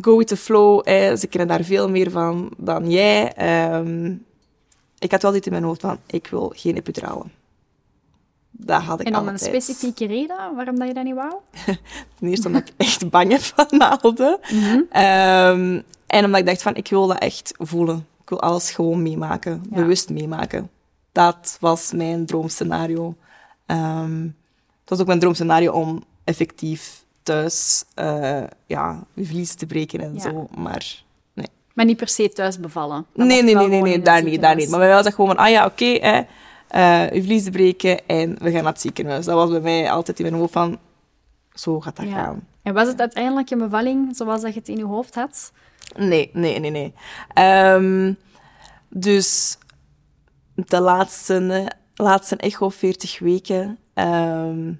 go 0.00 0.16
with 0.16 0.26
the 0.26 0.36
flow. 0.36 0.80
Eh, 0.84 1.16
ze 1.16 1.26
kennen 1.26 1.48
daar 1.48 1.64
veel 1.64 1.88
meer 1.88 2.10
van 2.10 2.50
dan 2.56 2.90
jij. 2.90 3.32
Ik 4.98 5.10
had 5.10 5.22
wel 5.22 5.32
dit 5.32 5.46
in 5.46 5.52
mijn 5.52 5.64
hoofd 5.64 5.80
van, 5.80 5.98
ik 6.06 6.26
wil 6.26 6.52
geen 6.56 6.76
epidurale. 6.76 7.24
Dat 8.64 8.82
had 8.82 9.00
ik 9.00 9.06
En 9.06 9.16
om 9.16 9.28
een 9.28 9.38
specifieke 9.38 10.06
reden 10.06 10.54
waarom 10.54 10.78
dat 10.78 10.88
je 10.88 10.94
dat 10.94 11.04
niet 11.04 11.14
wou? 11.14 11.32
Ten 12.18 12.28
eerste 12.28 12.46
omdat 12.46 12.68
ik 12.68 12.74
echt 12.76 13.10
bang 13.10 13.30
heb 13.30 13.40
van 13.40 13.66
naalden. 13.70 14.38
Mhm. 14.52 14.80
Ehm, 14.90 15.80
en 16.06 16.24
omdat 16.24 16.40
ik 16.40 16.46
dacht 16.46 16.62
van, 16.62 16.74
ik 16.74 16.88
wil 16.88 17.06
dat 17.06 17.18
echt 17.18 17.54
voelen. 17.58 18.06
Ik 18.22 18.28
wil 18.28 18.40
alles 18.40 18.70
gewoon 18.70 19.02
meemaken, 19.02 19.62
Ja. 19.70 19.76
bewust 19.76 20.10
meemaken. 20.10 20.70
Dat 21.12 21.56
was 21.60 21.92
mijn 21.92 22.26
droomscenario. 22.26 23.14
Ehm, 23.66 24.22
het 24.80 24.88
was 24.88 25.00
ook 25.00 25.06
mijn 25.06 25.18
droomscenario 25.18 25.72
om 25.72 26.04
effectief 26.24 27.04
thuis 27.22 27.84
eh, 27.94 28.42
ja, 28.66 29.04
vlies 29.16 29.54
te 29.54 29.66
breken 29.66 30.00
en 30.00 30.14
Ja. 30.14 30.20
zo. 30.20 30.48
Maar 30.56 31.02
nee, 31.34 31.46
Maar 31.74 31.84
niet 31.84 31.96
per 31.96 32.08
se 32.08 32.28
thuis 32.28 32.60
bevallen. 32.60 33.06
Dat 33.14 33.26
nee, 33.26 33.42
nee, 33.42 33.54
nee, 33.54 33.68
nee, 33.68 33.82
nee 33.82 34.02
daar 34.02 34.22
niet, 34.22 34.40
daar 34.40 34.56
niet. 34.56 34.68
Maar 34.68 34.88
was 34.88 35.04
dat 35.04 35.14
gewoon 35.14 35.34
van, 35.34 35.44
ah 35.44 35.50
ja, 35.50 35.64
oké, 35.66 35.84
eh, 36.70 37.10
je 37.10 37.22
vlies 37.22 37.48
breken 37.48 38.06
en 38.06 38.36
we 38.38 38.50
gaan 38.50 38.62
naar 38.62 38.72
het 38.72 38.80
ziekenhuis. 38.80 39.24
Dat 39.24 39.34
was 39.34 39.50
bij 39.50 39.60
mij 39.60 39.90
altijd 39.90 40.18
in 40.20 40.24
mijn 40.24 40.36
hoofd 40.40 40.52
van, 40.52 40.78
zo 41.52 41.80
gaat 41.80 41.96
dat 41.96 42.06
Ja. 42.06 42.12
gaan. 42.12 42.46
En 42.62 42.74
was 42.74 42.88
het 42.88 43.00
uiteindelijk 43.00 43.50
een 43.50 43.58
bevalling 43.58 44.16
zoals 44.16 44.42
dat 44.42 44.52
je 44.54 44.58
het 44.58 44.68
in 44.68 44.76
je 44.76 44.84
hoofd 44.84 45.14
had? 45.14 45.52
Nee, 45.96 46.30
nee, 46.32 46.58
nee, 46.58 46.70
nee. 46.70 46.92
Ehm, 47.34 48.12
dus 48.88 49.58
de 50.54 50.80
laatste, 50.80 51.46
eh, 51.46 51.66
laatste 52.06 52.36
echo, 52.36 52.68
40 52.68 53.18
weken, 53.18 53.78
ehm, 53.94 54.72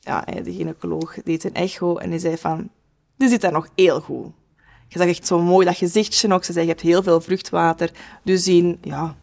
ja, 0.00 0.20
de 0.20 0.52
gynaecoloog 0.52 1.14
deed 1.24 1.44
een 1.44 1.54
echo 1.54 1.96
en 1.96 2.10
die 2.10 2.18
zei 2.18 2.36
van, 2.36 2.70
dit 3.16 3.30
zit 3.30 3.40
daar 3.40 3.52
nog 3.52 3.68
heel 3.74 4.00
goed. 4.00 4.26
Je 4.88 4.98
zag 4.98 5.08
echt 5.08 5.26
zo 5.26 5.38
mooi 5.42 5.66
dat 5.66 5.76
gezichtje 5.76 6.32
ook. 6.32 6.44
Ze 6.44 6.52
zei, 6.52 6.64
je 6.64 6.70
hebt 6.70 6.82
heel 6.82 7.02
veel 7.02 7.20
vruchtwater. 7.20 7.90
Dus 8.22 8.44
die, 8.44 8.78
ja, 8.82 9.16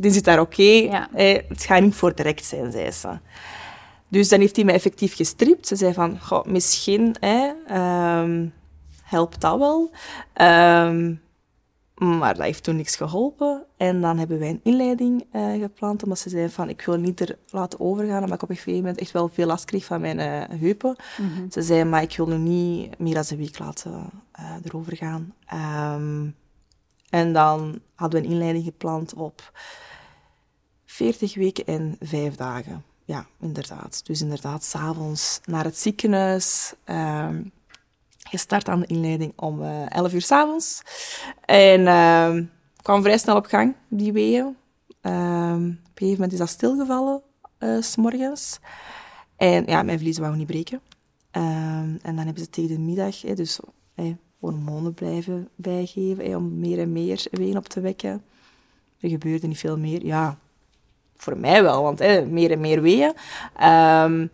die 0.00 0.10
zit 0.10 0.24
daar 0.24 0.40
oké. 0.40 0.62
Ja. 0.62 1.08
Eh, 1.14 1.38
het 1.48 1.64
gaat 1.64 1.82
niet 1.82 1.94
voor 1.94 2.14
direct 2.14 2.44
zijn, 2.44 2.72
zei 2.72 2.90
ze. 2.90 3.18
Dus 4.08 4.28
dan 4.28 4.40
heeft 4.40 4.56
hij 4.56 4.64
mij 4.64 4.74
effectief 4.74 5.16
gestript. 5.16 5.66
Ze 5.66 5.76
zei 5.76 5.92
van, 5.92 6.20
goh, 6.20 6.44
misschien 6.44 7.16
ehm, 7.20 8.46
helpt 9.02 9.40
dat 9.40 9.58
wel. 9.58 9.90
Ehm, 10.32 11.14
maar 11.98 12.34
dat 12.34 12.44
heeft 12.44 12.62
toen 12.62 12.76
niks 12.76 12.96
geholpen. 12.96 13.64
En 13.76 14.00
dan 14.00 14.18
hebben 14.18 14.38
wij 14.38 14.48
een 14.48 14.60
inleiding 14.62 15.26
eh, 15.30 15.52
gepland, 15.60 16.02
omdat 16.02 16.18
ze 16.18 16.28
zei 16.28 16.48
van, 16.48 16.68
ik 16.68 16.82
wil 16.82 16.96
niet 16.96 17.20
er 17.20 17.38
laten 17.50 17.80
overgaan, 17.80 18.22
omdat 18.22 18.34
ik 18.36 18.42
op 18.42 18.50
een 18.50 18.56
gegeven 18.56 18.80
moment 18.80 18.98
echt 18.98 19.10
wel 19.10 19.28
veel 19.28 19.46
last 19.46 19.64
kreeg 19.64 19.84
van 19.84 20.00
mijn 20.00 20.18
eh, 20.18 20.58
heupen. 20.60 20.96
Ze 21.50 21.62
zei, 21.62 21.84
maar 21.84 22.02
ik 22.02 22.16
wil 22.16 22.26
nu 22.26 22.36
niet 22.36 22.98
meer 22.98 23.14
dan 23.14 23.24
een 23.28 23.36
week 23.36 23.58
laten 23.58 24.10
eh, 24.32 24.54
erover 24.64 24.96
gaan. 24.96 25.34
Ehm, 25.46 26.26
en 27.10 27.32
dan 27.32 27.80
hadden 27.94 28.20
we 28.20 28.26
een 28.26 28.32
inleiding 28.32 28.64
gepland 28.64 29.14
op 29.14 29.52
40 30.84 31.34
weken 31.34 31.66
en 31.66 31.96
5 32.00 32.34
dagen. 32.34 32.84
Ja, 33.04 33.26
inderdaad. 33.40 34.06
Dus 34.06 34.20
inderdaad, 34.20 34.64
s'avonds 34.64 35.40
naar 35.44 35.64
het 35.64 35.78
ziekenhuis. 35.78 36.74
Ehm 36.84 37.42
je 38.30 38.38
start 38.38 38.68
aan 38.68 38.80
de 38.80 38.86
inleiding 38.86 39.32
om 39.36 39.62
eh 39.62 39.90
11 39.90 40.12
uur 40.12 40.22
s'avonds. 40.22 40.82
En 41.44 41.86
ehm 41.86 42.44
kwam 42.82 43.02
vrij 43.02 43.18
snel 43.18 43.36
op 43.36 43.46
gang, 43.46 43.74
die 43.88 44.12
weeën. 44.12 44.56
Ehm, 45.00 45.64
op 45.68 45.74
een 45.74 45.78
gegeven 45.94 46.14
moment 46.14 46.32
is 46.32 46.38
dat 46.38 46.48
stilgevallen, 46.48 47.22
eh, 47.58 47.80
s 47.80 47.90
s'morgens. 47.90 48.58
En 49.36 49.64
ja, 49.66 49.82
mijn 49.82 49.98
vliezen 49.98 50.22
wou 50.22 50.36
niet 50.36 50.46
breken. 50.46 50.80
Ehm, 51.30 51.96
en 52.02 52.16
dan 52.16 52.24
hebben 52.24 52.42
ze 52.42 52.50
tegen 52.50 52.70
de 52.70 52.78
middag, 52.78 53.22
hè, 53.22 53.34
dus 53.34 53.60
hè, 53.94 54.16
hormonen 54.38 54.94
blijven 54.94 55.48
bijgeven, 55.54 56.24
hè, 56.24 56.36
om 56.36 56.58
meer 56.58 56.78
en 56.78 56.92
meer 56.92 57.26
ween 57.30 57.56
op 57.56 57.68
te 57.68 57.80
wekken. 57.80 58.22
Er 59.00 59.08
gebeurde 59.08 59.46
niet 59.46 59.58
veel 59.58 59.78
meer. 59.78 60.06
Ja, 60.06 60.38
voor 61.16 61.38
mij 61.38 61.62
wel, 61.62 61.82
want 61.82 61.98
hè, 61.98 62.26
meer 62.26 62.50
en 62.50 62.60
meer 62.60 62.82
weeën. 62.82 63.12
Ehm, 63.56 64.26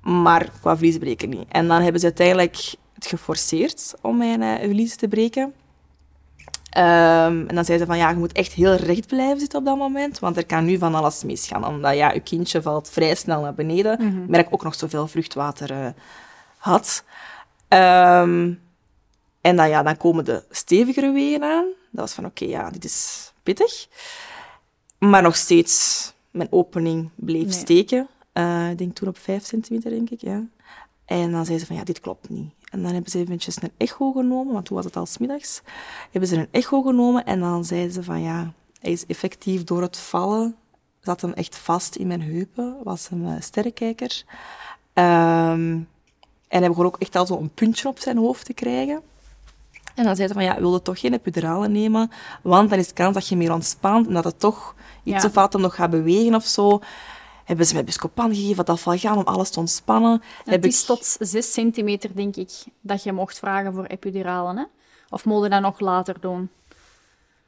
maar 0.00 0.50
qua 0.60 0.76
vliezen 0.76 1.00
breken 1.00 1.28
niet. 1.28 1.44
En 1.48 1.68
dan 1.68 1.82
hebben 1.82 2.00
ze 2.00 2.06
uiteindelijk 2.06 2.74
het 2.94 3.06
geforceerd 3.06 3.94
om 4.00 4.16
mijn 4.16 4.42
eh, 4.42 4.68
vliezen 4.70 4.98
te 4.98 5.08
breken. 5.08 5.54
Ehm, 6.70 7.44
en 7.46 7.54
dan 7.54 7.64
zei 7.64 7.78
ze 7.78 7.86
van, 7.86 7.96
ja, 7.96 8.10
je 8.10 8.16
moet 8.16 8.32
echt 8.32 8.52
heel 8.52 8.74
recht 8.74 9.06
blijven 9.06 9.40
zitten 9.40 9.58
op 9.58 9.64
dat 9.64 9.76
moment, 9.76 10.18
want 10.18 10.36
er 10.36 10.46
kan 10.46 10.64
nu 10.64 10.78
van 10.78 10.94
alles 10.94 11.24
misgaan. 11.24 11.66
Omdat, 11.66 11.94
ja, 11.94 12.12
je 12.12 12.20
kindje 12.20 12.62
valt 12.62 12.90
vrij 12.90 13.14
snel 13.14 13.40
naar 13.40 13.54
beneden. 13.54 13.98
Mhm. 14.00 14.30
Maar 14.30 14.40
ik 14.40 14.46
ook 14.50 14.62
nog 14.62 14.74
zoveel 14.74 15.08
vruchtwater 15.08 15.70
eh, 15.70 15.86
had. 16.56 17.04
Ehm, 17.68 18.52
en 19.42 19.56
dan, 19.56 19.68
ja, 19.68 19.82
dan 19.82 19.96
komen 19.96 20.24
de 20.24 20.42
stevigere 20.50 21.12
weeën 21.12 21.42
aan. 21.42 21.64
Dat 21.90 22.00
was 22.00 22.12
van, 22.12 22.24
oké, 22.24 22.44
ja, 22.44 22.70
dit 22.70 22.84
is 22.84 23.32
pittig. 23.42 23.88
Maar 24.98 25.22
nog 25.22 25.36
steeds, 25.36 26.12
mijn 26.30 26.52
opening 26.52 27.10
bleef 27.14 27.42
Nee. 27.42 27.52
steken. 27.52 28.08
Eh, 28.32 28.70
ik 28.70 28.78
denk 28.78 28.94
toen 28.94 29.08
op 29.08 29.18
5 29.18 29.44
centimeter, 29.46 29.90
denk 29.90 30.10
ik, 30.10 30.20
ja. 30.20 30.42
En 31.04 31.32
dan 31.32 31.44
zei 31.44 31.58
ze 31.58 31.66
van, 31.66 31.76
ja, 31.76 31.84
dit 31.84 32.00
klopt 32.00 32.28
niet. 32.28 32.52
En 32.70 32.82
dan 32.82 32.92
hebben 32.92 33.10
ze 33.10 33.18
eventjes 33.18 33.62
een 33.62 33.72
echo 33.76 34.12
genomen, 34.12 34.52
want 34.52 34.64
toen 34.64 34.76
was 34.76 34.84
het 34.84 34.96
al 34.96 35.06
smiddags. 35.06 35.62
Hebben 36.10 36.28
ze 36.30 36.36
een 36.36 36.48
echo 36.50 36.82
genomen 36.82 37.24
en 37.24 37.40
dan 37.40 37.64
zeiden 37.64 37.92
ze 37.92 38.02
van, 38.02 38.22
ja, 38.22 38.52
hij 38.80 38.92
is 38.92 39.06
effectief 39.06 39.64
door 39.64 39.82
het 39.82 39.96
vallen, 39.96 40.56
zat 41.00 41.20
hem 41.20 41.32
echt 41.32 41.56
vast 41.56 41.96
in 41.96 42.06
mijn 42.06 42.22
heupen, 42.22 42.76
was 42.82 43.08
een 43.10 43.22
uh, 43.22 43.34
sterrenkijker. 43.40 44.24
Ehm, 44.92 45.78
en 46.48 46.58
hij 46.60 46.68
begon 46.68 46.84
ook 46.86 46.96
echt 46.98 47.16
al 47.16 47.26
zo'n 47.26 47.50
puntje 47.54 47.88
op 47.88 47.98
zijn 47.98 48.16
hoofd 48.16 48.44
te 48.44 48.52
krijgen. 48.52 49.02
En 49.94 50.04
dan 50.04 50.16
zei 50.16 50.28
ze 50.28 50.34
van, 50.34 50.44
ja, 50.44 50.60
wilde 50.60 50.82
toch 50.82 51.00
geen 51.00 51.12
epidurale 51.12 51.68
nemen, 51.68 52.10
want 52.42 52.70
dan 52.70 52.78
is 52.78 52.88
de 52.88 52.94
kans 52.94 53.14
dat 53.14 53.28
je 53.28 53.36
meer 53.36 53.52
ontspant 53.52 54.06
en 54.06 54.14
dat 54.14 54.24
het 54.24 54.40
toch 54.40 54.74
iets 55.04 55.22
Ja. 55.22 55.28
of 55.28 55.34
wat 55.34 55.58
nog 55.58 55.74
gaat 55.74 55.90
bewegen 55.90 56.34
of 56.34 56.44
zo. 56.44 56.80
Hebben 57.44 57.66
ze 57.66 57.74
mij 57.74 57.84
Buscopan 57.84 58.34
gegeven, 58.34 58.64
dat 58.64 58.80
zal 58.80 58.96
gaan 58.98 59.16
om 59.18 59.24
alles 59.24 59.50
te 59.50 59.58
ontspannen. 59.58 60.12
Het 60.12 60.50
Heb 60.50 60.64
is 60.64 60.80
ik... 60.80 60.86
tot 60.86 61.16
6 61.18 61.52
centimeter, 61.52 62.10
denk 62.14 62.36
ik, 62.36 62.50
dat 62.80 63.02
je 63.02 63.12
mocht 63.12 63.38
vragen 63.38 63.72
voor 63.74 63.84
epiduralen. 63.84 64.56
Hè? 64.56 64.64
Of 65.10 65.24
mogen 65.24 65.50
dat 65.50 65.60
nog 65.60 65.80
later 65.80 66.16
doen? 66.20 66.50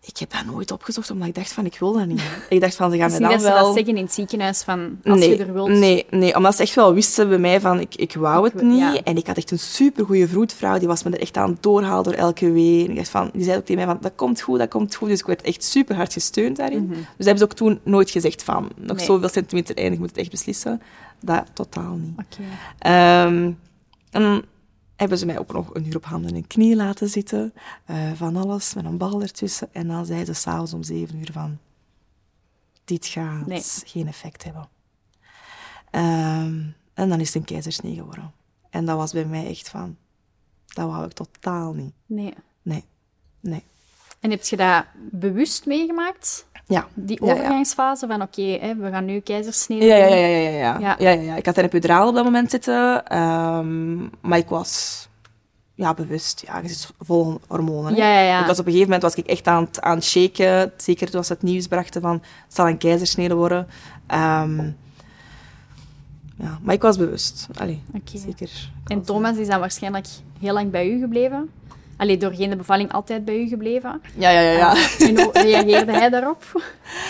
Ik 0.06 0.16
heb 0.16 0.30
dat 0.32 0.44
nooit 0.44 0.70
opgezocht, 0.70 1.10
omdat 1.10 1.28
ik 1.28 1.34
dacht 1.34 1.52
van, 1.52 1.64
ik 1.66 1.76
wil 1.78 1.92
dat 1.92 2.06
niet. 2.06 2.22
Ik 2.48 2.60
dacht 2.60 2.74
van, 2.74 2.90
ze 2.90 2.96
gaan 2.96 3.10
mij 3.10 3.18
dan 3.20 3.30
dat 3.30 3.40
ze 3.40 3.46
wel... 3.48 3.64
dat 3.64 3.74
zeggen 3.74 3.96
in 3.96 4.02
het 4.02 4.12
ziekenhuis, 4.12 4.62
van 4.62 4.98
als 5.04 5.18
nee, 5.18 5.28
je 5.28 5.44
er 5.44 5.52
wilt. 5.52 5.68
Nee, 5.68 6.06
nee, 6.10 6.36
omdat 6.36 6.56
ze 6.56 6.62
echt 6.62 6.74
wel 6.74 6.94
wisten 6.94 7.28
bij 7.28 7.38
mij 7.38 7.60
van, 7.60 7.80
ik, 7.80 7.94
ik 7.94 8.14
wou 8.14 8.44
het 8.44 8.62
niet. 8.62 8.78
ja. 8.78 9.02
En 9.02 9.16
ik 9.16 9.26
had 9.26 9.36
echt 9.36 9.50
een 9.50 9.58
supergoeie 9.58 10.28
vroedvrouw, 10.28 10.78
die 10.78 10.88
was 10.88 11.02
me 11.02 11.10
er 11.10 11.20
echt 11.20 11.36
aan 11.36 11.50
het 11.50 11.62
doorhalen 11.62 12.04
door 12.04 12.12
elke 12.12 12.50
week. 12.52 12.84
En 12.84 12.90
ik 12.90 12.96
dacht 12.96 13.08
van, 13.08 13.30
die 13.32 13.44
zei 13.44 13.56
ook 13.56 13.64
tegen 13.64 13.84
mij 13.84 13.94
van, 13.94 14.02
dat 14.02 14.12
komt 14.14 14.40
goed, 14.40 14.58
dat 14.58 14.68
komt 14.68 14.94
goed. 14.94 15.08
Dus 15.08 15.20
ik 15.20 15.26
werd 15.26 15.42
echt 15.42 15.64
super 15.64 15.96
hard 15.96 16.12
gesteund 16.12 16.56
daarin. 16.56 16.88
Dus 16.88 16.96
dat 16.98 17.26
hebben 17.26 17.38
ze 17.38 17.44
ook 17.44 17.52
toen 17.54 17.80
nooit 17.82 18.10
gezegd 18.10 18.42
van, 18.42 18.62
nog 18.62 18.72
Mhm. 18.86 18.96
Nee. 18.96 19.04
zoveel 19.06 19.28
centimeter 19.28 19.76
eindig, 19.76 19.98
moet 19.98 20.08
het 20.08 20.18
echt 20.18 20.30
beslissen. 20.30 20.80
Dat 21.20 21.44
totaal 21.52 21.94
niet. 21.94 22.14
Oké. 22.18 22.42
Ehm, 22.78 23.50
en 24.10 24.44
hebben 24.96 25.18
ze 25.18 25.26
mij 25.26 25.38
ook 25.38 25.52
nog 25.52 25.74
een 25.74 25.86
uur 25.86 25.96
op 25.96 26.04
handen 26.04 26.34
en 26.34 26.46
knie 26.46 26.76
laten 26.76 27.08
zitten. 27.08 27.52
eh, 27.84 28.12
van 28.12 28.36
alles, 28.36 28.74
met 28.74 28.84
een 28.84 28.98
bal 28.98 29.22
ertussen. 29.22 29.68
En 29.74 29.88
dan 29.88 30.06
zeiden 30.06 30.34
ze 30.34 30.40
s'avonds 30.40 30.72
om 30.72 30.82
zeven 30.82 31.18
uur 31.18 31.32
van... 31.32 31.58
Dit 32.84 33.06
gaat 33.06 33.46
Nee. 33.46 33.62
geen 33.84 34.06
effect 34.08 34.44
hebben. 34.44 34.68
Ehm, 35.90 36.62
en 36.94 37.08
dan 37.08 37.20
is 37.20 37.26
het 37.26 37.36
een 37.36 37.44
keizersnee 37.44 37.94
geworden. 37.94 38.32
En 38.70 38.84
dat 38.84 38.96
was 38.96 39.12
bij 39.12 39.24
mij 39.24 39.46
echt 39.48 39.68
van... 39.68 39.96
Dat 40.66 40.86
wou 40.90 41.04
ik 41.04 41.12
totaal 41.12 41.72
niet. 41.72 41.92
Nee. 42.06 42.34
Nee. 42.62 42.84
Nee. 43.40 43.62
En 44.20 44.30
heb 44.30 44.44
je 44.44 44.56
dat 44.56 44.84
bewust 45.10 45.66
meegemaakt? 45.66 46.46
Ja. 46.66 46.86
Die 46.94 47.20
overgangsfase 47.20 48.06
van 48.06 48.22
oké, 48.22 48.76
we 48.76 48.88
gaan 48.90 49.04
nu 49.04 49.20
keizersnede 49.20 49.84
Ja, 49.84 49.96
ja, 49.96 50.06
ja, 50.06 50.26
ja, 50.26 50.48
ja, 50.48 50.78
ja. 50.78 50.96
Ja. 50.98 51.10
ja. 51.10 51.36
Ik 51.36 51.46
had 51.46 51.56
een 51.56 51.64
epiduraal 51.64 52.08
op 52.08 52.14
dat 52.14 52.24
moment 52.24 52.50
zitten, 52.50 53.06
ehm, 53.06 53.96
maar 54.20 54.38
ik 54.38 54.48
was 54.48 55.04
ja, 55.74 55.94
bewust. 55.94 56.42
Ja, 56.46 56.58
je 56.58 56.68
zit 56.68 56.90
vol 57.00 57.40
hormonen. 57.46 57.94
Ja, 57.94 58.12
ja, 58.12 58.20
ja. 58.20 58.40
Ik 58.40 58.46
was 58.46 58.58
op 58.58 58.66
een 58.66 58.72
gegeven 58.72 58.92
moment 58.92 59.02
was 59.02 59.14
ik 59.14 59.26
echt 59.26 59.46
aan 59.46 59.64
het, 59.64 59.80
aan 59.80 59.96
het 59.96 60.04
shaken, 60.04 60.72
zeker 60.76 61.10
toen 61.10 61.24
ze 61.24 61.32
het 61.32 61.42
nieuws 61.42 61.66
brachten 61.66 62.00
van 62.00 62.12
het 62.44 62.54
zal 62.54 62.68
een 62.68 62.78
keizersnede 62.78 63.34
worden. 63.34 63.66
Ehm, 64.06 64.58
ja, 66.36 66.58
maar 66.62 66.74
ik 66.74 66.82
was 66.82 66.96
bewust. 66.96 67.48
Allee, 67.54 67.82
zeker. 68.04 68.70
En 68.86 69.02
Thomas 69.02 69.36
is 69.36 69.48
dan 69.48 69.60
waarschijnlijk 69.60 70.06
heel 70.40 70.52
lang 70.52 70.70
bij 70.70 70.88
u 70.88 71.00
gebleven? 71.00 71.50
Allee, 71.96 72.16
doorheen 72.16 72.50
de 72.50 72.56
bevalling 72.56 72.92
altijd 72.92 73.24
bij 73.24 73.36
u 73.40 73.48
gebleven? 73.48 74.00
Ja, 74.16 74.30
ja, 74.30 74.40
ja. 74.40 74.52
ja. 74.52 74.74
En 74.98 75.22
hoe 75.22 75.30
reageerde 75.32 75.92
hij 75.92 76.10
daarop? 76.10 76.44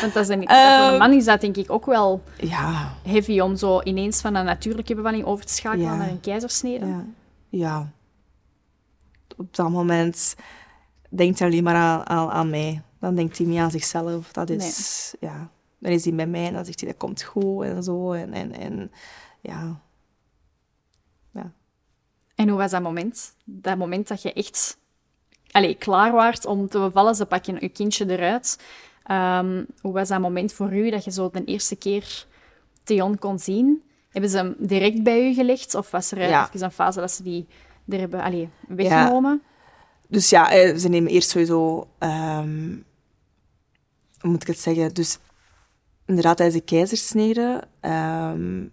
Want 0.01 0.15
dat 0.15 0.23
is 0.23 0.29
een, 0.29 0.43
voor 0.49 0.93
een 0.93 0.99
man 0.99 1.13
is 1.13 1.25
dat 1.25 1.41
denk 1.41 1.57
ik 1.57 1.71
ook 1.71 1.87
wel 1.87 2.23
ja, 2.39 2.95
heavy 3.03 3.41
om 3.41 3.57
zo 3.57 3.81
ineens 3.83 4.21
van 4.21 4.35
een 4.35 4.45
natuurlijke 4.45 4.95
bevalling 4.95 5.25
over 5.25 5.45
te 5.47 5.53
schakelen 5.53 5.85
Ja. 5.87 5.97
naar 5.97 6.09
een 6.09 6.21
keizersnede. 6.21 6.87
ja, 6.87 7.05
ja. 7.49 7.89
Op 9.37 9.57
dat 9.57 9.71
moment 9.71 10.35
denkt 11.09 11.39
hij 11.39 11.49
alleen 11.49 11.65
maar 11.65 11.75
aan, 11.75 12.07
aan, 12.09 12.31
aan 12.31 12.51
mij. 12.51 12.83
Dan 13.01 13.15
denkt 13.15 13.39
hij 13.39 13.47
niet 13.47 13.59
aan 13.59 13.71
zichzelf. 13.71 14.33
Dat 14.33 14.51
is, 14.51 15.15
ja. 15.21 15.49
Dan 15.79 15.93
is 15.93 16.05
hij 16.05 16.15
bij 16.15 16.27
mij 16.27 16.47
en 16.47 16.55
dan 16.55 16.65
zegt 16.65 16.81
hij 16.81 16.89
dat 16.89 16.99
komt 16.99 17.23
goed 17.23 17.65
en 17.65 17.83
zo. 17.83 18.13
En, 18.13 18.33
en, 18.33 18.53
en 18.53 18.91
ja. 19.41 19.81
En 22.35 22.49
hoe 22.49 22.59
was 22.59 22.71
dat 22.71 22.83
moment? 22.83 23.35
Dat 23.45 23.77
moment 23.79 24.09
dat 24.09 24.23
je 24.23 24.33
echt 24.33 24.79
allee, 25.51 25.75
klaar 25.75 26.13
waart 26.13 26.47
om 26.47 26.69
te 26.69 26.79
bevallen, 26.79 27.15
ze 27.15 27.27
pakken 27.27 27.57
je 27.61 27.69
kindje 27.69 28.11
eruit. 28.11 28.59
Ehm, 29.05 29.65
hoe 29.81 29.93
was 29.93 30.09
dat 30.09 30.21
moment 30.21 30.53
voor 30.53 30.73
u 30.73 30.91
dat 30.91 31.05
je 31.05 31.11
zo 31.11 31.31
de 31.33 31.45
eerste 31.45 31.77
keer 31.77 32.27
Theon 32.83 33.19
kon 33.19 33.39
zien? 33.39 33.83
Hebben 34.11 34.31
ze 34.31 34.37
hem 34.37 34.55
direct 34.59 35.03
bij 35.03 35.29
u 35.31 35.35
gelegd? 35.35 35.75
Of 35.75 35.91
was 35.91 36.11
er 36.11 36.19
Ja. 36.19 36.47
even 36.55 36.63
een 36.63 36.71
fase 36.73 37.01
dat 37.01 37.11
ze 37.11 37.23
die 37.23 37.47
er 37.89 37.99
hebben 37.99 38.23
allee, 38.23 38.49
weggenomen? 38.69 39.43
Dus 40.09 40.31
ja, 40.31 40.51
eh, 40.51 40.77
ze 40.77 40.89
nemen 40.89 41.11
eerst 41.13 41.31
sowieso... 41.31 41.89
ehm, 41.99 42.77
hoe 44.21 44.31
moet 44.31 44.43
ik 44.43 44.49
het 44.49 44.59
zeggen? 44.59 44.95
Dus 44.95 45.19
inderdaad, 46.07 46.37
tijdens 46.37 46.59
de 46.59 46.65
keizersnede... 46.65 47.63
ehm, 47.81 48.65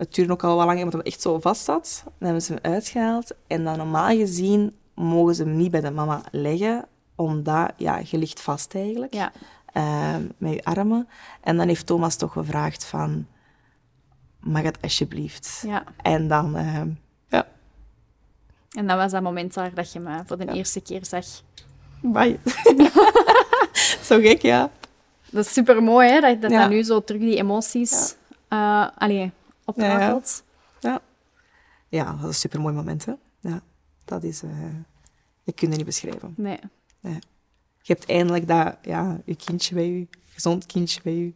het 0.00 0.14
duurde 0.14 0.32
ook 0.32 0.44
al 0.44 0.56
wel 0.56 0.66
lang, 0.66 0.78
omdat 0.78 0.92
hij 0.92 1.02
echt 1.02 1.20
zo 1.20 1.38
vast 1.40 1.64
zat. 1.64 2.02
Dan 2.04 2.12
hebben 2.18 2.42
ze 2.42 2.52
hem 2.52 2.72
uitgehaald. 2.72 3.34
En 3.46 3.64
dan 3.64 3.76
normaal 3.76 4.16
gezien 4.16 4.76
mogen 4.94 5.34
ze 5.34 5.42
hem 5.42 5.56
niet 5.56 5.70
bij 5.70 5.80
de 5.80 5.90
mama 5.90 6.20
leggen, 6.30 6.84
omdat 7.14 7.72
ja, 7.76 8.00
je 8.04 8.18
ligt 8.18 8.40
vast 8.40 8.74
eigenlijk. 8.74 9.14
Ja. 9.14 9.32
ehm, 9.72 10.22
met 10.38 10.52
je 10.52 10.64
armen. 10.64 11.08
En 11.40 11.56
dan 11.56 11.66
heeft 11.68 11.86
Thomas 11.86 12.16
toch 12.16 12.32
gevraagd 12.32 12.84
van... 12.84 13.26
Mag 14.40 14.62
het 14.62 14.78
alsjeblieft? 14.82 15.62
ja. 15.66 15.84
En 16.02 16.28
dan... 16.28 16.56
ehm, 16.56 16.88
ja. 17.28 17.46
En 18.70 18.86
dat 18.86 18.96
was 18.96 19.12
dat 19.12 19.22
moment 19.22 19.54
daar 19.54 19.74
dat 19.74 19.92
je 19.92 20.00
me 20.00 20.22
voor 20.26 20.38
de 20.38 20.52
eerste 20.52 20.80
keer 20.80 21.04
zag. 21.06 21.24
Bye. 22.02 22.38
zo 24.08 24.18
gek, 24.20 24.42
ja. 24.42 24.70
Dat 25.30 25.44
is 25.44 25.52
super 25.52 25.82
mooi, 25.82 26.08
hè? 26.08 26.20
Dat, 26.20 26.40
dat, 26.42 26.50
Ja. 26.50 26.60
dat 26.60 26.70
nu 26.70 26.82
zo 26.82 27.04
terug 27.04 27.20
die 27.20 27.36
emoties 27.36 28.14
eh 28.48 28.86
allee, 28.96 29.32
oprakelt. 29.70 30.42
Ja. 30.80 31.00
Ja, 31.88 32.04
dat 32.04 32.20
is 32.20 32.26
een 32.26 32.34
supermooi 32.34 32.74
moment, 32.74 33.04
hè. 33.04 33.12
Ja, 33.40 33.60
dat 34.04 34.22
is... 34.22 34.42
eh 34.42 34.50
je 35.44 35.52
kunt 35.52 35.68
het 35.70 35.76
niet 35.76 35.86
beschrijven. 35.86 36.34
Nee. 36.36 36.58
Je 37.82 37.92
hebt 37.92 38.08
eindelijk 38.08 38.48
dat, 38.48 38.76
ja, 38.82 39.20
je 39.24 39.36
kindje 39.36 39.74
bij 39.74 39.86
je, 39.88 40.06
gezond 40.32 40.66
kindje 40.66 41.00
bij 41.02 41.14
je. 41.14 41.32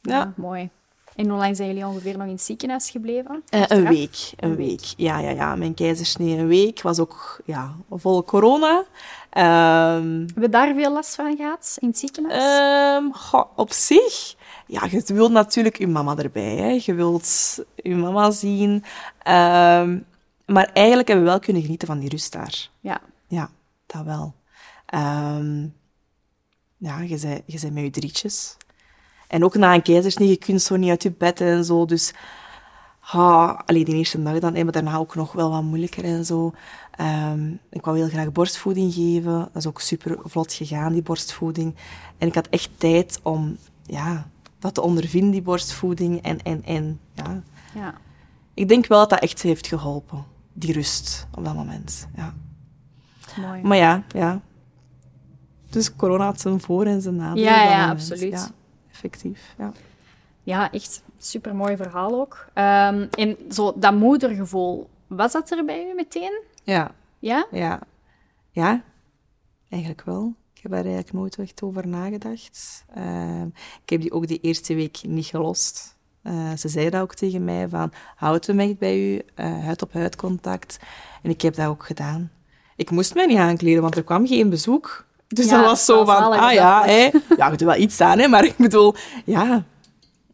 Ja. 0.00 0.16
Ja. 0.18 0.32
mooi. 0.36 0.70
En 1.16 1.28
hoe 1.28 1.38
lang 1.38 1.56
zijn 1.56 1.68
jullie 1.68 1.86
ongeveer 1.86 2.16
nog 2.16 2.26
in 2.26 2.32
het 2.32 2.42
ziekenhuis 2.42 2.90
gebleven? 2.90 3.42
Eh, 3.48 3.62
een 3.68 3.88
week, 3.88 4.32
een 4.36 4.56
week. 4.56 4.80
Ja, 4.96 5.18
ja, 5.18 5.30
ja. 5.30 5.56
Mijn 5.56 5.74
keizersnee 5.74 6.36
een 6.38 6.46
week 6.46 6.82
was 6.82 6.98
ook, 6.98 7.40
ja, 7.44 7.74
vol 7.90 8.24
corona. 8.24 8.84
Ehm, 9.30 10.18
Hebben 10.18 10.34
we 10.34 10.48
daar 10.48 10.74
veel 10.74 10.92
last 10.92 11.14
van 11.14 11.36
gehad 11.36 11.76
in 11.80 11.88
het 11.88 11.98
ziekenhuis? 11.98 12.42
Ehm, 12.42 13.12
goh, 13.12 13.44
op 13.56 13.72
zich, 13.72 14.34
ja, 14.66 14.84
je 14.90 15.02
wilt 15.14 15.32
natuurlijk 15.32 15.78
je 15.78 15.86
mama 15.86 16.16
erbij. 16.16 16.56
Hè. 16.56 16.80
Je 16.84 16.94
wilt 16.94 17.58
je 17.76 17.94
mama 17.94 18.30
zien. 18.30 18.84
Ehm, 19.22 19.98
maar 20.46 20.70
eigenlijk 20.72 21.08
hebben 21.08 21.24
we 21.26 21.30
wel 21.30 21.40
kunnen 21.40 21.62
genieten 21.62 21.88
van 21.88 21.98
die 21.98 22.08
rust 22.08 22.32
daar. 22.32 22.68
ja. 22.80 23.00
Ja, 23.28 23.50
dat 23.86 24.04
wel. 24.04 24.34
Ehm, 24.86 25.66
ja, 26.76 27.00
je 27.00 27.16
zei 27.46 27.70
met 27.70 27.84
je 27.84 27.90
drietjes. 27.90 28.56
En 29.28 29.44
ook 29.44 29.54
na 29.54 29.74
een 29.74 29.82
keizersnee, 29.82 30.28
je 30.28 30.36
kunt 30.36 30.62
zo 30.62 30.76
niet 30.76 30.90
uit 30.90 31.02
je 31.02 31.10
bed 31.10 31.40
en 31.40 31.64
zo. 31.64 31.84
Dus, 31.84 32.14
ah, 33.00 33.58
allee, 33.66 33.84
die 33.84 33.94
eerste 33.94 34.22
dag 34.22 34.38
dan, 34.38 34.52
maar 34.52 34.72
daarna 34.72 34.96
ook 34.96 35.14
nog 35.14 35.32
wel 35.32 35.50
wat 35.50 35.62
moeilijker 35.62 36.04
en 36.04 36.24
zo. 36.24 36.52
Ehm, 36.90 37.52
ik 37.70 37.84
wou 37.84 37.96
heel 37.96 38.08
graag 38.08 38.32
borstvoeding 38.32 38.94
geven. 38.94 39.38
Dat 39.38 39.56
is 39.56 39.66
ook 39.66 39.80
super 39.80 40.18
vlot 40.24 40.52
gegaan, 40.52 40.92
die 40.92 41.02
borstvoeding. 41.02 41.74
En 42.18 42.28
ik 42.28 42.34
had 42.34 42.48
echt 42.48 42.70
tijd 42.76 43.20
om, 43.22 43.56
ja, 43.86 44.28
dat 44.64 44.74
te 44.74 44.82
ondervinden, 44.82 45.30
die 45.30 45.42
borstvoeding. 45.42 46.22
En, 46.22 46.42
en, 46.42 46.62
en, 46.64 47.00
ja. 47.14 47.42
ja. 47.74 47.94
Ik 48.54 48.68
denk 48.68 48.86
wel 48.86 48.98
dat 48.98 49.10
dat 49.10 49.18
echt 49.20 49.42
heeft 49.42 49.66
geholpen. 49.66 50.24
Die 50.52 50.72
rust 50.72 51.26
op 51.34 51.44
dat 51.44 51.54
moment, 51.54 52.08
ja. 52.16 52.34
Mooi. 53.40 53.62
Maar 53.62 53.76
ja, 53.76 54.02
ja. 54.08 54.40
Dus 55.70 55.96
corona 55.96 56.24
had 56.24 56.40
zijn 56.40 56.60
voor- 56.60 56.86
en 56.86 57.02
zijn 57.02 57.16
nadelen. 57.16 57.44
Ja, 57.44 57.62
ja, 57.62 57.88
absoluut. 57.90 58.32
Ja, 58.32 58.48
effectief, 58.90 59.54
ja. 59.58 59.72
Ja, 60.42 60.70
echt 60.72 61.02
super 61.18 61.54
mooi 61.56 61.76
verhaal 61.76 62.20
ook. 62.20 62.46
Ehm, 62.54 63.06
en 63.10 63.36
zo 63.50 63.72
dat 63.76 63.94
moedergevoel, 63.94 64.90
was 65.06 65.32
dat 65.32 65.50
er 65.50 65.64
bij 65.64 65.90
u 65.90 65.94
meteen? 65.94 66.42
Ja, 66.62 66.90
Ja? 67.18 67.46
ja. 67.50 67.80
Ja, 68.50 68.82
eigenlijk 69.68 70.02
wel. 70.04 70.34
Ik 70.64 70.70
heb 70.70 70.82
daar 70.82 70.92
eigenlijk 70.92 71.18
nooit 71.18 71.38
echt 71.48 71.62
over 71.62 71.88
nagedacht. 71.88 72.84
Ehm, 72.94 73.46
ik 73.82 73.90
heb 73.90 74.00
die 74.00 74.12
ook 74.12 74.26
die 74.26 74.38
eerste 74.40 74.74
week 74.74 74.98
niet 75.06 75.26
gelost. 75.26 75.96
Eh, 76.22 76.52
ze 76.56 76.68
zei 76.68 76.90
dat 76.90 77.00
ook 77.00 77.14
tegen 77.14 77.44
mij, 77.44 77.68
van 77.68 77.92
houd 78.16 78.46
hem 78.46 78.60
echt 78.60 78.78
bij 78.78 78.98
u, 78.98 79.22
eh, 79.34 79.64
huid-op-huid 79.64 80.16
contact. 80.16 80.78
En 81.22 81.30
ik 81.30 81.40
heb 81.40 81.54
dat 81.54 81.66
ook 81.66 81.86
gedaan. 81.86 82.30
Ik 82.76 82.90
moest 82.90 83.14
mij 83.14 83.26
niet 83.26 83.38
aankleden, 83.38 83.82
want 83.82 83.96
er 83.96 84.04
kwam 84.04 84.26
geen 84.26 84.50
bezoek. 84.50 85.06
Dus 85.28 85.48
Ja, 85.48 85.56
dat 85.56 85.64
was 85.64 85.84
zo 85.84 86.04
van, 86.04 86.32
ah 86.32 86.52
ja, 86.52 86.84
hè. 86.84 87.10
ja, 87.36 87.44
je 87.44 87.56
doet 87.56 87.60
wel 87.60 87.76
iets 87.76 88.00
aan, 88.00 88.18
hè, 88.18 88.28
maar 88.28 88.44
ik 88.44 88.56
bedoel, 88.56 88.94
ja, 89.24 89.64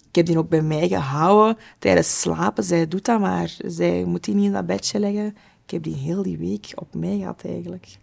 ik 0.08 0.14
heb 0.14 0.26
die 0.26 0.38
ook 0.38 0.48
bij 0.48 0.62
mij 0.62 0.88
gehouden 0.88 1.56
tijdens 1.78 2.20
slapen. 2.20 2.64
Zij 2.64 2.88
doet 2.88 3.04
dat 3.04 3.20
maar. 3.20 3.56
Zij 3.66 4.04
moet 4.04 4.24
die 4.24 4.34
niet 4.34 4.44
in 4.44 4.52
dat 4.52 4.66
bedje 4.66 4.98
leggen. 4.98 5.36
Ik 5.64 5.70
heb 5.70 5.82
die 5.82 5.96
heel 5.96 6.22
die 6.22 6.38
week 6.38 6.72
op 6.74 6.94
mij 6.94 7.18
gehad 7.18 7.42
eigenlijk. 7.44 7.98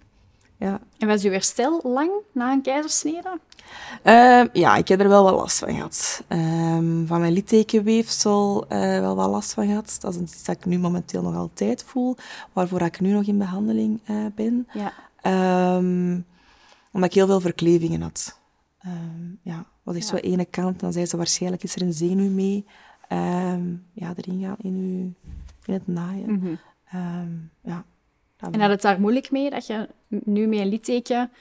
Ja. 0.57 0.79
En 0.97 1.07
was 1.07 1.23
uw 1.23 1.31
herstel 1.31 1.79
lang 1.83 2.11
na 2.31 2.51
een 2.51 2.61
keizersnede? 2.61 3.39
Ehm, 4.03 4.47
ja, 4.53 4.75
ik 4.75 4.87
heb 4.87 4.99
er 4.99 5.09
wel 5.09 5.23
wat 5.23 5.33
last 5.33 5.59
van 5.59 5.73
gehad. 5.73 6.23
Ehm, 6.27 7.05
van 7.05 7.19
mijn 7.19 7.33
littekenweefsel 7.33 8.63
uh, 8.63 8.99
wel 8.99 9.15
wat 9.15 9.29
last 9.29 9.53
van 9.53 9.67
gehad. 9.67 9.97
Dat 9.99 10.15
is 10.15 10.21
iets 10.21 10.43
dat 10.43 10.55
ik 10.55 10.65
nu 10.65 10.79
momenteel 10.79 11.21
nog 11.21 11.35
altijd 11.35 11.83
voel, 11.83 12.15
waarvoor 12.53 12.81
ik 12.81 12.99
nu 12.99 13.11
nog 13.11 13.23
in 13.23 13.37
behandeling 13.37 13.99
uh, 14.09 14.25
ben. 14.35 14.67
Ja. 14.73 14.93
Um, 15.77 16.25
omdat 16.91 17.09
ik 17.09 17.15
heel 17.15 17.27
veel 17.27 17.41
verklevingen 17.41 18.01
had. 18.01 18.39
ja, 19.41 19.65
was 19.83 19.95
echt 19.95 20.09
ja. 20.09 20.17
zo 20.17 20.21
ene 20.21 20.45
kant, 20.45 20.79
dan 20.79 20.93
zei 20.93 21.05
ze 21.05 21.17
waarschijnlijk 21.17 21.63
is 21.63 21.75
er 21.75 21.81
een 21.81 21.93
zenuw 21.93 22.29
mee. 22.29 22.65
ja, 23.93 24.13
erin 24.15 24.41
gaan 24.41 24.55
in, 24.61 24.73
uw, 24.73 25.31
in 25.65 25.73
het 25.73 25.87
naaien. 25.87 26.29
Mm 26.29 26.39
-hmm. 26.39 27.49
ja. 27.61 27.85
En 28.39 28.59
had 28.59 28.69
het 28.69 28.81
daar 28.81 28.99
moeilijk 28.99 29.31
mee, 29.31 29.49
dat 29.49 29.67
je 29.67 29.89
nu 30.07 30.47
met 30.47 30.59
een 30.59 30.67
litteken 30.67 31.31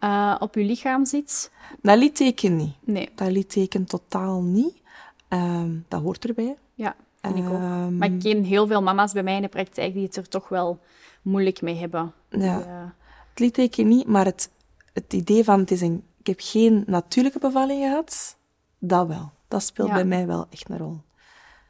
uh, 0.00 0.36
op 0.38 0.54
je 0.54 0.64
lichaam 0.64 1.04
zit? 1.04 1.50
Dat 1.82 1.98
litteken 1.98 2.56
niet. 2.56 2.74
Nee. 2.80 3.08
Dat 3.14 3.30
litteken 3.30 3.84
totaal 3.84 4.42
niet. 4.42 4.80
Um, 5.28 5.84
dat 5.88 6.02
hoort 6.02 6.24
erbij. 6.28 6.56
Ja, 6.74 6.96
vind 7.20 7.38
ik 7.38 7.48
ook. 7.48 7.90
Maar 7.90 8.12
ik 8.12 8.20
ken 8.20 8.44
heel 8.44 8.66
veel 8.66 8.82
mama's 8.82 9.12
bij 9.12 9.22
mij 9.22 9.36
in 9.36 9.42
de 9.42 9.48
praktijk 9.48 9.94
die 9.94 10.02
het 10.02 10.16
er 10.16 10.28
toch 10.28 10.48
wel 10.48 10.80
moeilijk 11.22 11.62
mee 11.62 11.76
hebben. 11.76 12.12
Ja. 12.28 12.56
Die, 12.56 12.66
uh... 12.66 12.84
Het 13.30 13.40
litteken 13.40 13.88
niet, 13.88 14.06
maar 14.06 14.24
het, 14.24 14.50
het 14.92 15.12
idee 15.12 15.44
van 15.44 15.60
het 15.60 15.70
is 15.70 15.80
een, 15.80 16.04
ik 16.18 16.26
heb 16.26 16.38
geen 16.40 16.84
natuurlijke 16.86 17.38
bevalling 17.38 17.82
gehad, 17.82 18.36
dat 18.78 19.06
wel. 19.06 19.30
Dat 19.48 19.62
speelt 19.62 19.88
Ja. 19.88 19.94
bij 19.94 20.04
mij 20.04 20.26
wel 20.26 20.46
echt 20.50 20.68
een 20.70 20.78
rol. 20.78 21.00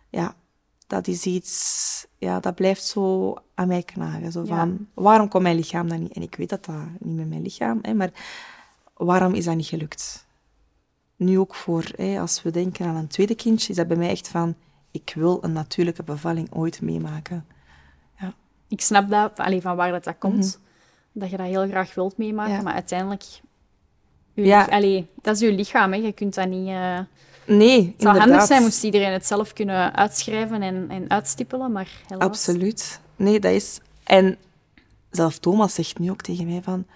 Ja, 0.08 0.34
dat 0.92 1.06
is 1.06 1.24
iets, 1.26 2.06
ja, 2.18 2.40
dat 2.40 2.54
blijft 2.54 2.84
zo 2.84 3.34
aan 3.54 3.68
mij 3.68 3.82
knagen. 3.82 4.32
Zo 4.32 4.40
Ja. 4.44 4.46
van, 4.56 4.86
waarom 4.94 5.28
komt 5.28 5.42
mijn 5.42 5.56
lichaam 5.56 5.88
dan 5.88 6.02
niet? 6.02 6.12
En 6.12 6.22
ik 6.22 6.34
weet 6.34 6.48
dat 6.48 6.64
dat 6.64 6.76
niet 6.98 7.16
met 7.16 7.28
mijn 7.28 7.42
lichaam, 7.42 7.78
hè, 7.82 7.94
maar 7.94 8.10
waarom 8.96 9.34
is 9.34 9.44
dat 9.44 9.56
niet 9.56 9.66
gelukt? 9.66 10.26
Nu 11.16 11.38
ook 11.38 11.54
voor, 11.54 11.84
hè, 11.96 12.20
als 12.20 12.42
we 12.42 12.50
denken 12.50 12.86
aan 12.86 12.96
een 12.96 13.06
tweede 13.06 13.34
kindje, 13.34 13.68
is 13.70 13.76
dat 13.76 13.88
bij 13.88 13.96
mij 13.96 14.08
echt 14.10 14.28
van, 14.28 14.54
ik 14.90 15.12
wil 15.16 15.38
een 15.44 15.52
natuurlijke 15.52 16.02
bevalling 16.02 16.54
ooit 16.54 16.80
meemaken. 16.80 17.46
Ik 18.68 18.80
snap 18.80 19.08
dat, 19.10 19.38
allee, 19.38 19.60
van 19.60 19.76
waar 19.76 19.90
dat, 19.90 20.04
dat 20.04 20.18
komt. 20.18 20.60
Dat 21.12 21.30
je 21.30 21.36
dat 21.36 21.46
heel 21.46 21.66
graag 21.68 21.94
wilt 21.94 22.16
meemaken, 22.16 22.50
Mhm. 22.50 22.58
Ja. 22.58 22.64
maar 22.66 22.74
uiteindelijk... 22.74 23.24
uw 24.34 24.44
Ja. 24.44 24.64
allee, 24.64 25.06
dat 25.22 25.34
is 25.34 25.40
je 25.40 25.52
lichaam, 25.52 25.92
hè. 25.92 25.98
Je 25.98 26.12
kunt 26.12 26.34
dat 26.34 26.48
niet... 26.48 26.68
eh, 26.68 26.98
Nee, 27.46 27.76
Het 27.76 27.84
zou 27.84 27.88
inderdaad. 27.96 28.18
handig 28.28 28.46
zijn 28.46 28.62
moest 28.62 28.84
iedereen 28.84 29.12
het 29.12 29.26
zelf 29.26 29.52
kunnen 29.52 29.94
uitschrijven 29.96 30.62
en, 30.62 30.86
en 30.90 31.10
uitstippelen, 31.10 31.72
maar 31.72 31.88
helaas. 32.08 32.24
Absoluut. 32.26 33.00
Nee, 33.16 33.40
dat 33.40 33.52
is... 33.52 33.78
En 34.04 34.36
zelf 35.10 35.38
Thomas 35.38 35.74
zegt 35.74 35.98
nu 35.98 36.10
ook 36.10 36.20
tegen 36.22 36.46
mij 36.46 36.60
van... 36.62 36.86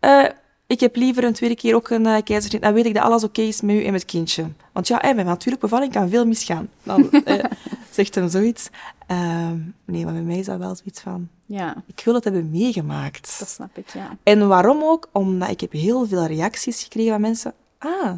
eh, 0.00 0.24
ik 0.66 0.80
heb 0.80 0.96
liever 0.96 1.24
een 1.24 1.32
tweede 1.32 1.54
keer 1.56 1.74
ook 1.74 1.90
een 1.90 2.06
uh. 2.06 2.60
Dan 2.60 2.72
weet 2.72 2.86
ik 2.86 2.94
dat 2.94 3.02
alles 3.02 3.24
oké 3.24 3.40
is 3.42 3.60
met 3.60 3.74
u 3.76 3.84
en 3.84 3.92
met 3.92 4.00
het 4.00 4.10
kindje. 4.10 4.46
Want 4.72 4.88
ja, 4.88 5.02
eh, 5.02 5.14
met 5.14 5.24
natuurlijke 5.26 5.66
bevalling 5.68 5.92
kan 5.92 6.08
veel 6.08 6.26
misgaan. 6.26 6.68
Dan 6.82 7.10
eh, 7.24 7.44
zegt 7.90 8.14
hem 8.14 8.28
zoiets. 8.28 8.68
Ehm, 9.06 9.56
nee, 9.84 10.04
maar 10.04 10.12
bij 10.12 10.22
mij 10.22 10.38
is 10.38 10.46
dat 10.46 10.58
wel 10.58 10.74
zoiets 10.76 11.00
van... 11.00 11.28
Ja, 11.48 11.82
Ik 11.86 12.04
wil 12.04 12.14
het 12.14 12.24
hebben 12.24 12.50
meegemaakt. 12.50 13.36
dat 13.38 13.48
snap 13.48 13.76
ik, 13.76 13.88
ja. 13.88 14.16
En 14.22 14.48
waarom 14.48 14.82
ook? 14.82 15.08
Omdat 15.12 15.50
ik 15.50 15.60
heb 15.60 15.72
heel 15.72 16.06
veel 16.06 16.26
reacties 16.26 16.82
gekregen 16.82 17.12
van 17.12 17.20
mensen. 17.20 17.54
Ah, 17.78 18.12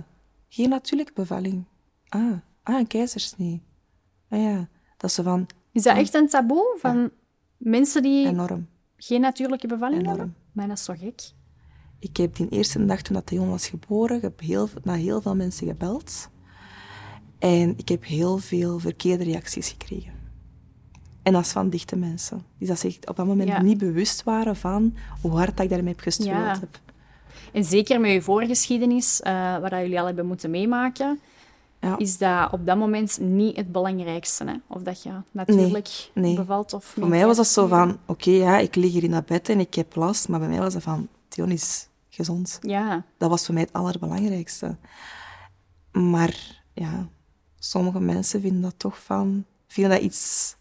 geen 0.49 0.68
natuurlijke 0.68 1.12
bevalling. 1.14 1.64
Ah, 2.09 2.32
ah 2.62 2.78
een 2.78 2.86
keizersnee. 2.86 3.62
Ah 4.28 4.42
ja, 4.42 4.68
dat 4.96 5.12
ze 5.12 5.22
van... 5.22 5.46
Is 5.72 5.82
dat 5.82 5.96
echt 5.96 6.14
een 6.14 6.28
taboe 6.28 6.76
van 6.80 7.11
mensen 7.56 8.02
die 8.02 8.26
Enorm. 8.26 8.68
geen 8.96 9.20
natuurlijke 9.20 9.66
bevalling 9.66 10.00
Enorm. 10.00 10.18
hebben? 10.18 10.36
Maar 10.52 10.68
dat 10.68 10.78
is 10.78 10.84
toch 10.84 10.98
gek? 10.98 11.20
Ik 11.98 12.16
heb 12.16 12.36
die 12.36 12.48
eerste 12.48 12.84
dag 12.86 13.02
toen 13.02 13.14
dat 13.14 13.28
de 13.28 13.34
jongen 13.34 13.50
was 13.50 13.68
geboren, 13.68 14.16
ik 14.16 14.22
heb 14.22 14.40
heel, 14.40 14.68
naar 14.82 14.96
heel 14.96 15.20
veel 15.20 15.34
mensen 15.36 15.66
gebeld. 15.66 16.28
En 17.38 17.74
ik 17.76 17.88
heb 17.88 18.04
heel 18.04 18.38
veel 18.38 18.78
verkeerde 18.78 19.24
reacties 19.24 19.68
gekregen. 19.68 20.12
En 21.22 21.32
dat 21.32 21.44
is 21.44 21.52
van 21.52 21.70
dichte 21.70 21.96
mensen. 21.96 22.42
Die 22.59 22.68
dat 22.68 22.78
zich 22.78 22.96
op 23.04 23.16
dat 23.16 23.26
moment 23.26 23.48
Ja. 23.48 23.62
niet 23.62 23.78
bewust 23.78 24.22
waren 24.22 24.56
van 24.56 24.96
hoe 25.20 25.30
hard 25.30 25.56
dat 25.56 25.64
ik 25.64 25.70
daarmee 25.70 25.92
heb 25.92 26.00
gestruggeld 26.02 26.44
Ja. 26.44 26.61
heb. 26.61 26.80
En 27.52 27.64
zeker 27.64 28.00
met 28.00 28.11
je 28.11 28.22
voorgeschiedenis, 28.22 29.20
eh 29.20 29.59
wat 29.59 29.70
dat 29.70 29.80
jullie 29.80 30.00
al 30.00 30.06
hebben 30.06 30.26
moeten 30.26 30.50
meemaken, 30.50 31.20
Ja. 31.81 31.99
is 31.99 32.18
dat 32.18 32.53
op 32.53 32.66
dat 32.66 32.76
moment 32.76 33.20
niet 33.20 33.57
het 33.57 33.72
belangrijkste. 33.72 34.45
Hè? 34.45 34.55
Of 34.66 34.83
dat 34.83 35.03
je 35.03 35.11
natuurlijk 35.33 36.11
nee. 36.14 36.35
bevalt 36.35 36.72
of 36.72 36.85
Voor 36.85 37.09
mij 37.09 37.26
was 37.26 37.37
dat 37.37 37.47
zo 37.47 37.66
van, 37.66 37.99
oké, 38.07 38.31
ja, 38.31 38.59
ik 38.59 38.74
lig 38.74 38.93
hier 38.93 39.05
in 39.05 39.11
dat 39.11 39.26
bed 39.26 39.49
en 39.49 39.61
ik 39.61 39.74
heb 39.74 39.95
last. 39.95 40.29
Maar 40.29 40.39
bij 40.41 40.49
mij 40.49 40.59
was 40.59 40.72
dat 40.72 40.83
van, 40.83 41.09
Theon 41.29 41.51
is 41.51 41.89
gezond. 42.09 42.59
Ja, 42.61 43.05
Dat 43.16 43.31
was 43.31 43.45
voor 43.45 43.55
mij 43.55 43.62
het 43.62 43.72
allerbelangrijkste. 43.72 44.76
Maar 45.93 46.62
ja, 46.72 47.09
sommige 47.59 48.01
mensen 48.01 48.41
vinden 48.41 48.62
dat 48.62 48.79
toch 48.79 49.03
van, 49.03 49.45
vinden 49.66 49.93
dat 49.93 50.03
iets 50.03 50.57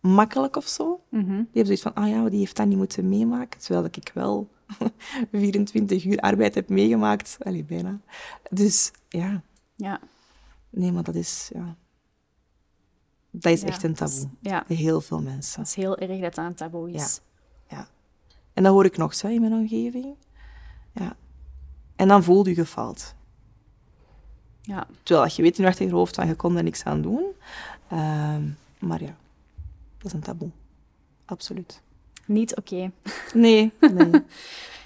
makkelijk 0.00 0.56
of 0.56 0.66
zo. 0.66 1.00
mhm. 1.08 1.26
Die 1.26 1.36
hebben 1.36 1.64
zoiets 1.64 1.82
van, 1.82 1.94
ah 1.94 2.08
ja, 2.08 2.28
die 2.28 2.38
heeft 2.38 2.56
dat 2.56 2.66
niet 2.66 2.76
moeten 2.76 3.08
meemaken. 3.08 3.60
Terwijl 3.60 3.84
ik 3.84 4.10
wel 4.14 4.48
24 5.32 6.04
uur 6.04 6.18
arbeid 6.18 6.54
heb 6.54 6.68
meegemaakt. 6.68 7.36
Allee, 7.42 7.64
bijna. 7.64 8.00
Dus 8.50 8.90
ja, 9.08 9.42
ja. 9.76 10.00
Nee, 10.70 10.92
maar 10.92 11.02
dat 11.02 11.14
is, 11.14 11.50
ja... 11.54 11.76
Dat 13.30 13.52
is 13.52 13.60
Ja, 13.60 13.66
echt 13.66 13.82
een 13.82 13.94
dat 13.94 14.08
is- 14.08 14.20
taboe. 14.20 14.30
ja, 14.40 14.64
heel 14.66 15.00
veel 15.00 15.20
mensen. 15.22 15.56
dat 15.58 15.66
is 15.66 15.74
heel 15.74 15.96
erg 15.98 16.20
dat 16.20 16.34
dat 16.34 16.44
een 16.44 16.54
taboe 16.54 16.90
is. 16.90 17.20
En 18.52 18.64
dat 18.64 18.72
hoor 18.72 18.84
ik 18.84 18.96
nog 18.96 19.14
zo 19.14 19.26
in 19.28 19.40
mijn 19.40 19.52
omgeving. 19.52 20.14
Ja. 20.92 21.16
En 21.96 22.08
dan 22.08 22.22
voel 22.22 22.46
je 22.48 22.54
gefaald. 22.54 23.14
Ja. 24.62 24.86
Terwijl 25.02 25.26
dat 25.26 25.36
je 25.36 25.42
weet 25.42 25.58
in 25.58 25.64
je 25.64 25.70
achterhoofd 25.70 26.14
van 26.14 26.26
je 26.26 26.34
kon 26.34 26.56
er 26.56 26.62
niks 26.62 26.84
aan 26.84 27.02
doen. 27.02 27.24
Ehm, 27.88 28.42
maar 28.78 29.02
ja, 29.02 29.16
dat 29.98 30.06
is 30.06 30.12
een 30.12 30.20
taboe. 30.20 30.50
Absoluut. 31.24 31.80
Niet 32.26 32.56
oké. 32.56 32.90
Nee, 33.34 33.72
nee. 33.80 34.10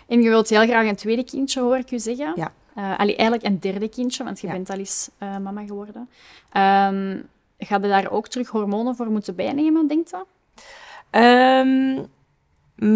En 0.06 0.22
je 0.22 0.28
wilt 0.28 0.48
heel 0.48 0.66
graag 0.66 0.86
een 0.88 0.96
tweede 0.96 1.24
kindje, 1.24 1.60
hoor 1.60 1.76
ik 1.78 1.90
u 1.90 1.98
zeggen. 1.98 2.32
Ja. 2.36 2.52
Allee, 2.74 3.16
eigenlijk 3.16 3.42
een 3.42 3.60
derde 3.60 3.88
kindje, 3.88 4.24
want 4.24 4.40
je 4.40 4.46
Ja. 4.46 4.52
bent 4.52 4.70
al 4.70 4.78
eens 4.78 5.10
eh, 5.18 5.36
mama 5.38 5.64
geworden. 5.64 6.08
Ehm 6.52 7.20
ga 7.64 7.76
je 7.82 7.88
daar 7.88 8.10
ook 8.10 8.28
terug 8.28 8.48
hormonen 8.48 8.96
voor 8.96 9.10
moeten 9.10 9.34
bijnemen, 9.34 9.86
denkt 9.88 10.10
dat? 10.10 10.26
Ehm, 11.10 11.94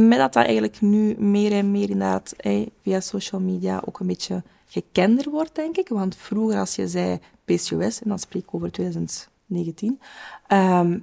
met 0.09 0.19
dat 0.19 0.33
dat 0.33 0.45
eigenlijk 0.45 0.81
nu 0.81 1.15
meer 1.19 1.53
en 1.53 1.71
meer 1.71 1.91
inderdaad 1.91 2.33
eh, 2.37 2.67
via 2.83 3.01
social 3.01 3.41
media 3.41 3.83
ook 3.85 4.01
een 4.01 4.07
beetje 4.07 4.43
gekender 4.67 5.31
wordt, 5.31 5.55
denk 5.55 5.77
ik. 5.77 5.89
Want 5.89 6.17
vroeger 6.17 6.59
als 6.59 6.77
je 6.77 6.89
zei 6.89 7.19
PCOS, 7.45 8.03
en 8.03 8.09
dan 8.09 8.19
spreek 8.19 8.43
ik 8.43 8.55
over 8.55 8.73
2019, 8.73 10.01
ehm, 10.47 10.99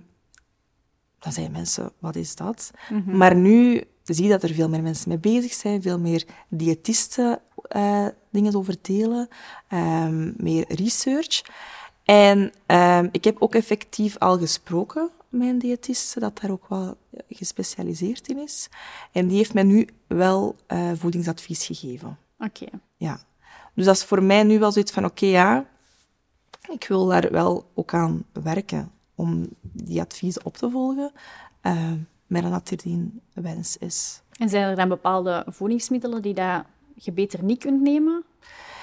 dan 1.20 1.32
zeiden 1.32 1.56
mensen, 1.56 1.92
wat 2.00 2.16
is 2.16 2.36
dat? 2.36 2.72
Maar 3.06 3.36
nu 3.36 3.84
zie 4.04 4.24
je 4.24 4.30
dat 4.30 4.44
er 4.44 4.54
veel 4.54 4.70
meer 4.70 4.82
mensen 4.82 5.10
mee 5.10 5.18
bezig 5.20 5.54
zijn, 5.54 5.82
veel 5.82 6.00
meer 6.00 6.26
diëtisten 6.48 7.40
dingen 8.34 8.56
over 8.56 8.76
delen, 8.82 9.28
ehm, 9.68 10.32
meer 10.38 10.66
research. 10.68 11.42
En 12.04 12.52
ehm, 12.66 13.08
ik 13.12 13.24
heb 13.24 13.36
ook 13.40 13.56
effectief 13.56 14.18
al 14.18 14.38
gesproken 14.38 15.10
met 15.30 15.48
een 15.48 15.60
diëtiste, 15.60 16.20
dat 16.20 16.40
daar 16.40 16.52
ook 16.52 16.68
wel 16.68 16.98
gespecialiseerd 17.30 18.28
in 18.28 18.38
is. 18.38 18.70
En 19.12 19.28
die 19.28 19.38
heeft 19.38 19.54
mij 19.54 19.64
nu 19.64 19.88
wel 20.08 20.56
eh, 20.68 20.92
voedingsadvies 20.96 21.66
gegeven. 21.66 22.18
Oké. 22.40 22.66
Ja. 22.98 23.20
Dus 23.74 23.86
dat 23.86 23.96
is 23.96 24.04
voor 24.04 24.24
mij 24.24 24.44
nu 24.44 24.60
wel 24.60 24.72
zoiets 24.72 24.92
van, 24.92 25.06
oké, 25.06 25.26
ja, 25.26 25.66
ik 26.72 26.86
wil 26.88 27.06
daar 27.06 27.32
wel 27.32 27.72
ook 27.74 27.94
aan 27.94 28.26
werken 28.32 28.92
om 29.16 29.48
die 29.62 30.02
adviezen 30.02 30.46
op 30.46 30.58
te 30.58 30.70
volgen, 30.70 31.12
eh, 31.62 31.92
met 32.28 32.44
dat 32.44 32.70
er 32.70 32.78
die 32.78 33.22
wens 33.34 33.78
is. 33.78 34.22
En 34.38 34.50
zijn 34.50 34.70
er 34.70 34.76
dan 34.76 34.90
bepaalde 34.90 35.46
voedingsmiddelen 35.48 36.22
die 36.22 36.34
dat 36.34 36.66
je 36.96 37.12
beter 37.12 37.44
niet 37.44 37.60
kunt 37.60 37.82
nemen 37.82 38.24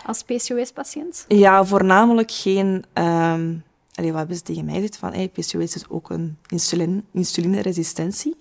als 0.06 0.22
PCOS-patiënt? 0.22 1.24
Ja, 1.28 1.64
voornamelijk 1.64 2.30
geen... 2.30 2.84
ehm 2.92 3.56
wat 3.94 4.18
hebben 4.18 4.36
ze 4.36 4.42
tegen 4.42 4.64
mij 4.64 4.74
gezegd? 4.74 4.96
Van, 4.96 5.12
hey, 5.12 5.28
PCOS 5.28 5.74
is 5.74 5.88
ook 5.88 6.10
een 6.10 6.38
insulin, 6.46 7.04
insulineresistentie. 7.12 8.36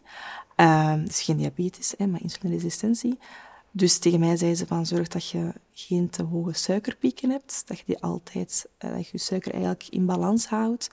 Ehm 0.55 1.05
dus 1.05 1.21
geen 1.21 1.37
diabetes, 1.37 1.93
hè, 1.97 2.07
maar 2.07 2.21
insulineresistentie. 2.21 3.19
Dus 3.71 3.99
tegen 3.99 4.19
mij 4.19 4.37
zeiden 4.37 4.59
ze 4.59 4.67
van, 4.67 4.85
zorg 4.85 5.07
dat 5.07 5.29
je 5.29 5.53
geen 5.71 6.09
te 6.09 6.23
hoge 6.23 6.53
suikerpieken 6.53 7.29
hebt. 7.29 7.63
Dat 7.67 7.77
je 7.77 7.83
die 7.85 7.99
altijd, 7.99 8.69
eh, 8.77 8.91
dat 8.91 9.07
je 9.07 9.17
suiker 9.17 9.51
eigenlijk 9.51 9.87
in 9.89 10.05
balans 10.05 10.47
houdt. 10.47 10.89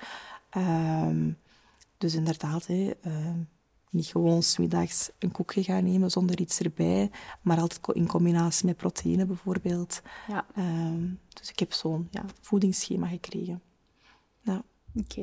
Ehm, 0.51 1.31
dus 1.99 2.15
inderdaad, 2.15 2.67
hè, 2.67 2.91
niet 3.97 4.07
gewoon 4.07 4.43
's 4.43 4.57
middags 4.59 5.11
een 5.19 5.33
koekje 5.33 5.63
gaan 5.63 5.85
nemen 5.85 6.11
zonder 6.11 6.41
iets 6.41 6.61
erbij, 6.61 7.11
maar 7.43 7.59
altijd 7.61 7.81
in 7.97 8.07
combinatie 8.07 8.67
met 8.67 8.77
proteïne 8.77 9.27
bijvoorbeeld. 9.27 10.01
Ja. 10.29 10.47
Ehm, 10.55 11.05
dus 11.41 11.51
ik 11.51 11.59
heb 11.59 11.73
zo'n 11.73 12.09
ja, 12.11 12.25
voedingsschema 12.41 13.07
gekregen. 13.07 13.63
Ja. 14.41 14.63
Oké. 14.97 15.21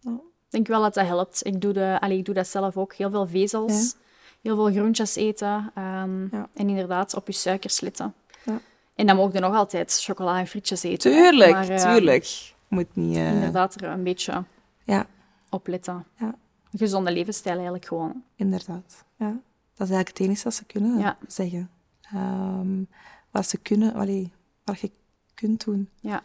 Ja. 0.00 0.10
Ik 0.12 0.58
denk 0.58 0.66
wel 0.66 0.82
dat 0.82 0.94
dat 0.94 1.06
helpt. 1.06 1.46
Ik 1.46 1.60
doe, 1.60 1.72
de, 1.72 1.96
allee, 2.00 2.18
ik 2.18 2.24
doe 2.24 2.34
dat 2.34 2.48
zelf 2.48 2.76
ook. 2.76 2.94
Heel 2.94 3.10
veel 3.10 3.26
vezels, 3.26 3.94
heel 4.42 4.54
veel 4.56 4.70
groentjes 4.70 5.14
eten 5.16 5.70
ehm, 5.74 6.26
en 6.32 6.68
inderdaad 6.68 7.14
op 7.14 7.26
je 7.26 7.32
suikers 7.32 7.80
letten. 7.80 8.14
Ja. 8.44 8.60
En 8.94 9.06
dan 9.06 9.16
mogen 9.16 9.32
je 9.32 9.40
nog 9.40 9.54
altijd 9.54 10.00
chocola 10.02 10.38
en 10.38 10.46
frietjes 10.46 10.82
eten. 10.82 11.12
Tuurlijk, 11.12 11.52
Maar, 11.52 11.68
eh, 11.68 11.92
tuurlijk. 11.92 12.52
Moet 12.68 12.96
niet... 12.96 13.16
eh, 13.16 13.32
Inderdaad 13.34 13.74
er 13.80 13.84
een 13.90 14.02
beetje 14.02 14.44
Ja, 14.84 15.06
op 15.50 15.66
letten. 15.66 16.04
Ja. 16.18 16.34
Een 16.72 16.78
gezonde 16.78 17.12
levensstijl 17.12 17.54
eigenlijk 17.54 17.86
gewoon. 17.86 18.22
inderdaad. 18.36 19.04
Ja. 19.16 19.26
Dat 19.74 19.88
is 19.88 19.94
eigenlijk 19.94 20.08
het 20.08 20.18
enige 20.20 20.42
dat 20.42 20.54
ze 20.54 20.64
kunnen 20.64 20.98
Ja. 20.98 21.16
zeggen. 21.26 21.70
Ehm, 22.02 22.82
wat 23.30 23.48
ze 23.48 23.58
kunnen, 23.58 23.94
allee, 23.94 24.32
wat 24.64 24.80
je 24.80 24.90
kunt 25.34 25.64
doen. 25.64 25.88
Ja. 26.00 26.22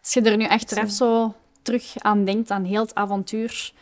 Als 0.00 0.12
je 0.12 0.20
er 0.22 0.36
nu 0.36 0.46
achteraf 0.48 0.90
zo 0.90 1.34
terug 1.62 1.98
aan 1.98 2.24
denkt, 2.24 2.50
aan 2.50 2.64
heel 2.64 2.80
het 2.82 2.94
avontuur 2.94 3.72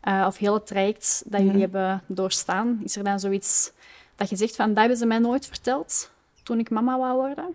eh, 0.00 0.24
of 0.26 0.36
heel 0.36 0.54
het 0.54 0.66
traject 0.66 1.22
dat 1.26 1.40
jullie 1.40 1.60
hebben 1.60 2.02
doorstaan, 2.06 2.80
is 2.84 2.96
er 2.96 3.04
dan 3.04 3.20
zoiets 3.20 3.72
dat 4.16 4.28
je 4.30 4.36
zegt 4.36 4.56
van, 4.56 4.68
dat 4.68 4.76
hebben 4.78 4.96
ze 4.96 5.06
mij 5.06 5.18
nooit 5.18 5.46
verteld 5.46 6.10
toen 6.42 6.58
ik 6.58 6.70
mama 6.70 6.98
wou 6.98 7.14
worden? 7.16 7.54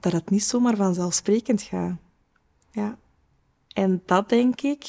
dat 0.00 0.12
het 0.12 0.30
niet 0.30 0.44
zomaar 0.44 0.76
vanzelfsprekend 0.76 1.62
gaat. 1.62 1.96
Ja. 2.70 2.96
En 3.74 4.02
dat 4.06 4.28
denk 4.28 4.60
ik, 4.60 4.84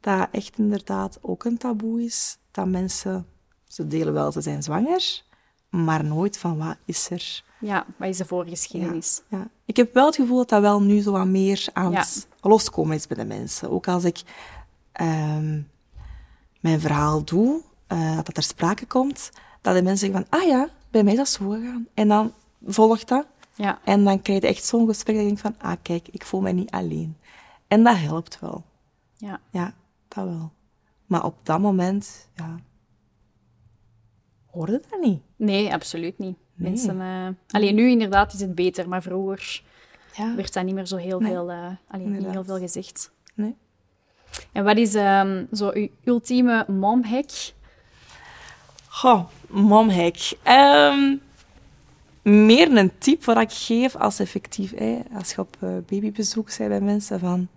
dat 0.00 0.28
echt 0.30 0.58
inderdaad 0.58 1.18
ook 1.22 1.44
een 1.44 1.56
taboe 1.58 2.02
is. 2.04 2.38
Dat 2.50 2.66
mensen, 2.66 3.26
ze 3.64 3.86
delen 3.86 4.12
wel, 4.12 4.32
ze 4.32 4.40
zijn 4.40 4.62
zwanger, 4.62 5.22
maar 5.70 6.04
nooit 6.04 6.38
van 6.38 6.58
wat 6.58 6.76
is 6.84 7.10
er. 7.10 7.44
Ja, 7.60 7.86
wat 7.96 8.08
is 8.08 8.16
de 8.16 8.24
voorgeschiedenis? 8.24 9.22
Ja. 9.28 9.48
Ik 9.64 9.76
heb 9.76 9.94
wel 9.94 10.06
het 10.06 10.14
gevoel 10.14 10.36
dat 10.36 10.48
dat 10.48 10.60
wel 10.60 10.82
nu 10.82 11.00
zo 11.00 11.12
wat 11.12 11.26
meer 11.26 11.66
aan 11.72 11.90
Ja. 11.92 11.98
het 11.98 12.28
loskomen 12.40 12.96
is 12.96 13.06
bij 13.06 13.16
de 13.16 13.24
mensen. 13.24 13.70
Ook 13.70 13.88
als 13.88 14.04
ik 14.04 14.22
ehm, 14.92 15.60
mijn 16.60 16.80
verhaal 16.80 17.24
doe, 17.24 17.60
eh, 17.86 18.16
dat 18.16 18.26
dat 18.26 18.34
ter 18.34 18.42
sprake 18.42 18.86
komt, 18.86 19.30
dat 19.60 19.74
de 19.74 19.82
mensen 19.82 20.06
zeggen 20.06 20.26
van, 20.30 20.40
ah 20.40 20.46
ja, 20.46 20.68
bij 20.90 21.02
mij 21.02 21.12
is 21.12 21.18
dat 21.18 21.28
zo 21.28 21.48
gegaan. 21.48 21.86
En 21.94 22.08
dan 22.08 22.32
volgt 22.66 23.08
dat. 23.08 23.26
Ja. 23.54 23.78
En 23.84 24.04
dan 24.04 24.22
krijg 24.22 24.40
je 24.42 24.46
echt 24.48 24.64
zo'n 24.64 24.86
gesprek 24.86 25.14
dat 25.14 25.24
je 25.24 25.30
denkt 25.30 25.42
van, 25.42 25.54
ah 25.58 25.76
kijk, 25.82 26.08
ik 26.10 26.24
voel 26.24 26.40
mij 26.40 26.52
niet 26.52 26.70
alleen. 26.70 27.16
En 27.68 27.84
dat 27.84 27.96
helpt 27.96 28.40
wel. 28.40 28.64
ja. 29.16 29.40
Ja, 29.50 29.74
dat 30.08 30.24
wel. 30.24 30.52
Maar 31.06 31.24
op 31.24 31.34
dat 31.42 31.60
moment, 31.60 32.28
ja, 32.34 32.56
hoorde 34.50 34.82
dat 34.90 35.00
niet. 35.00 35.20
Nee, 35.36 35.72
absoluut 35.72 36.18
niet. 36.18 36.36
Nee. 36.54 36.70
Mensen, 36.70 37.00
eh, 37.00 37.28
alleen 37.50 37.74
nu 37.74 37.90
inderdaad 37.90 38.32
is 38.32 38.40
het 38.40 38.54
beter, 38.54 38.88
maar 38.88 39.02
vroeger 39.02 39.62
Ja. 40.14 40.34
werd 40.34 40.52
dat 40.52 40.64
niet 40.64 40.74
meer 40.74 40.86
zo 40.86 40.96
heel, 40.96 41.20
Nee. 41.20 41.32
veel, 41.32 41.50
eh 41.50 41.66
allee, 41.88 42.06
niet 42.06 42.26
heel 42.26 42.44
veel 42.44 42.58
gezegd. 42.58 43.10
Nee. 43.34 43.56
En 44.52 44.64
wat 44.64 44.76
is 44.76 44.94
ehm, 44.94 45.44
zo 45.52 45.70
uw 45.74 45.88
ultieme 46.04 46.64
momhack? 46.68 47.30
Goh, 48.88 49.24
momhack. 49.48 50.16
Ehm 50.42 51.16
meer 52.22 52.76
een 52.76 52.98
tip 52.98 53.24
wat 53.24 53.36
ik 53.40 53.52
geef 53.52 53.96
als 53.96 54.18
effectief, 54.18 54.74
hè, 54.74 55.00
als 55.14 55.32
je 55.34 55.40
op 55.40 55.56
eh, 55.60 55.68
babybezoek 55.86 56.56
bent 56.58 56.68
bij 56.68 56.80
mensen, 56.80 57.20
van 57.20 57.48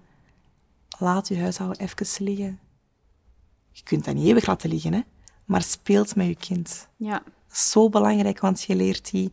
laat 1.00 1.28
je 1.28 1.40
huishouden 1.40 1.80
even 1.82 2.26
liggen. 2.26 2.60
Je 3.72 3.84
kunt 3.84 4.06
dat 4.06 4.16
niet 4.16 4.26
eeuwig 4.28 4.46
laten 4.46 4.70
liggen, 4.70 4.94
hè, 4.94 5.02
maar 5.46 5.62
speelt 5.62 6.16
met 6.16 6.28
je 6.28 6.36
kind. 6.36 6.88
Ja, 6.96 7.14
Dat 7.24 7.58
is 7.58 7.70
zo 7.72 7.90
belangrijk, 7.90 8.40
want 8.40 8.62
je 8.62 8.76
leert 8.76 9.12
die 9.12 9.32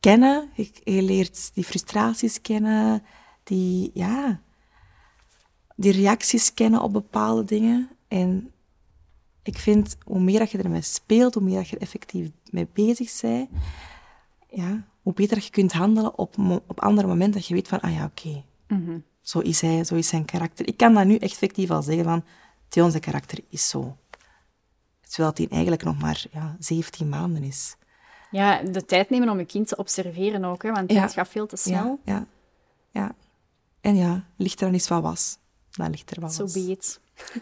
kennen, 0.00 0.50
je, 0.54 0.70
je 0.84 1.02
leert 1.02 1.54
die 1.54 1.64
frustraties 1.64 2.40
kennen, 2.40 3.02
die, 3.42 3.90
ja, 3.94 4.40
die 5.76 5.92
reacties 5.92 6.54
kennen 6.54 6.82
op 6.82 6.92
bepaalde 6.92 7.44
dingen. 7.44 7.88
En 8.08 8.50
ik 9.42 9.58
vind, 9.58 9.96
hoe 10.04 10.20
meer 10.20 10.38
dat 10.38 10.50
je 10.50 10.58
ermee 10.58 10.82
speelt, 10.82 11.34
hoe 11.34 11.42
meer 11.42 11.56
dat 11.56 11.68
je 11.68 11.76
er 11.76 11.82
effectief 11.82 12.30
mee 12.50 12.68
bezig 12.72 13.20
bent, 13.20 13.48
ja, 14.48 14.86
hoe 15.02 15.12
beter 15.12 15.34
dat 15.34 15.44
je 15.44 15.50
kunt 15.50 15.72
handelen 15.72 16.18
op, 16.18 16.38
op 16.66 16.80
andere 16.80 17.06
momenten 17.08 17.32
dat 17.40 17.46
je 17.46 17.54
weet 17.54 17.68
van, 17.68 17.80
ah 17.80 17.92
ja, 17.92 18.04
oké, 18.04 18.44
Mhm. 18.68 18.98
Zo 19.26 19.38
is 19.38 19.60
hij, 19.60 19.84
zo 19.84 19.94
is 19.94 20.08
zijn 20.08 20.24
karakter. 20.24 20.66
Ik 20.68 20.76
kan 20.76 20.94
dat 20.94 21.04
nu 21.06 21.16
echt 21.16 21.32
effectief 21.32 21.70
al 21.70 21.82
zeggen 21.82 22.04
van, 22.04 22.24
Theon 22.68 22.90
zijn 22.90 23.02
karakter 23.02 23.38
is 23.48 23.68
zo. 23.68 23.96
Terwijl 25.08 25.32
hij 25.34 25.48
eigenlijk 25.50 25.84
nog 25.84 25.98
maar 25.98 26.24
ja, 26.32 26.56
17 26.58 27.08
maanden 27.08 27.42
is. 27.42 27.76
ja, 28.30 28.62
de 28.62 28.84
tijd 28.84 29.10
nemen 29.10 29.28
om 29.28 29.38
je 29.38 29.44
kind 29.44 29.68
te 29.68 29.76
observeren 29.76 30.44
ook, 30.44 30.62
hè, 30.62 30.72
want 30.72 30.92
Ja. 30.92 31.02
het 31.02 31.12
gaat 31.12 31.28
veel 31.28 31.46
te 31.46 31.56
snel. 31.56 32.00
Ja, 32.04 32.14
ja, 32.14 32.26
ja. 32.90 33.14
En 33.80 33.96
ja, 33.96 34.24
ligt 34.36 34.58
er 34.60 34.64
dan 34.64 34.72
eens 34.74 34.88
wat 34.88 35.02
was, 35.02 35.38
dan 35.70 35.90
ligt 35.90 36.10
er 36.10 36.20
wat 36.20 36.34
Zo 36.34 36.42
was. 36.42 36.52
be 36.52 36.60
it. 36.70 37.00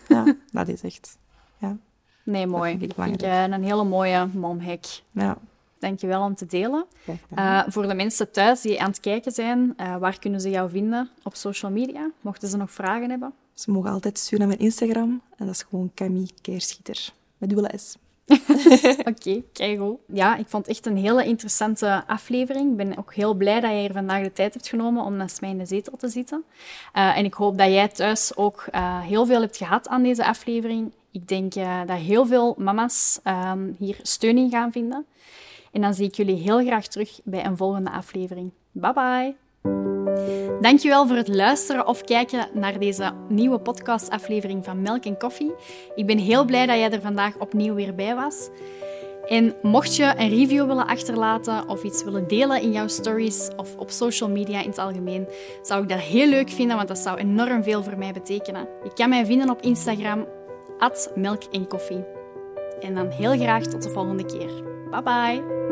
Ja, 0.09 0.37
dat 0.51 0.69
is 0.69 0.83
echt. 0.83 1.19
Ja, 1.59 1.77
Nee, 2.25 2.47
mooi. 2.47 2.79
vind 2.79 2.91
ik 2.91 3.03
vind 3.05 3.23
een 3.23 3.63
hele 3.65 3.85
mooie 3.85 4.27
momhack. 4.33 4.85
ja. 5.11 5.39
Dank 5.85 6.01
je 6.01 6.07
wel 6.07 6.23
om 6.23 6.35
te 6.35 6.47
delen. 6.47 6.87
Eh, 7.35 7.63
voor 7.69 7.87
de 7.87 7.95
mensen 7.95 8.31
thuis 8.31 8.61
die 8.61 8.81
aan 8.81 8.89
het 8.89 9.01
kijken 9.01 9.33
zijn, 9.33 9.75
eh, 9.77 9.97
waar 9.97 10.19
kunnen 10.19 10.41
ze 10.41 10.51
jou 10.51 10.71
vinden 10.71 11.11
op 11.23 11.35
social 11.35 11.71
media? 11.71 12.11
Mochten 12.21 12.49
ze 12.49 12.57
nog 12.57 12.71
vragen 12.71 13.11
hebben? 13.11 13.33
Ze 13.55 13.71
mogen 13.71 13.91
altijd 13.91 14.19
sturen 14.19 14.39
naar 14.39 14.57
mijn 14.57 14.69
Instagram. 14.69 15.21
En 15.37 15.47
dat 15.47 15.55
is 15.55 15.63
gewoon 15.63 15.91
Camille 15.95 16.29
Keerschieter. 16.41 17.13
Met 17.39 17.49
dubbele 17.49 17.79
S. 17.79 17.97
Oké, 19.11 19.43
kijk 19.53 19.79
goed. 19.79 19.99
Ja, 20.07 20.37
ik 20.37 20.49
vond 20.49 20.67
het 20.67 20.77
echt 20.77 20.87
een 20.87 20.97
hele 20.97 21.25
interessante 21.25 22.05
aflevering. 22.07 22.71
Ik 22.71 22.77
ben 22.77 22.99
ook 22.99 23.15
heel 23.15 23.35
blij 23.35 23.61
dat 23.61 23.71
jij 23.71 23.81
hier 23.81 23.93
vandaag 23.93 24.23
de 24.23 24.33
tijd 24.33 24.55
hebt 24.55 24.69
genomen 24.69 25.05
om 25.05 25.17
naast 25.17 25.41
mij 25.41 25.51
in 25.51 25.59
de 25.59 25.67
zetel 25.67 25.97
te 25.97 26.09
zitten. 26.09 26.45
Eh, 26.93 27.17
en 27.17 27.25
ik 27.25 27.35
hoop 27.35 27.59
dat 27.59 27.69
jij 27.69 27.89
thuis 27.89 28.37
ook 28.37 28.67
heel 29.03 29.27
veel 29.27 29.41
hebt 29.41 29.57
gehad 29.57 29.89
aan 29.89 30.03
deze 30.03 30.27
aflevering. 30.27 30.93
Ik 31.11 31.29
denk 31.29 31.53
dat 31.87 31.99
heel 31.99 32.27
veel 32.27 32.55
mama's 32.59 33.21
ehm, 33.23 33.73
hier 33.79 33.99
steun 34.03 34.39
in 34.39 34.51
gaan 34.51 34.73
vinden. 34.73 35.07
En 35.75 35.81
dan 35.81 35.95
zie 35.95 36.07
ik 36.07 36.15
jullie 36.15 36.37
heel 36.37 36.65
graag 36.65 36.87
terug 36.87 37.21
bij 37.25 37.45
een 37.45 37.57
volgende 37.57 37.91
aflevering. 37.91 38.51
Bye 38.73 38.93
bye! 38.93 39.35
Dankjewel 40.61 41.07
voor 41.07 41.17
het 41.17 41.29
luisteren 41.29 41.87
of 41.87 42.03
kijken 42.03 42.49
naar 42.53 42.79
deze 42.79 43.13
nieuwe 43.29 43.59
podcastaflevering 43.59 44.65
van 44.65 44.83
Melk 44.83 45.05
en 45.05 45.19
Koffie. 45.19 45.53
Ik 45.95 46.07
ben 46.07 46.19
heel 46.19 46.45
blij 46.45 46.67
dat 46.67 46.77
jij 46.77 46.91
er 46.91 47.01
vandaag 47.01 47.39
opnieuw 47.39 47.75
weer 47.75 47.95
bij 47.95 48.15
was. 48.15 48.49
En 49.27 49.55
mocht 49.63 49.97
je 49.97 50.15
een 50.17 50.29
review 50.29 50.67
willen 50.67 50.87
achterlaten 50.87 51.69
of 51.69 51.83
iets 51.83 52.05
willen 52.05 52.29
delen 52.29 52.63
in 52.63 52.73
jouw 52.73 52.89
stories 52.89 53.51
of 53.57 53.77
op 53.77 53.91
social 53.91 54.31
media 54.31 54.61
in 54.63 54.69
het 54.69 54.79
algemeen, 54.79 55.29
zou 55.63 55.83
ik 55.83 55.89
dat 55.89 55.99
heel 55.99 56.29
leuk 56.29 56.51
vinden, 56.51 56.77
want 56.77 56.89
dat 56.89 56.99
zou 56.99 57.19
enorm 57.19 57.63
veel 57.63 57.83
voor 57.83 57.99
mij 57.99 58.13
betekenen. 58.13 58.69
Je 58.83 58.93
kan 58.93 59.09
mij 59.09 59.27
vinden 59.27 59.51
op 59.51 59.63
Instagram, 59.63 60.27
melk 61.15 61.43
en 61.53 61.67
koffie. 61.67 62.05
En 62.81 62.95
dan 62.95 63.11
heel 63.11 63.33
graag 63.33 63.67
tot 63.67 63.83
de 63.83 63.91
volgende 63.91 64.25
keer. 64.25 64.51
Bye 64.91 65.03
bye! 65.03 65.64